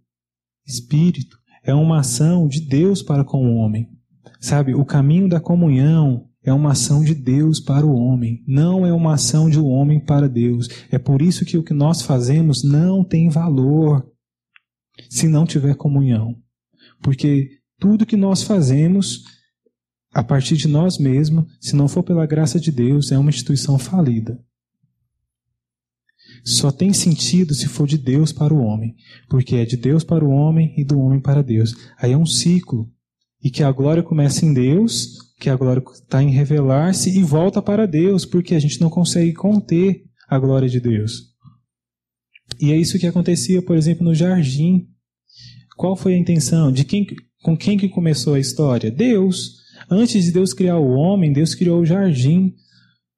Espírito. 0.67 1.39
É 1.63 1.75
uma 1.75 2.01
ação 2.01 2.49
de 2.49 2.61
Deus 2.61 3.03
para 3.03 3.25
com 3.25 3.47
o 3.47 3.57
homem. 3.57 3.89
Sabe, 4.41 4.75
o 4.75 4.85
caminho 4.85 5.29
da 5.29 5.39
comunhão 5.39 6.31
é 6.43 6.53
uma 6.53 6.73
ação 6.73 7.05
de 7.05 7.15
Deus 7.15 7.61
para 7.61 7.85
o 7.85 7.95
homem, 7.95 8.43
não 8.47 8.87
é 8.87 8.93
uma 8.93 9.15
ação 9.15 9.51
de 9.51 9.61
um 9.61 9.67
homem 9.67 10.01
para 10.01 10.29
Deus. 10.29 10.69
É 10.91 10.99
por 10.99 11.21
isso 11.21 11.45
que 11.45 11.59
o 11.59 11.63
que 11.63 11.75
nós 11.75 12.01
fazemos 12.01 12.65
não 12.65 13.05
tem 13.05 13.29
valor. 13.29 14.10
Se 15.11 15.29
não 15.29 15.45
tiver 15.45 15.75
comunhão. 15.75 16.37
Porque 17.03 17.59
tudo 17.79 18.07
que 18.07 18.17
nós 18.17 18.43
fazemos 18.43 19.25
a 20.13 20.23
partir 20.23 20.57
de 20.57 20.69
nós 20.69 20.99
mesmos, 20.99 21.45
se 21.61 21.77
não 21.77 21.89
for 21.89 22.03
pela 22.03 22.27
graça 22.27 22.59
de 22.59 22.73
Deus, 22.73 23.13
é 23.13 23.19
uma 23.19 23.31
instituição 23.31 23.79
falida. 23.79 24.43
Só 26.45 26.71
tem 26.71 26.93
sentido 26.93 27.55
se 27.55 27.69
for 27.69 27.87
de 27.87 27.99
Deus 27.99 28.33
para 28.33 28.55
o 28.55 28.63
homem, 28.63 28.95
porque 29.29 29.57
é 29.57 29.65
de 29.65 29.77
Deus 29.77 30.03
para 30.03 30.25
o 30.25 30.31
homem 30.31 30.75
e 30.77 30.85
do 30.85 30.99
homem 30.99 31.21
para 31.21 31.43
Deus. 31.43 31.75
Aí 31.99 32.13
é 32.13 32.17
um 32.17 32.27
ciclo. 32.27 32.91
E 33.43 33.51
que 33.51 33.63
a 33.63 33.73
glória 33.73 34.03
começa 34.03 34.45
em 34.45 34.53
Deus, 34.53 35.35
que 35.39 35.49
a 35.49 35.57
glória 35.57 35.83
está 35.95 36.23
em 36.23 36.31
revelar-se 36.31 37.19
e 37.19 37.23
volta 37.23 37.63
para 37.63 37.87
Deus, 37.87 38.27
porque 38.27 38.55
a 38.55 38.59
gente 38.59 38.81
não 38.81 38.91
consegue 38.91 39.33
conter 39.33 40.05
a 40.29 40.39
glória 40.39 40.69
de 40.69 40.79
Deus. 40.79 41.31
E 42.61 42.71
é 42.73 42.77
isso 42.77 42.99
que 42.99 43.07
acontecia, 43.07 43.63
por 43.63 43.77
exemplo, 43.77 44.05
no 44.05 44.15
jardim. 44.15 44.89
Qual 45.81 45.97
foi 45.97 46.13
a 46.13 46.19
intenção? 46.19 46.71
De 46.71 46.85
quem, 46.85 47.07
com 47.43 47.57
quem 47.57 47.79
que 47.79 47.89
começou 47.89 48.35
a 48.35 48.39
história? 48.39 48.91
Deus. 48.91 49.61
Antes 49.91 50.25
de 50.25 50.31
Deus 50.31 50.53
criar 50.53 50.77
o 50.77 50.91
homem, 50.91 51.33
Deus 51.33 51.55
criou 51.55 51.81
o 51.81 51.87
jardim 51.87 52.53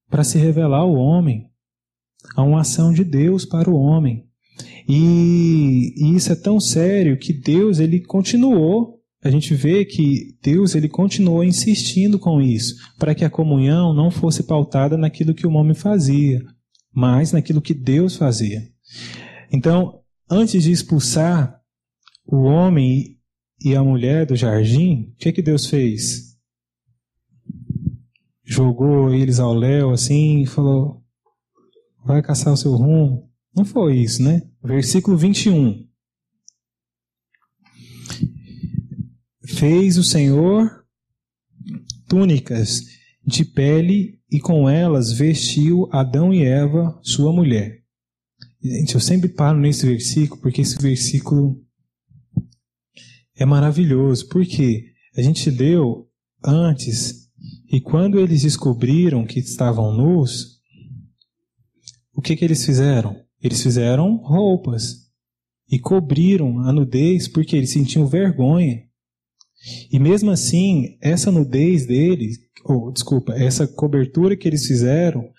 para 0.08 0.22
se 0.22 0.38
revelar 0.38 0.78
ao 0.78 0.94
homem. 0.94 1.48
Há 2.36 2.44
uma 2.44 2.60
ação 2.60 2.92
de 2.92 3.02
Deus 3.02 3.44
para 3.44 3.68
o 3.68 3.74
homem. 3.74 4.26
E, 4.88 5.92
e, 5.96 6.14
isso 6.14 6.30
é 6.30 6.36
tão 6.36 6.60
sério 6.60 7.18
que 7.18 7.32
Deus 7.32 7.80
ele 7.80 7.98
continuou. 7.98 9.00
A 9.24 9.28
gente 9.28 9.54
vê 9.54 9.84
que 9.84 10.36
Deus 10.40 10.76
ele 10.76 10.88
continuou 10.88 11.42
insistindo 11.42 12.16
com 12.16 12.40
isso, 12.40 12.76
para 12.96 13.12
que 13.12 13.24
a 13.24 13.30
comunhão 13.30 13.92
não 13.92 14.08
fosse 14.08 14.44
pautada 14.44 14.96
naquilo 14.96 15.34
que 15.34 15.48
o 15.48 15.52
homem 15.52 15.74
fazia, 15.74 16.40
mas 16.94 17.32
naquilo 17.32 17.60
que 17.60 17.74
Deus 17.74 18.14
fazia. 18.14 18.62
Então, 19.52 19.98
antes 20.30 20.62
de 20.62 20.70
expulsar 20.70 21.60
o 22.24 22.42
homem 22.42 23.18
e 23.64 23.74
a 23.76 23.82
mulher 23.82 24.26
do 24.26 24.36
jardim, 24.36 25.12
o 25.12 25.16
que, 25.16 25.32
que 25.32 25.42
Deus 25.42 25.66
fez? 25.66 26.32
jogou 28.52 29.14
eles 29.14 29.40
ao 29.40 29.54
léu 29.54 29.90
assim 29.90 30.42
e 30.42 30.46
falou: 30.46 31.02
vai 32.04 32.22
caçar 32.22 32.52
o 32.52 32.56
seu 32.56 32.72
rumo. 32.72 33.30
Não 33.54 33.64
foi 33.64 33.98
isso, 33.98 34.22
né? 34.22 34.42
Versículo 34.62 35.16
21. 35.16 35.86
Fez 39.44 39.98
o 39.98 40.04
Senhor 40.04 40.84
túnicas 42.08 42.82
de 43.24 43.44
pele 43.44 44.20
e 44.30 44.40
com 44.40 44.68
elas 44.68 45.12
vestiu 45.12 45.88
Adão 45.92 46.32
e 46.32 46.42
Eva, 46.42 46.98
sua 47.02 47.32
mulher. 47.32 47.82
Gente, 48.62 48.94
eu 48.94 49.00
sempre 49.00 49.28
paro 49.28 49.58
nesse 49.58 49.86
versículo 49.86 50.40
porque 50.40 50.60
esse 50.60 50.80
versículo 50.80 51.60
é 53.42 53.46
maravilhoso. 53.46 54.28
Porque 54.28 54.84
a 55.16 55.20
gente 55.20 55.50
leu 55.50 56.08
antes 56.44 57.28
e 57.70 57.80
quando 57.80 58.18
eles 58.18 58.42
descobriram 58.42 59.26
que 59.26 59.40
estavam 59.40 59.92
nus, 59.92 60.60
o 62.14 62.22
que, 62.22 62.36
que 62.36 62.44
eles 62.44 62.64
fizeram? 62.64 63.16
Eles 63.42 63.62
fizeram 63.62 64.16
roupas 64.16 65.02
e 65.70 65.78
cobriram 65.78 66.60
a 66.60 66.72
nudez 66.72 67.26
porque 67.26 67.56
eles 67.56 67.70
sentiam 67.70 68.06
vergonha. 68.06 68.82
E 69.90 69.98
mesmo 69.98 70.30
assim, 70.30 70.96
essa 71.00 71.30
nudez 71.30 71.86
deles, 71.86 72.38
ou 72.64 72.92
desculpa, 72.92 73.32
essa 73.34 73.66
cobertura 73.66 74.36
que 74.36 74.46
eles 74.46 74.66
fizeram, 74.66 75.30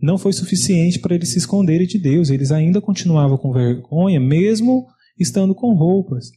não 0.00 0.18
foi 0.18 0.32
suficiente 0.32 0.98
para 0.98 1.14
eles 1.14 1.30
se 1.30 1.38
esconderem 1.38 1.86
de 1.86 1.98
Deus. 1.98 2.30
Eles 2.30 2.50
ainda 2.50 2.80
continuavam 2.80 3.36
com 3.36 3.52
vergonha, 3.52 4.18
mesmo 4.18 4.86
estando 5.18 5.54
com 5.54 5.74
roupas. 5.74 6.30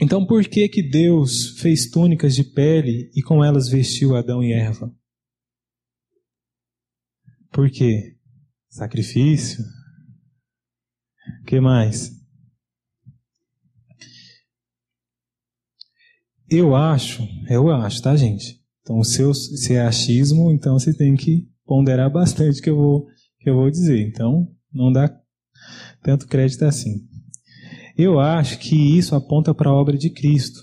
Então, 0.00 0.24
por 0.24 0.42
que 0.44 0.66
que 0.66 0.82
Deus 0.82 1.58
fez 1.60 1.90
túnicas 1.90 2.34
de 2.34 2.42
pele 2.42 3.10
e 3.14 3.22
com 3.22 3.44
elas 3.44 3.68
vestiu 3.68 4.16
Adão 4.16 4.42
e 4.42 4.50
Eva? 4.52 4.90
Por 7.52 7.70
quê? 7.70 8.16
Sacrifício? 8.70 9.62
O 11.42 11.44
que 11.44 11.60
mais? 11.60 12.18
Eu 16.48 16.74
acho, 16.74 17.22
eu 17.48 17.70
acho, 17.70 18.02
tá, 18.02 18.16
gente? 18.16 18.58
Então, 18.80 18.98
o 18.98 19.04
seu, 19.04 19.34
se 19.34 19.74
é 19.74 19.82
achismo, 19.82 20.50
então 20.50 20.78
você 20.78 20.96
tem 20.96 21.14
que 21.14 21.46
ponderar 21.66 22.10
bastante 22.10 22.62
que 22.62 22.70
eu 22.70 22.76
vou, 22.76 23.06
que 23.38 23.50
eu 23.50 23.54
vou 23.54 23.70
dizer. 23.70 24.00
Então, 24.00 24.50
não 24.72 24.90
dá 24.90 25.14
tanto 26.02 26.26
crédito 26.26 26.64
assim. 26.64 27.06
Eu 28.02 28.18
acho 28.18 28.58
que 28.58 28.74
isso 28.96 29.14
aponta 29.14 29.54
para 29.54 29.68
a 29.68 29.74
obra 29.74 29.98
de 29.98 30.08
Cristo. 30.08 30.58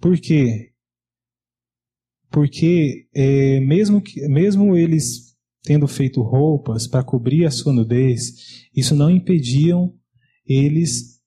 Por 0.00 0.18
quê? 0.18 0.72
Porque 2.32 3.06
é, 3.14 3.60
mesmo, 3.60 4.00
que, 4.00 4.26
mesmo 4.26 4.76
eles 4.76 5.36
tendo 5.62 5.86
feito 5.86 6.20
roupas 6.20 6.88
para 6.88 7.04
cobrir 7.04 7.46
a 7.46 7.50
sua 7.50 7.72
nudez, 7.72 8.66
isso 8.74 8.94
não 8.96 9.08
impediam 9.08 9.94
eles 10.44 11.20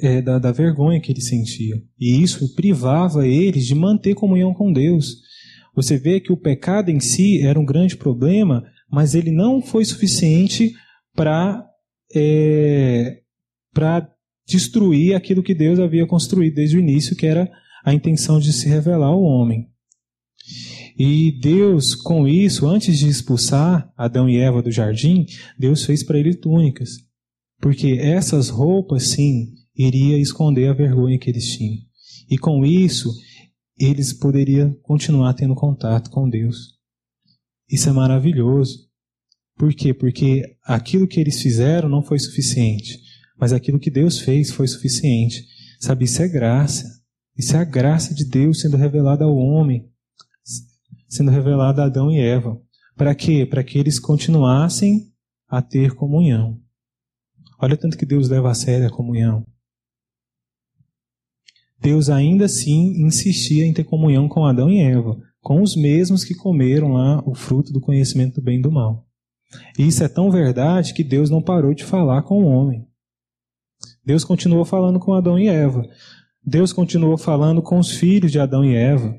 é, 0.00 0.22
da, 0.22 0.38
da 0.38 0.50
vergonha 0.50 0.98
que 0.98 1.12
eles 1.12 1.28
sentiam. 1.28 1.78
E 2.00 2.22
isso 2.22 2.54
privava 2.54 3.28
eles 3.28 3.66
de 3.66 3.74
manter 3.74 4.14
comunhão 4.14 4.54
com 4.54 4.72
Deus. 4.72 5.16
Você 5.74 5.98
vê 5.98 6.20
que 6.20 6.32
o 6.32 6.38
pecado 6.38 6.90
em 6.90 7.00
si 7.00 7.42
era 7.42 7.60
um 7.60 7.66
grande 7.66 7.98
problema, 7.98 8.64
mas 8.90 9.14
ele 9.14 9.30
não 9.30 9.60
foi 9.60 9.84
suficiente 9.84 10.74
para 11.14 11.62
é, 12.14 13.23
para 13.74 14.08
destruir 14.46 15.14
aquilo 15.14 15.42
que 15.42 15.54
Deus 15.54 15.78
havia 15.78 16.06
construído 16.06 16.54
desde 16.54 16.76
o 16.76 16.80
início, 16.80 17.16
que 17.16 17.26
era 17.26 17.50
a 17.84 17.92
intenção 17.92 18.38
de 18.38 18.52
se 18.52 18.68
revelar 18.68 19.08
ao 19.08 19.20
homem. 19.20 19.68
E 20.96 21.32
Deus, 21.40 21.94
com 21.94 22.26
isso, 22.28 22.68
antes 22.68 22.98
de 22.98 23.08
expulsar 23.08 23.92
Adão 23.96 24.28
e 24.28 24.38
Eva 24.38 24.62
do 24.62 24.70
jardim, 24.70 25.26
Deus 25.58 25.84
fez 25.84 26.04
para 26.04 26.18
ele 26.18 26.34
túnicas. 26.34 26.90
Porque 27.60 27.98
essas 28.00 28.48
roupas, 28.48 29.08
sim, 29.08 29.52
iria 29.76 30.18
esconder 30.18 30.68
a 30.68 30.74
vergonha 30.74 31.18
que 31.18 31.28
eles 31.28 31.56
tinham. 31.56 31.78
E 32.30 32.38
com 32.38 32.64
isso, 32.64 33.10
eles 33.78 34.12
poderiam 34.12 34.72
continuar 34.82 35.34
tendo 35.34 35.54
contato 35.54 36.10
com 36.10 36.28
Deus. 36.28 36.74
Isso 37.68 37.88
é 37.88 37.92
maravilhoso. 37.92 38.88
Por 39.56 39.74
quê? 39.74 39.92
Porque 39.92 40.42
aquilo 40.64 41.08
que 41.08 41.18
eles 41.18 41.40
fizeram 41.40 41.88
não 41.88 42.02
foi 42.02 42.18
suficiente. 42.18 42.98
Mas 43.44 43.52
aquilo 43.52 43.78
que 43.78 43.90
Deus 43.90 44.20
fez 44.20 44.50
foi 44.50 44.66
suficiente. 44.66 45.46
Sabe, 45.78 46.06
isso 46.06 46.22
é 46.22 46.26
graça. 46.26 46.88
Isso 47.36 47.54
é 47.54 47.58
a 47.58 47.64
graça 47.64 48.14
de 48.14 48.24
Deus 48.24 48.62
sendo 48.62 48.78
revelada 48.78 49.26
ao 49.26 49.36
homem, 49.36 49.86
sendo 51.10 51.30
revelada 51.30 51.82
a 51.82 51.84
Adão 51.84 52.10
e 52.10 52.18
Eva. 52.18 52.58
Para 52.96 53.14
quê? 53.14 53.44
Para 53.44 53.62
que 53.62 53.78
eles 53.78 53.98
continuassem 53.98 55.12
a 55.46 55.60
ter 55.60 55.94
comunhão. 55.94 56.58
Olha 57.60 57.76
tanto 57.76 57.98
que 57.98 58.06
Deus 58.06 58.30
leva 58.30 58.50
a 58.50 58.54
sério 58.54 58.86
a 58.86 58.90
comunhão. 58.90 59.46
Deus 61.78 62.08
ainda 62.08 62.46
assim 62.46 63.04
insistia 63.04 63.66
em 63.66 63.74
ter 63.74 63.84
comunhão 63.84 64.26
com 64.26 64.46
Adão 64.46 64.70
e 64.70 64.80
Eva, 64.80 65.20
com 65.42 65.60
os 65.60 65.76
mesmos 65.76 66.24
que 66.24 66.34
comeram 66.34 66.94
lá 66.94 67.22
o 67.26 67.34
fruto 67.34 67.74
do 67.74 67.80
conhecimento 67.82 68.36
do 68.36 68.42
bem 68.42 68.58
e 68.58 68.62
do 68.62 68.72
mal. 68.72 69.06
E 69.78 69.86
isso 69.86 70.02
é 70.02 70.08
tão 70.08 70.30
verdade 70.30 70.94
que 70.94 71.04
Deus 71.04 71.28
não 71.28 71.42
parou 71.42 71.74
de 71.74 71.84
falar 71.84 72.22
com 72.22 72.42
o 72.42 72.46
homem. 72.46 72.88
Deus 74.04 74.24
continuou 74.24 74.64
falando 74.64 74.98
com 74.98 75.14
Adão 75.14 75.38
e 75.38 75.48
Eva. 75.48 75.82
Deus 76.44 76.72
continuou 76.72 77.16
falando 77.16 77.62
com 77.62 77.78
os 77.78 77.92
filhos 77.92 78.30
de 78.30 78.38
Adão 78.38 78.64
e 78.64 78.74
Eva. 78.74 79.18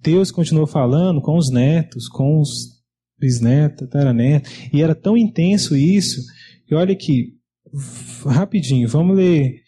Deus 0.00 0.30
continuou 0.30 0.66
falando 0.66 1.22
com 1.22 1.38
os 1.38 1.50
netos, 1.50 2.08
com 2.08 2.38
os 2.38 2.82
bisnetos, 3.18 3.88
taranetos. 3.88 4.52
E 4.72 4.82
era 4.82 4.94
tão 4.94 5.16
intenso 5.16 5.74
isso, 5.74 6.20
que 6.66 6.74
olha 6.74 6.92
aqui, 6.92 7.34
rapidinho, 8.26 8.86
vamos 8.86 9.16
ler. 9.16 9.62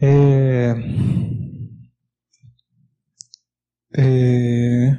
É, 0.00 0.74
é, 3.96 4.96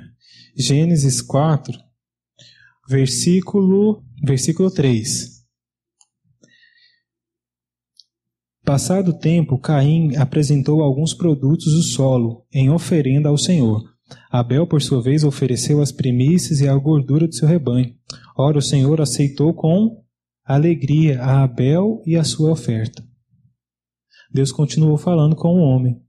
Gênesis 0.58 1.22
4, 1.22 1.78
versículo, 2.90 4.04
versículo 4.24 4.70
3. 4.70 5.35
Passado 8.66 9.10
o 9.10 9.14
tempo, 9.14 9.60
Caim 9.60 10.16
apresentou 10.16 10.82
alguns 10.82 11.14
produtos 11.14 11.72
do 11.72 11.84
solo 11.84 12.44
em 12.52 12.72
oferenda 12.72 13.30
ao 13.30 13.38
Senhor. 13.38 13.84
Abel, 14.32 14.66
por 14.66 14.82
sua 14.82 15.02
vez, 15.04 15.24
ofereceu 15.24 15.82
as 15.82 15.92
primícias 15.92 16.62
e 16.62 16.68
a 16.68 16.76
gordura 16.76 17.28
do 17.28 17.36
seu 17.36 17.48
rebanho. 17.48 17.94
Ora, 18.36 18.58
o 18.58 18.62
Senhor 18.62 19.00
aceitou 19.00 19.54
com 19.54 20.04
alegria 20.44 21.22
a 21.22 21.44
Abel 21.44 22.02
e 22.08 22.16
a 22.16 22.24
sua 22.24 22.52
oferta. 22.52 23.04
Deus 24.34 24.52
continuou 24.52 24.98
falando 24.98 25.36
com 25.36 25.60
o 25.60 25.62
homem. 25.62 26.02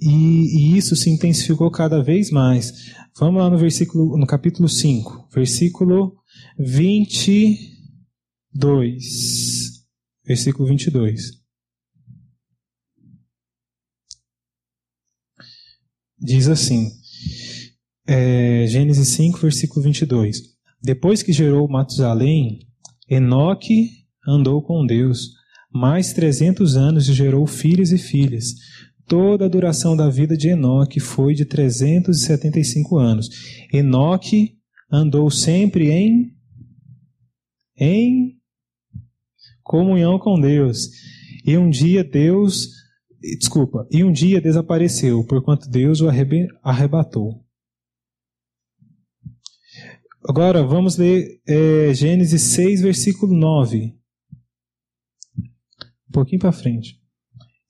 E, 0.00 0.74
e, 0.74 0.76
isso 0.76 0.94
se 0.94 1.08
intensificou 1.08 1.70
cada 1.70 2.02
vez 2.02 2.30
mais. 2.30 2.94
Vamos 3.18 3.40
lá 3.40 3.48
no 3.48 3.58
versículo, 3.58 4.16
no 4.18 4.26
capítulo 4.26 4.68
5, 4.68 5.28
versículo 5.34 6.14
20 6.58 7.78
2, 8.54 9.57
versículo 10.28 10.68
22. 10.68 11.38
Diz 16.20 16.48
assim, 16.48 16.90
é, 18.06 18.66
Gênesis 18.66 19.08
5, 19.08 19.38
versículo 19.38 19.82
22. 19.82 20.42
Depois 20.82 21.22
que 21.22 21.32
gerou 21.32 21.66
Matusalém, 21.68 22.58
Enoque 23.08 23.88
andou 24.26 24.60
com 24.62 24.84
Deus 24.84 25.30
mais 25.72 26.12
300 26.12 26.76
anos 26.76 27.08
e 27.08 27.14
gerou 27.14 27.46
filhos 27.46 27.90
e 27.90 27.98
filhas. 27.98 28.54
Toda 29.06 29.46
a 29.46 29.48
duração 29.48 29.96
da 29.96 30.10
vida 30.10 30.36
de 30.36 30.48
Enoque 30.48 31.00
foi 31.00 31.34
de 31.34 31.46
375 31.46 32.98
anos. 32.98 33.30
Enoque 33.72 34.58
andou 34.92 35.30
sempre 35.30 35.90
em 35.90 36.36
em 37.80 38.37
comunhão 39.68 40.18
com 40.18 40.40
Deus. 40.40 40.88
E 41.44 41.56
um 41.56 41.68
dia 41.68 42.02
Deus, 42.02 42.68
desculpa, 43.38 43.86
e 43.90 44.02
um 44.02 44.10
dia 44.10 44.40
desapareceu, 44.40 45.24
porquanto 45.24 45.68
Deus 45.68 46.00
o 46.00 46.08
arrebatou. 46.08 47.44
Agora 50.26 50.66
vamos 50.66 50.96
ler 50.96 51.40
é, 51.46 51.94
Gênesis 51.94 52.42
6, 52.42 52.82
versículo 52.82 53.34
9. 53.34 53.94
Um 56.08 56.12
pouquinho 56.12 56.40
para 56.40 56.50
frente. 56.50 57.00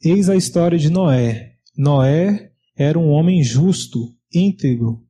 Eis 0.03 0.29
a 0.29 0.37
história 0.37 0.79
de 0.79 0.91
Noé. 0.91 1.57
Noé 1.77 2.53
era 2.77 2.99
um 2.99 3.09
homem 3.11 3.43
justo, 3.43 4.17
íntegro, 4.33 5.05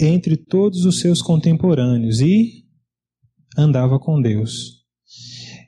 entre 0.00 0.36
todos 0.36 0.84
os 0.84 1.00
seus 1.00 1.22
contemporâneos 1.22 2.20
e 2.20 2.64
andava 3.56 3.98
com 3.98 4.20
Deus. 4.20 4.83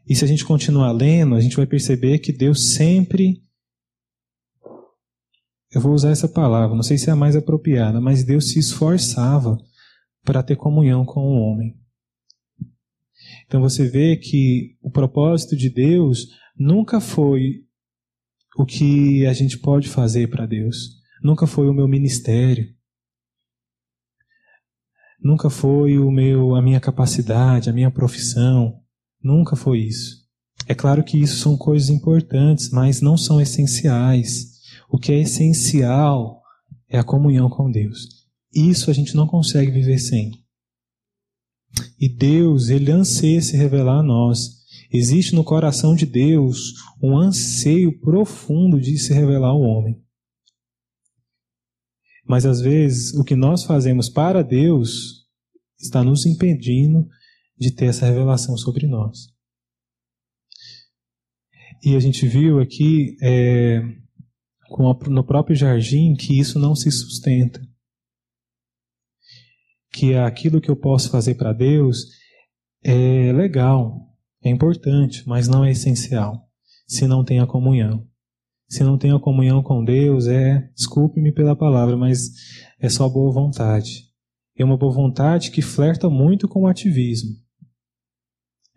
E 0.07 0.15
se 0.15 0.25
a 0.25 0.29
gente 0.29 0.45
continuar 0.45 0.93
lendo, 0.93 1.35
a 1.35 1.41
gente 1.41 1.57
vai 1.57 1.67
perceber 1.67 2.21
que 2.21 2.33
Deus 2.33 2.75
sempre. 2.75 3.43
Eu 5.73 5.81
vou 5.81 5.93
usar 5.93 6.11
essa 6.11 6.29
palavra, 6.29 6.77
não 6.77 6.83
sei 6.83 6.97
se 6.97 7.11
é 7.11 7.13
a 7.13 7.17
mais 7.17 7.35
apropriada, 7.35 8.01
mas 8.01 8.25
Deus 8.25 8.53
se 8.53 8.59
esforçava 8.59 9.59
para 10.25 10.43
ter 10.43 10.57
comunhão 10.57 11.05
com 11.05 11.21
o 11.21 11.41
homem. 11.41 11.77
Então 13.47 13.61
você 13.61 13.89
vê 13.89 14.17
que 14.17 14.77
o 14.81 14.91
propósito 14.91 15.57
de 15.57 15.69
Deus 15.69 16.29
nunca 16.57 17.01
foi 17.01 17.65
o 18.57 18.65
que 18.65 19.27
a 19.27 19.33
gente 19.33 19.59
pode 19.59 19.89
fazer 19.89 20.31
para 20.31 20.47
Deus, 20.47 21.01
nunca 21.23 21.47
foi 21.47 21.69
o 21.69 21.75
meu 21.75 21.87
ministério, 21.87 22.73
nunca 25.21 25.51
foi 25.51 25.99
o 25.99 26.11
meu 26.11 26.55
a 26.55 26.63
minha 26.63 26.81
capacidade, 26.81 27.69
a 27.69 27.73
minha 27.73 27.91
profissão, 27.91 28.83
nunca 29.23 29.57
foi 29.57 29.81
isso. 29.81 30.27
É 30.67 30.75
claro 30.75 31.05
que 31.05 31.19
isso 31.19 31.39
são 31.39 31.57
coisas 31.57 31.91
importantes, 31.91 32.71
mas 32.71 33.01
não 33.01 33.17
são 33.17 33.41
essenciais. 33.41 34.57
O 34.91 34.99
que 34.99 35.13
é 35.13 35.21
essencial 35.21 36.43
é 36.89 36.99
a 36.99 37.05
comunhão 37.05 37.49
com 37.49 37.71
Deus. 37.71 38.09
Isso 38.55 38.91
a 38.91 38.95
gente 38.95 39.15
não 39.15 39.27
consegue 39.27 39.71
viver 39.71 39.99
sem. 39.99 40.33
E 42.01 42.09
Deus, 42.09 42.69
ele 42.69 42.91
anseia 42.91 43.41
se 43.41 43.57
revelar 43.57 44.01
a 44.01 44.03
nós. 44.03 44.57
Existe 44.91 45.35
no 45.35 45.45
coração 45.45 45.95
de 45.95 46.07
Deus 46.07 46.75
um 47.03 47.19
anseio 47.19 48.01
profundo 48.01 48.81
de 48.81 48.97
se 48.99 49.13
revelar 49.13 49.49
ao 49.49 49.61
homem. 49.61 50.01
Mas 52.27 52.45
às 52.45 52.61
vezes 52.61 53.15
o 53.15 53.23
que 53.23 53.37
nós 53.37 53.65
fazemos 53.65 54.09
para 54.09 54.43
Deus 54.43 55.27
está 55.79 56.03
nos 56.03 56.27
impedindo 56.27 57.07
de 57.59 57.71
ter 57.71 57.87
essa 57.87 58.07
revelação 58.07 58.57
sobre 58.57 58.87
nós. 58.87 59.29
E 61.83 61.95
a 61.95 62.01
gente 62.01 62.27
viu 62.27 62.61
aqui 62.61 63.17
é, 63.23 63.83
no 65.09 65.25
próprio 65.25 65.55
jardim 65.55 66.15
que 66.15 66.39
isso 66.39 66.59
não 66.59 66.75
se 66.75 66.91
sustenta. 66.91 67.61
Que 69.93 70.15
aquilo 70.15 70.61
que 70.61 70.71
eu 70.71 70.77
posso 70.77 71.11
fazer 71.11 71.35
para 71.37 71.53
Deus 71.53 72.07
é 72.83 73.33
legal, 73.33 74.15
é 74.43 74.51
importante, 74.51 75.27
mas 75.27 75.49
não 75.49 75.65
é 75.65 75.71
essencial 75.71 76.47
se 76.87 77.07
não 77.07 77.25
tem 77.25 77.41
a 77.41 77.47
comunhão 77.47 78.07
se 78.69 78.83
não 78.83 78.99
tem 78.99 79.13
a 79.13 79.19
comunhão 79.19 79.63
com 79.63 79.85
Deus, 79.85 80.27
é, 80.27 80.69
desculpe-me 80.75 81.33
pela 81.33 81.55
palavra, 81.55 81.97
mas 81.97 82.31
é 82.81 82.89
só 82.89 83.09
boa 83.09 83.33
vontade. 83.33 84.07
É 84.57 84.65
uma 84.65 84.77
boa 84.77 84.93
vontade 84.93 85.51
que 85.51 85.63
flerta 85.63 86.09
muito 86.11 86.49
com 86.49 86.63
o 86.63 86.67
ativismo. 86.67 87.31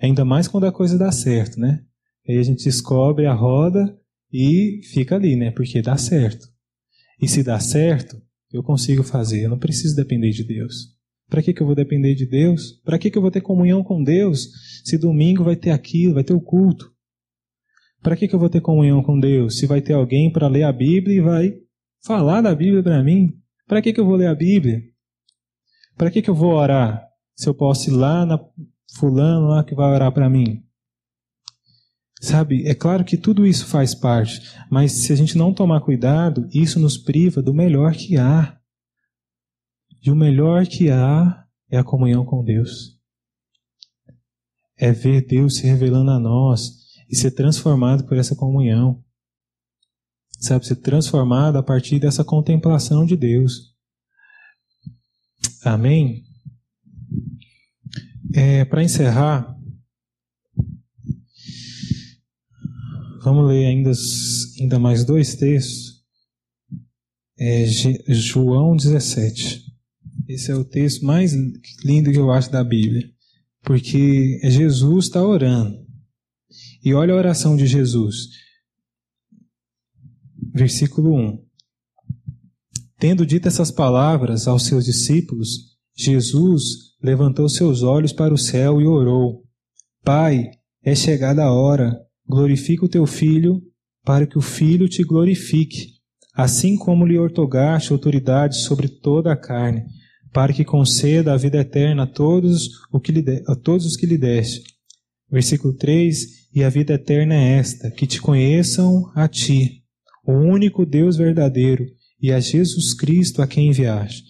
Ainda 0.01 0.23
mais 0.23 0.47
quando 0.47 0.65
a 0.65 0.71
coisa 0.71 0.97
dá 0.97 1.11
certo, 1.11 1.59
né? 1.59 1.83
Aí 2.27 2.37
a 2.37 2.43
gente 2.43 2.63
descobre 2.63 3.25
a 3.25 3.33
roda 3.33 3.97
e 4.31 4.81
fica 4.93 5.15
ali, 5.15 5.35
né? 5.35 5.51
Porque 5.51 5.81
dá 5.81 5.97
certo. 5.97 6.47
E 7.21 7.27
se 7.27 7.43
dá 7.43 7.59
certo, 7.59 8.21
eu 8.51 8.63
consigo 8.63 9.03
fazer. 9.03 9.45
Eu 9.45 9.49
não 9.49 9.59
preciso 9.59 9.95
depender 9.95 10.31
de 10.31 10.43
Deus. 10.43 10.97
Para 11.29 11.43
que, 11.43 11.53
que 11.53 11.61
eu 11.61 11.67
vou 11.67 11.75
depender 11.75 12.15
de 12.15 12.25
Deus? 12.25 12.81
Para 12.83 12.97
que, 12.97 13.11
que 13.11 13.17
eu 13.17 13.21
vou 13.21 13.29
ter 13.29 13.41
comunhão 13.41 13.83
com 13.83 14.03
Deus 14.03 14.49
se 14.83 14.97
domingo 14.97 15.43
vai 15.43 15.55
ter 15.55 15.71
aquilo, 15.71 16.15
vai 16.15 16.23
ter 16.23 16.33
o 16.33 16.41
culto? 16.41 16.91
Para 18.01 18.15
que, 18.15 18.27
que 18.27 18.33
eu 18.33 18.39
vou 18.39 18.49
ter 18.49 18.61
comunhão 18.61 19.03
com 19.03 19.19
Deus? 19.19 19.57
Se 19.57 19.67
vai 19.67 19.81
ter 19.81 19.93
alguém 19.93 20.31
para 20.31 20.47
ler 20.47 20.63
a 20.63 20.71
Bíblia 20.71 21.17
e 21.17 21.21
vai 21.21 21.53
falar 22.03 22.41
da 22.41 22.55
Bíblia 22.55 22.81
para 22.81 23.03
mim? 23.03 23.33
Para 23.67 23.81
que, 23.81 23.93
que 23.93 23.99
eu 23.99 24.05
vou 24.05 24.15
ler 24.15 24.27
a 24.27 24.35
Bíblia? 24.35 24.81
Para 25.95 26.09
que, 26.09 26.21
que 26.21 26.29
eu 26.29 26.35
vou 26.35 26.53
orar? 26.53 27.05
Se 27.35 27.47
eu 27.47 27.53
posso 27.53 27.89
ir 27.89 27.93
lá 27.93 28.25
na 28.25 28.39
fulano 28.95 29.47
lá 29.47 29.63
que 29.63 29.75
vai 29.75 29.91
orar 29.93 30.11
para 30.11 30.29
mim? 30.29 30.63
Sabe, 32.21 32.67
é 32.67 32.75
claro 32.75 33.05
que 33.05 33.17
tudo 33.17 33.47
isso 33.47 33.65
faz 33.65 33.95
parte, 33.95 34.41
mas 34.69 34.91
se 34.91 35.13
a 35.13 35.15
gente 35.15 35.37
não 35.37 35.53
tomar 35.53 35.79
cuidado, 35.81 36.49
isso 36.53 36.77
nos 36.79 36.97
priva 36.97 37.41
do 37.41 37.53
melhor 37.53 37.93
que 37.93 38.17
há. 38.17 38.59
E 40.03 40.11
o 40.11 40.15
melhor 40.15 40.65
que 40.67 40.89
há 40.89 41.45
é 41.69 41.77
a 41.77 41.83
comunhão 41.83 42.25
com 42.25 42.43
Deus. 42.43 42.99
É 44.77 44.91
ver 44.91 45.25
Deus 45.25 45.57
se 45.57 45.67
revelando 45.67 46.11
a 46.11 46.19
nós, 46.19 46.79
e 47.09 47.15
ser 47.15 47.31
transformado 47.31 48.03
por 48.05 48.17
essa 48.17 48.35
comunhão. 48.35 49.03
Sabe, 50.39 50.65
ser 50.65 50.77
transformado 50.77 51.57
a 51.57 51.63
partir 51.63 51.99
dessa 51.99 52.23
contemplação 52.23 53.05
de 53.05 53.17
Deus. 53.17 53.75
Amém? 55.63 56.28
É, 58.33 58.63
Para 58.63 58.83
encerrar, 58.83 59.57
vamos 63.23 63.47
ler 63.47 63.65
ainda, 63.65 63.91
ainda 64.59 64.77
mais 64.77 65.03
dois 65.03 65.35
textos. 65.35 66.03
É, 67.37 67.65
João 68.07 68.75
17. 68.75 69.65
Esse 70.27 70.51
é 70.51 70.55
o 70.55 70.63
texto 70.63 71.03
mais 71.05 71.33
lindo 71.83 72.11
que 72.11 72.19
eu 72.19 72.31
acho 72.31 72.51
da 72.51 72.63
Bíblia. 72.63 73.09
Porque 73.63 74.39
Jesus 74.43 75.05
está 75.05 75.25
orando. 75.25 75.87
E 76.83 76.93
olha 76.93 77.13
a 77.13 77.17
oração 77.17 77.55
de 77.55 77.65
Jesus. 77.65 78.29
Versículo 80.53 81.15
1. 81.15 81.45
Tendo 82.99 83.25
dito 83.25 83.47
essas 83.47 83.71
palavras 83.71 84.47
aos 84.47 84.65
seus 84.65 84.85
discípulos, 84.85 85.77
Jesus 85.95 86.88
levantou 87.01 87.47
seus 87.47 87.83
olhos 87.83 88.11
para 88.11 88.33
o 88.33 88.37
céu 88.37 88.81
e 88.81 88.85
orou: 88.85 89.43
Pai, 90.03 90.51
é 90.83 90.95
chegada 90.95 91.43
a 91.43 91.51
hora, 91.51 91.97
glorifica 92.27 92.85
o 92.85 92.89
teu 92.89 93.05
filho, 93.05 93.61
para 94.03 94.25
que 94.25 94.37
o 94.37 94.41
filho 94.41 94.87
te 94.87 95.03
glorifique, 95.03 95.93
assim 96.33 96.77
como 96.77 97.05
lhe 97.05 97.17
ortogaste 97.17 97.91
autoridade 97.91 98.57
sobre 98.57 98.87
toda 98.87 99.31
a 99.31 99.37
carne, 99.37 99.83
para 100.31 100.53
que 100.53 100.63
conceda 100.63 101.33
a 101.33 101.37
vida 101.37 101.59
eterna 101.59 102.03
a 102.03 102.07
todos, 102.07 102.69
o 102.91 102.99
que 102.99 103.11
lhe 103.11 103.43
a 103.47 103.55
todos 103.55 103.85
os 103.85 103.95
que 103.95 104.05
lhe 104.05 104.17
deste. 104.17 104.63
Versículo 105.31 105.73
3: 105.73 106.39
e 106.53 106.63
a 106.63 106.69
vida 106.69 106.93
eterna 106.93 107.35
é 107.35 107.57
esta: 107.57 107.91
que 107.91 108.07
te 108.07 108.21
conheçam 108.21 109.11
a 109.15 109.27
ti, 109.27 109.83
o 110.25 110.33
único 110.33 110.85
Deus 110.85 111.17
verdadeiro, 111.17 111.85
e 112.21 112.31
a 112.31 112.39
Jesus 112.39 112.93
Cristo 112.93 113.41
a 113.41 113.47
quem 113.47 113.69
enviaste. 113.69 114.23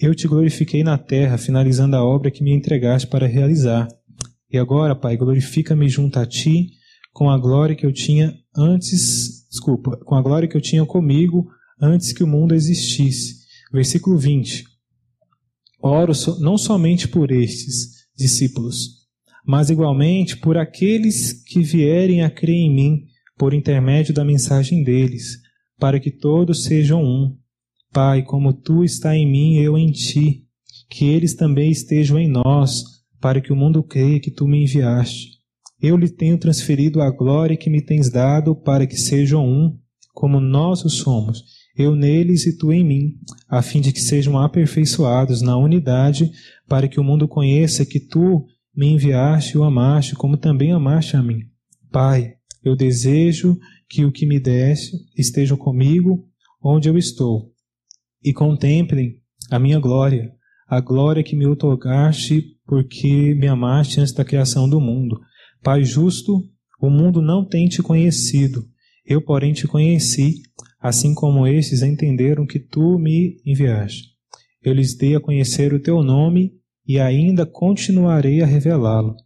Eu 0.00 0.14
te 0.14 0.26
glorifiquei 0.26 0.82
na 0.82 0.96
terra, 0.96 1.36
finalizando 1.36 1.94
a 1.94 2.02
obra 2.02 2.30
que 2.30 2.42
me 2.42 2.54
entregaste 2.54 3.06
para 3.06 3.26
realizar. 3.26 3.86
E 4.50 4.56
agora, 4.56 4.96
Pai, 4.96 5.14
glorifica-me 5.14 5.90
junto 5.90 6.18
a 6.18 6.24
ti 6.24 6.70
com 7.12 7.28
a 7.28 7.36
glória 7.36 7.76
que 7.76 7.84
eu 7.84 7.92
tinha 7.92 8.34
antes, 8.56 9.46
desculpa, 9.50 9.98
com 9.98 10.14
a 10.14 10.22
glória 10.22 10.48
que 10.48 10.56
eu 10.56 10.60
tinha 10.60 10.86
comigo 10.86 11.50
antes 11.78 12.14
que 12.14 12.24
o 12.24 12.26
mundo 12.26 12.54
existisse. 12.54 13.40
Versículo 13.70 14.16
20. 14.16 14.64
Oro 15.82 16.14
não 16.40 16.56
somente 16.56 17.06
por 17.06 17.30
estes 17.30 18.06
discípulos, 18.16 19.06
mas 19.46 19.68
igualmente 19.68 20.34
por 20.36 20.56
aqueles 20.56 21.44
que 21.44 21.60
vierem 21.60 22.22
a 22.22 22.30
crer 22.30 22.56
em 22.56 22.74
mim 22.74 23.04
por 23.36 23.52
intermédio 23.52 24.14
da 24.14 24.24
mensagem 24.24 24.82
deles, 24.82 25.38
para 25.78 26.00
que 26.00 26.10
todos 26.10 26.64
sejam 26.64 27.02
um. 27.02 27.39
Pai, 27.92 28.22
como 28.22 28.52
tu 28.52 28.84
está 28.84 29.16
em 29.16 29.28
mim 29.28 29.56
eu 29.56 29.76
em 29.76 29.90
ti, 29.90 30.44
que 30.88 31.06
eles 31.06 31.34
também 31.34 31.70
estejam 31.72 32.18
em 32.18 32.28
nós, 32.28 32.84
para 33.20 33.40
que 33.40 33.52
o 33.52 33.56
mundo 33.56 33.82
creia 33.82 34.20
que 34.20 34.30
tu 34.30 34.46
me 34.46 34.62
enviaste. 34.62 35.40
eu 35.82 35.96
lhe 35.96 36.08
tenho 36.08 36.38
transferido 36.38 37.00
a 37.00 37.10
glória 37.10 37.56
que 37.56 37.70
me 37.70 37.80
tens 37.80 38.10
dado 38.10 38.54
para 38.54 38.86
que 38.86 38.96
sejam 38.96 39.44
um, 39.44 39.76
como 40.14 40.38
nós 40.38 40.84
o 40.84 40.90
somos, 40.90 41.42
eu 41.76 41.96
neles 41.96 42.46
e 42.46 42.56
tu 42.56 42.72
em 42.72 42.84
mim, 42.84 43.14
a 43.48 43.62
fim 43.62 43.80
de 43.80 43.92
que 43.92 44.00
sejam 44.00 44.38
aperfeiçoados 44.38 45.42
na 45.42 45.56
unidade, 45.56 46.30
para 46.68 46.86
que 46.86 47.00
o 47.00 47.04
mundo 47.04 47.26
conheça 47.26 47.86
que 47.86 47.98
tu 47.98 48.46
me 48.76 48.88
enviaste 48.88 49.56
e 49.56 49.58
o 49.58 49.64
amaste, 49.64 50.14
como 50.14 50.36
também 50.36 50.72
amaste 50.72 51.16
a 51.16 51.22
mim. 51.22 51.40
Pai, 51.90 52.34
eu 52.62 52.76
desejo 52.76 53.58
que 53.88 54.04
o 54.04 54.12
que 54.12 54.26
me 54.26 54.38
deste 54.38 54.96
esteja 55.16 55.56
comigo 55.56 56.24
onde 56.62 56.88
eu 56.88 56.98
estou, 56.98 57.49
e 58.22 58.32
contemplem 58.32 59.16
a 59.50 59.58
minha 59.58 59.78
glória, 59.78 60.32
a 60.68 60.80
glória 60.80 61.22
que 61.22 61.36
me 61.36 61.46
otorgaste 61.46 62.44
porque 62.66 63.34
me 63.34 63.48
amaste 63.48 64.00
antes 64.00 64.12
da 64.12 64.24
criação 64.24 64.68
do 64.68 64.80
mundo. 64.80 65.20
Pai 65.62 65.84
justo, 65.84 66.48
o 66.80 66.88
mundo 66.88 67.20
não 67.20 67.44
tem 67.44 67.68
te 67.68 67.82
conhecido, 67.82 68.64
eu, 69.04 69.20
porém, 69.20 69.52
te 69.52 69.66
conheci, 69.66 70.42
assim 70.80 71.14
como 71.14 71.46
estes 71.46 71.82
entenderam 71.82 72.46
que 72.46 72.60
tu 72.60 72.96
me 72.98 73.40
enviaste. 73.44 74.10
Eu 74.62 74.72
lhes 74.72 74.96
dei 74.96 75.16
a 75.16 75.20
conhecer 75.20 75.74
o 75.74 75.80
teu 75.80 76.02
nome 76.02 76.52
e 76.86 76.98
ainda 77.00 77.44
continuarei 77.44 78.40
a 78.40 78.46
revelá-lo, 78.46 79.16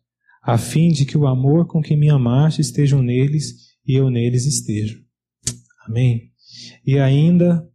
a 0.43 0.57
fim 0.57 0.89
de 0.89 1.05
que 1.05 1.19
o 1.19 1.27
amor 1.27 1.67
com 1.67 1.83
que 1.83 1.97
me 1.97 2.09
amaste 2.09 2.61
esteja 2.61 3.01
neles 3.01 3.75
e 3.87 3.95
eu 3.95 4.09
neles 4.09 4.47
esteja. 4.47 4.97
Amém. 5.87 6.31
E 6.87 6.99
ainda, 6.99 7.69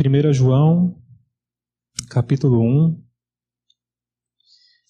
1 0.00 0.32
João, 0.32 0.96
capítulo 2.08 2.60
1, 2.60 3.02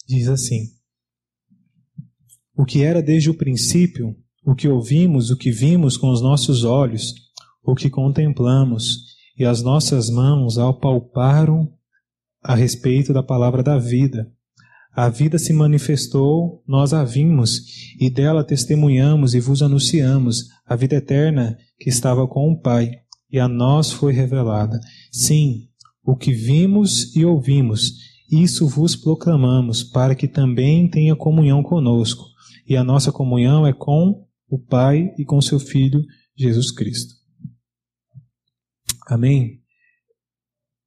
diz 0.06 0.28
assim: 0.28 0.64
O 2.54 2.66
que 2.66 2.82
era 2.82 3.00
desde 3.00 3.30
o 3.30 3.34
princípio, 3.34 4.14
o 4.44 4.54
que 4.54 4.68
ouvimos, 4.68 5.30
o 5.30 5.38
que 5.38 5.50
vimos 5.50 5.96
com 5.96 6.10
os 6.10 6.20
nossos 6.20 6.62
olhos, 6.62 7.14
o 7.62 7.74
que 7.74 7.88
contemplamos, 7.88 9.16
e 9.34 9.46
as 9.46 9.62
nossas 9.62 10.10
mãos 10.10 10.58
apalparam 10.58 11.72
a 12.42 12.54
respeito 12.54 13.10
da 13.10 13.22
palavra 13.22 13.62
da 13.62 13.78
vida. 13.78 14.30
A 14.92 15.08
vida 15.08 15.38
se 15.38 15.54
manifestou, 15.54 16.62
nós 16.68 16.92
a 16.92 17.02
vimos, 17.02 17.94
e 17.98 18.10
dela 18.10 18.44
testemunhamos 18.44 19.32
e 19.32 19.40
vos 19.40 19.62
anunciamos 19.62 20.48
a 20.66 20.76
vida 20.76 20.96
eterna 20.96 21.56
que 21.78 21.88
estava 21.88 22.28
com 22.28 22.52
o 22.52 22.60
Pai, 22.60 23.07
e 23.30 23.38
a 23.38 23.48
nós 23.48 23.92
foi 23.92 24.12
revelada. 24.12 24.80
Sim, 25.12 25.68
o 26.04 26.16
que 26.16 26.32
vimos 26.32 27.14
e 27.14 27.24
ouvimos, 27.24 27.92
isso 28.30 28.66
vos 28.66 28.96
proclamamos, 28.96 29.82
para 29.82 30.14
que 30.14 30.26
também 30.26 30.88
tenha 30.88 31.16
comunhão 31.16 31.62
conosco. 31.62 32.24
E 32.66 32.76
a 32.76 32.84
nossa 32.84 33.12
comunhão 33.12 33.66
é 33.66 33.72
com 33.72 34.26
o 34.48 34.58
Pai 34.58 35.14
e 35.18 35.24
com 35.24 35.40
seu 35.40 35.58
Filho 35.58 36.02
Jesus 36.36 36.70
Cristo. 36.70 37.14
Amém? 39.06 39.62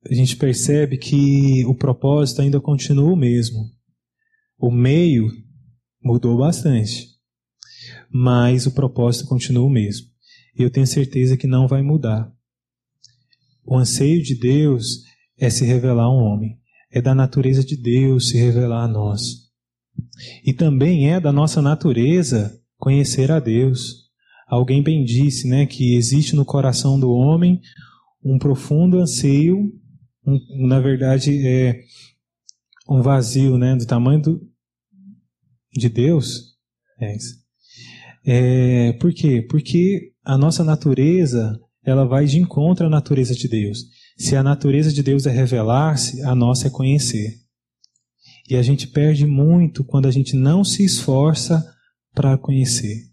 A 0.10 0.14
gente 0.14 0.36
percebe 0.36 0.98
que 0.98 1.66
o 1.66 1.76
propósito 1.76 2.42
ainda 2.42 2.60
continua 2.60 3.12
o 3.12 3.16
mesmo. 3.16 3.70
O 4.58 4.72
meio 4.72 5.28
mudou 6.04 6.38
bastante, 6.38 7.08
mas 8.12 8.66
o 8.66 8.72
propósito 8.72 9.28
continua 9.28 9.66
o 9.66 9.70
mesmo. 9.70 10.11
Eu 10.56 10.70
tenho 10.70 10.88
certeza 10.88 11.38
que 11.38 11.48
não 11.48 11.68
vai 11.68 11.82
mudar. 11.82 12.32
O 13.64 13.78
anseio 13.78 14.22
de 14.22 14.36
Deus 14.36 15.04
é 15.38 15.50
se 15.50 15.66
revelar 15.66 16.04
ao 16.04 16.18
homem. 16.18 16.60
É 16.92 17.02
da 17.02 17.16
natureza 17.16 17.64
de 17.64 17.78
Deus 17.78 18.30
se 18.30 18.38
revelar 18.38 18.84
a 18.84 18.88
nós. 18.88 19.50
E 20.46 20.54
também 20.54 21.12
é 21.12 21.20
da 21.20 21.32
nossa 21.32 21.62
natureza 21.62 22.60
conhecer 22.78 23.32
a 23.32 23.40
Deus. 23.40 24.10
Alguém 24.48 24.84
bem 24.84 25.04
disse, 25.04 25.48
né, 25.48 25.66
que 25.66 25.96
existe 25.96 26.36
no 26.36 26.44
coração 26.44 27.00
do 27.00 27.12
homem 27.12 27.62
um 28.24 28.38
profundo 28.38 29.00
anseio, 29.00 29.72
um, 30.26 30.68
na 30.68 30.80
verdade 30.80 31.46
é 31.48 31.82
um 32.90 33.02
vazio, 33.02 33.58
né, 33.58 33.76
do 33.76 33.86
tamanho 33.86 34.22
do, 34.22 34.52
de 35.74 35.90
Deus. 35.90 36.58
É 37.00 37.16
isso. 37.16 37.42
É, 38.26 38.94
por 38.94 39.14
quê? 39.14 39.42
Porque 39.42 40.11
a 40.24 40.38
nossa 40.38 40.64
natureza 40.64 41.60
ela 41.84 42.06
vai 42.06 42.26
de 42.26 42.38
encontro 42.40 42.86
à 42.86 42.90
natureza 42.90 43.34
de 43.34 43.48
Deus. 43.48 43.80
Se 44.18 44.36
a 44.36 44.44
natureza 44.44 44.92
de 44.92 45.02
Deus 45.02 45.26
é 45.26 45.32
revelar-se, 45.32 46.22
a 46.22 46.36
nossa 46.36 46.68
é 46.68 46.70
conhecer. 46.70 47.40
E 48.50 48.56
a 48.56 48.62
gente 48.62 48.88
perde 48.88 49.26
muito 49.26 49.84
quando 49.84 50.08
a 50.08 50.12
gente 50.12 50.36
não 50.36 50.64
se 50.64 50.84
esforça 50.86 51.66
para 52.14 52.38
conhecer. 52.38 53.10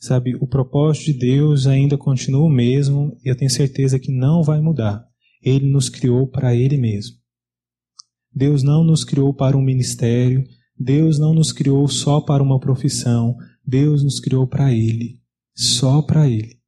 Sabe, 0.00 0.34
o 0.36 0.46
propósito 0.46 1.06
de 1.06 1.18
Deus 1.18 1.66
ainda 1.66 1.96
continua 1.96 2.44
o 2.44 2.50
mesmo 2.50 3.16
e 3.24 3.30
eu 3.30 3.36
tenho 3.36 3.50
certeza 3.50 3.98
que 3.98 4.12
não 4.12 4.42
vai 4.42 4.60
mudar. 4.60 5.02
Ele 5.42 5.70
nos 5.70 5.88
criou 5.88 6.26
para 6.26 6.54
Ele 6.54 6.76
mesmo. 6.76 7.16
Deus 8.34 8.62
não 8.62 8.84
nos 8.84 9.02
criou 9.02 9.32
para 9.32 9.56
um 9.56 9.62
ministério, 9.62 10.44
Deus 10.78 11.18
não 11.18 11.32
nos 11.32 11.52
criou 11.52 11.88
só 11.88 12.20
para 12.20 12.42
uma 12.42 12.60
profissão, 12.60 13.34
Deus 13.66 14.04
nos 14.04 14.20
criou 14.20 14.46
para 14.46 14.72
Ele, 14.72 15.18
só 15.56 16.02
para 16.02 16.28
Ele. 16.28 16.60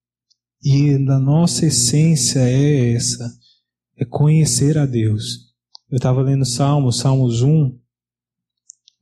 E 0.64 0.94
a 0.94 1.18
nossa 1.18 1.66
essência 1.66 2.40
é 2.40 2.94
essa, 2.94 3.30
é 3.96 4.04
conhecer 4.04 4.78
a 4.78 4.86
Deus. 4.86 5.48
Eu 5.90 5.96
estava 5.96 6.22
lendo 6.22 6.44
Salmos, 6.44 6.98
Salmos 6.98 7.42
1, 7.42 7.78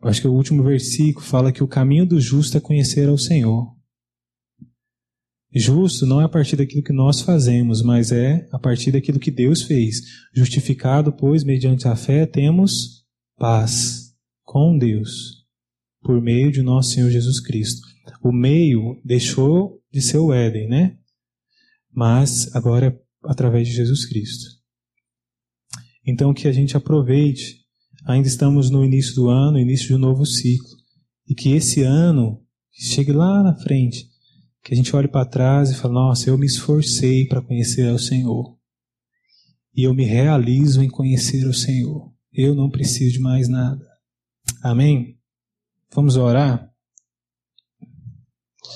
acho 0.03 0.21
que 0.21 0.29
o 0.29 0.35
último 0.35 0.63
versículo 0.63 1.25
fala 1.25 1.53
que 1.53 1.63
o 1.63 1.69
caminho 1.69 2.07
do 2.07 2.21
justo 2.21 2.57
é 2.57 2.61
conhecer 2.61 3.09
ao 3.09 3.17
Senhor. 3.17 3.75
Justo 5.55 6.05
não 6.05 6.21
é 6.21 6.25
a 6.25 6.29
partir 6.29 6.57
daquilo 6.57 6.83
que 6.83 6.93
nós 6.93 7.23
fazemos, 7.23 7.81
mas 7.81 8.13
é 8.13 8.47
a 8.53 8.59
partir 8.59 8.93
daquilo 8.93 9.19
que 9.19 9.31
Deus 9.31 9.63
fez. 9.63 10.03
Justificado, 10.35 11.13
pois, 11.13 11.43
mediante 11.43 11.89
a 11.89 11.97
fé, 11.97 12.27
temos 12.27 13.07
paz 13.39 14.15
com 14.45 14.77
Deus, 14.77 15.47
por 16.03 16.21
meio 16.21 16.53
de 16.53 16.61
nosso 16.61 16.91
Senhor 16.91 17.11
Jesus 17.11 17.41
Cristo. 17.41 17.96
O 18.27 18.33
meio 18.33 19.01
deixou 19.05 19.81
de 19.89 20.03
ser 20.03 20.19
o 20.19 20.33
Éden, 20.33 20.69
né? 20.69 20.99
Mas 21.95 22.53
agora 22.57 22.89
é 22.89 23.01
através 23.23 23.69
de 23.69 23.75
Jesus 23.75 24.05
Cristo. 24.05 24.47
Então 26.05 26.35
que 26.35 26.49
a 26.49 26.53
gente 26.53 26.77
aproveite 26.77 27.61
ainda 28.05 28.27
estamos 28.27 28.69
no 28.69 28.85
início 28.85 29.15
do 29.15 29.29
ano, 29.29 29.61
início 29.61 29.87
de 29.87 29.95
um 29.95 29.99
novo 29.99 30.27
ciclo. 30.27 30.77
E 31.29 31.37
que 31.37 31.53
esse 31.53 31.83
ano 31.83 32.45
chegue 32.73 33.13
lá 33.13 33.45
na 33.45 33.55
frente, 33.55 34.09
que 34.61 34.75
a 34.75 34.77
gente 34.77 34.95
olhe 34.97 35.07
para 35.07 35.25
trás 35.25 35.71
e 35.71 35.77
fale: 35.77 35.95
Nossa, 35.95 36.29
eu 36.29 36.37
me 36.37 36.47
esforcei 36.47 37.29
para 37.29 37.41
conhecer 37.41 37.89
o 37.93 37.99
Senhor. 37.99 38.59
E 39.73 39.85
eu 39.85 39.95
me 39.95 40.05
realizo 40.05 40.83
em 40.83 40.89
conhecer 40.89 41.47
o 41.47 41.55
Senhor. 41.55 42.13
Eu 42.33 42.57
não 42.57 42.71
preciso 42.71 43.13
de 43.13 43.21
mais 43.21 43.49
nada. 43.49 43.87
Amém? 44.65 45.17
Vamos 45.95 46.17
orar? 46.17 46.76